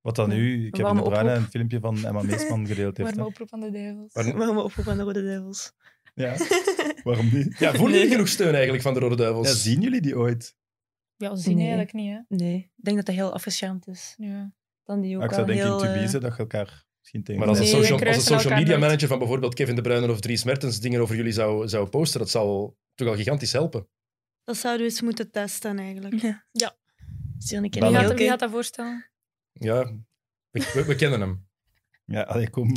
Wat 0.00 0.16
dan 0.16 0.28
nu? 0.28 0.66
Ik 0.66 0.76
heb 0.76 0.86
in 0.86 0.96
de 0.96 1.02
Bruine 1.02 1.32
een 1.32 1.42
filmpje 1.42 1.80
van 1.80 2.04
Emma 2.04 2.22
Meesman 2.22 2.66
gedeeld. 2.72 2.98
Warme 2.98 3.26
oproep 3.26 3.48
van 3.48 3.60
de 3.60 3.70
Duivels. 3.70 4.12
Warme 4.12 4.62
oproep 4.62 4.84
van 4.84 4.96
de 4.96 5.02
Rode 5.02 5.22
Duivels. 5.24 5.72
Ja, 6.14 6.36
waarom 7.04 7.28
niet? 7.32 7.58
Ja, 7.58 7.74
voelen 7.74 7.94
jullie 7.94 8.10
genoeg 8.10 8.28
steun 8.28 8.52
eigenlijk 8.52 8.82
van 8.82 8.94
de 8.94 9.00
Rode 9.00 9.16
Duivels? 9.16 9.48
Ja, 9.48 9.54
zien 9.54 9.80
jullie 9.80 10.00
die 10.00 10.18
ooit? 10.18 10.56
Ja, 11.16 11.36
zien 11.36 11.58
eigenlijk 11.58 11.92
niet, 11.92 12.10
hè? 12.10 12.36
Nee, 12.36 12.56
ik 12.56 12.84
denk 12.84 12.96
dat 12.96 13.06
dat 13.06 13.14
heel 13.14 13.32
afgeschermd 13.32 13.86
is. 13.86 14.14
Ja. 14.16 14.52
Dan 14.84 15.00
die 15.00 15.16
ook 15.16 15.24
ik 15.24 15.32
zou 15.32 15.46
denken 15.46 15.66
in 15.66 15.78
Tubize 15.78 16.18
dat 16.18 16.32
je 16.32 16.38
elkaar 16.38 16.84
misschien 16.98 17.22
tegen... 17.22 17.40
Maar 17.40 17.48
als 17.48 17.58
een 17.58 17.66
social, 17.66 17.98
als 17.98 18.16
een 18.16 18.22
social 18.22 18.58
media 18.58 18.78
manager 18.78 19.08
van 19.08 19.18
bijvoorbeeld 19.18 19.54
Kevin 19.54 19.74
De 19.74 19.80
Bruyne 19.80 20.10
of 20.10 20.20
Dries 20.20 20.44
Mertens 20.44 20.80
dingen 20.80 21.00
over 21.00 21.16
jullie 21.16 21.32
zou, 21.32 21.68
zou 21.68 21.88
posten, 21.88 22.20
dat 22.20 22.30
zou 22.30 22.72
toch 22.94 23.08
al 23.08 23.14
gigantisch 23.14 23.52
helpen. 23.52 23.88
Dat 24.44 24.56
zouden 24.56 24.86
we 24.86 24.92
eens 24.92 25.00
moeten 25.00 25.30
testen, 25.30 25.78
eigenlijk. 25.78 26.20
Ja. 26.20 26.46
ja. 26.50 26.74
Wie, 27.60 27.72
gaat, 27.72 28.14
wie 28.14 28.28
gaat 28.28 28.40
dat 28.40 28.50
voorstellen? 28.50 29.10
Ja, 29.52 29.92
we, 30.50 30.84
we, 30.86 30.94
kennen 30.94 31.20
hem. 31.20 31.48
Ja, 32.04 32.22
allee, 32.22 32.50
kom. 32.50 32.76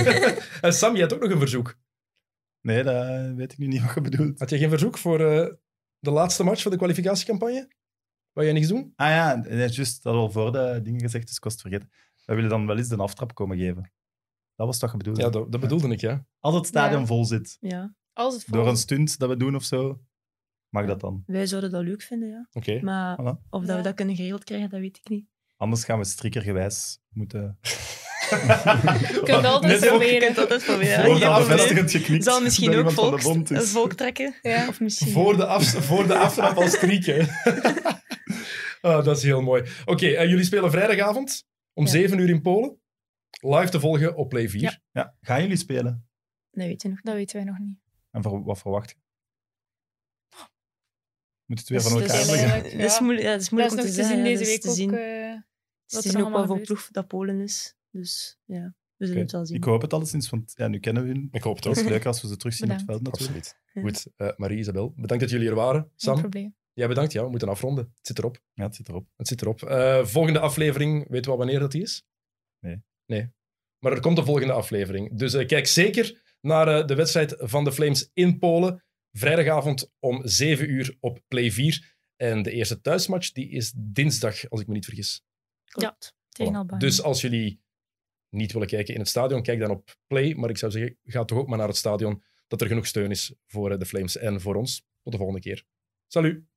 en 0.60 0.72
Sam, 0.72 0.96
je 0.96 1.02
had 1.02 1.14
ook 1.14 1.20
nog 1.20 1.30
een 1.30 1.38
verzoek. 1.38 1.78
Nee, 2.60 2.82
dat 2.82 3.34
weet 3.34 3.52
ik 3.52 3.58
nu 3.58 3.66
niet 3.66 3.82
wat 3.82 3.94
je 3.94 4.00
bedoelt. 4.00 4.38
Had 4.38 4.50
je 4.50 4.58
geen 4.58 4.68
verzoek 4.68 4.98
voor 4.98 5.20
uh, 5.20 5.46
de 5.98 6.10
laatste 6.10 6.44
match 6.44 6.62
van 6.62 6.70
de 6.70 6.76
kwalificatiecampagne? 6.76 7.68
Wou 8.32 8.46
jij 8.46 8.54
niks 8.54 8.68
doen? 8.68 8.92
Ah 8.96 9.08
ja, 9.08 9.34
nee, 9.34 9.68
juist. 9.68 10.02
Dat 10.02 10.14
al 10.14 10.30
voor 10.30 10.52
de 10.52 10.80
dingen 10.82 11.00
gezegd, 11.00 11.26
dus 11.26 11.36
ik 11.36 11.44
was 11.44 11.52
het 11.52 11.62
vergeten. 11.62 11.90
We 12.24 12.34
willen 12.34 12.50
dan 12.50 12.66
wel 12.66 12.76
eens 12.76 12.88
de 12.88 12.96
aftrap 12.96 13.34
komen 13.34 13.58
geven. 13.58 13.92
Dat 14.54 14.66
was 14.66 14.78
toch 14.78 14.90
je 14.90 14.96
bedoelde? 14.96 15.20
Ja, 15.20 15.30
dat, 15.30 15.52
dat 15.52 15.60
bedoelde 15.60 15.88
ik, 15.88 16.00
ja. 16.00 16.26
Als 16.38 16.54
het 16.54 16.66
stadion 16.66 17.06
vol 17.06 17.24
zit. 17.24 17.56
Ja. 17.60 17.94
Als 18.12 18.34
het 18.34 18.44
vol 18.44 18.54
Door 18.54 18.68
een 18.68 18.76
stunt 18.76 19.18
dat 19.18 19.28
we 19.28 19.36
doen 19.36 19.54
of 19.54 19.64
zo. 19.64 20.00
Mag 20.68 20.86
dat 20.86 21.00
dan? 21.00 21.22
Wij 21.26 21.46
zouden 21.46 21.70
dat 21.70 21.82
leuk 21.84 22.02
vinden, 22.02 22.28
ja. 22.28 22.48
Oké. 22.52 22.80
Maar 22.82 23.18
of 23.50 23.64
dat 23.64 23.76
we 23.76 23.82
dat 23.82 23.94
kunnen 23.94 24.16
geregeld 24.16 24.44
krijgen, 24.44 24.70
dat 24.70 24.80
weet 24.80 24.96
ik 24.96 25.08
niet. 25.08 25.26
Anders 25.56 25.84
gaan 25.84 25.98
we 25.98 26.04
strikkergewijs 26.04 27.00
moeten... 27.08 27.58
je 29.14 29.20
kunt 29.24 29.44
altijd 29.44 29.80
proberen. 29.80 30.14
Je 30.14 30.20
kunt 30.20 30.38
altijd 30.38 30.64
proberen. 30.64 31.04
Voor 31.04 31.18
de 31.18 31.44
bevestigend 31.46 31.90
geknikt. 31.90 32.24
Zal 32.24 32.40
misschien 32.40 32.74
ook 32.74 32.90
volk, 32.90 33.20
volk 33.52 33.92
trekken. 33.92 34.34
Ja. 34.42 34.68
Of 34.68 34.80
misschien... 34.80 35.12
Voor 35.12 35.36
de, 35.36 35.46
af, 35.46 35.64
voor 35.64 36.06
de 36.06 36.14
aftrap 36.14 36.56
als 36.56 36.72
strieken. 36.72 37.28
oh, 38.80 39.04
dat 39.04 39.16
is 39.16 39.22
heel 39.22 39.42
mooi. 39.42 39.62
Oké, 39.62 39.90
okay, 39.90 40.10
uh, 40.10 40.28
jullie 40.30 40.44
spelen 40.44 40.70
vrijdagavond 40.70 41.44
om 41.72 41.84
ja. 41.84 41.90
7 41.90 42.18
uur 42.18 42.28
in 42.28 42.42
Polen. 42.42 42.78
Live 43.40 43.68
te 43.68 43.80
volgen 43.80 44.16
op 44.16 44.28
Play 44.28 44.48
4. 44.48 44.60
Ja. 44.60 44.80
ja. 44.92 45.14
Gaan 45.20 45.42
jullie 45.42 45.56
spelen? 45.56 46.08
Dat 46.50 46.82
nog. 46.82 47.00
Dat 47.00 47.14
weten 47.14 47.36
wij 47.36 47.44
nog 47.44 47.58
niet. 47.58 47.78
En 48.10 48.22
voor, 48.22 48.44
wat 48.44 48.58
verwacht 48.58 48.90
je? 48.90 48.96
Moet 51.46 51.58
het 51.58 51.68
weer 51.68 51.80
van 51.80 52.00
elkaar 52.00 52.26
leggen? 52.26 52.78
Dat 52.78 52.90
is 52.90 53.00
moeilijk, 53.00 53.26
ja, 53.26 53.32
dat 53.32 53.40
is 53.40 53.50
moeilijk 53.50 53.76
dat 53.76 53.84
om 53.84 53.90
te 53.90 54.04
zien 54.04 54.22
deze 54.22 54.44
week 54.44 54.66
ook... 54.66 54.74
Zien. 54.74 54.94
Uh, 54.94 55.38
wat 55.86 56.04
is 56.04 56.16
ook 56.16 56.30
wel 56.30 56.46
voor 56.46 56.60
ploeg 56.60 56.88
dat 56.90 57.06
Polen 57.06 57.40
is. 57.40 57.74
Dus 57.90 58.38
ja, 58.44 58.74
we 58.96 59.06
zullen 59.06 59.22
het 59.22 59.32
wel 59.32 59.46
zien. 59.46 59.56
Ik 59.56 59.64
hoop 59.64 59.82
het 59.82 59.92
alleszins, 59.92 60.30
want 60.30 60.52
ja, 60.56 60.68
nu 60.68 60.78
kennen 60.78 61.02
we 61.02 61.08
hun. 61.08 61.28
Ik 61.30 61.42
hoop 61.42 61.56
het 61.56 61.66
ook. 61.66 61.74
Het 61.74 61.84
is 61.84 61.90
leuk 61.90 62.06
als 62.06 62.22
we 62.22 62.28
ze 62.28 62.36
terugzien 62.36 62.70
op 62.70 62.76
het 62.76 62.84
veld 62.86 63.02
natuurlijk. 63.02 63.36
Absoluut. 63.36 63.58
Goed, 63.72 64.06
uh, 64.16 64.36
Marie-Isabel, 64.36 64.92
bedankt 64.96 65.22
dat 65.22 65.32
jullie 65.32 65.48
er 65.48 65.54
waren. 65.54 65.90
Sam, 65.96 66.12
Geen 66.12 66.22
probleem. 66.22 66.54
Jij 66.72 66.88
bedankt, 66.88 67.12
ja, 67.12 67.24
we 67.24 67.30
moeten 67.30 67.48
afronden. 67.48 67.84
Het 67.84 68.06
zit 68.06 68.18
erop. 68.18 68.42
Ja, 68.52 68.64
het 68.64 68.74
zit 68.74 68.88
erop. 68.88 69.06
Het 69.16 69.28
zit 69.28 69.42
erop. 69.42 69.62
Uh, 69.62 70.04
volgende 70.04 70.38
aflevering, 70.38 71.08
weet 71.08 71.24
je 71.24 71.30
wel 71.30 71.38
wanneer 71.38 71.58
dat 71.58 71.72
die 71.72 71.82
is? 71.82 72.04
Nee. 72.58 72.82
Nee. 73.06 73.30
Maar 73.78 73.92
er 73.92 74.00
komt 74.00 74.18
een 74.18 74.24
volgende 74.24 74.52
aflevering. 74.52 75.18
Dus 75.18 75.34
uh, 75.34 75.46
kijk 75.46 75.66
zeker 75.66 76.36
naar 76.40 76.86
de 76.86 76.94
wedstrijd 76.94 77.34
van 77.38 77.64
de 77.64 77.72
Flames 77.72 78.10
in 78.12 78.38
Polen. 78.38 78.84
Vrijdagavond 79.12 79.92
om 79.98 80.20
7 80.24 80.70
uur 80.70 80.96
op 81.00 81.20
Play 81.28 81.50
4. 81.50 81.96
En 82.16 82.42
de 82.42 82.50
eerste 82.50 82.80
thuismatch 82.80 83.32
die 83.32 83.48
is 83.48 83.72
dinsdag, 83.76 84.50
als 84.50 84.60
ik 84.60 84.66
me 84.66 84.74
niet 84.74 84.84
vergis. 84.84 85.24
Klopt, 85.64 86.14
tegen 86.28 86.54
Albanië. 86.54 86.78
Dus 86.78 87.02
als 87.02 87.20
jullie 87.20 87.60
niet 88.30 88.52
willen 88.52 88.68
kijken 88.68 88.94
in 88.94 89.00
het 89.00 89.08
stadion, 89.08 89.42
kijk 89.42 89.60
dan 89.60 89.70
op 89.70 89.96
Play. 90.06 90.34
Maar 90.34 90.50
ik 90.50 90.58
zou 90.58 90.72
zeggen, 90.72 90.98
ga 91.04 91.24
toch 91.24 91.38
ook 91.38 91.48
maar 91.48 91.58
naar 91.58 91.68
het 91.68 91.76
stadion, 91.76 92.22
dat 92.46 92.60
er 92.60 92.66
genoeg 92.66 92.86
steun 92.86 93.10
is 93.10 93.34
voor 93.46 93.78
de 93.78 93.86
Flames 93.86 94.16
en 94.16 94.40
voor 94.40 94.54
ons. 94.54 94.86
Tot 95.02 95.12
de 95.12 95.18
volgende 95.18 95.40
keer. 95.40 95.64
Salut! 96.06 96.49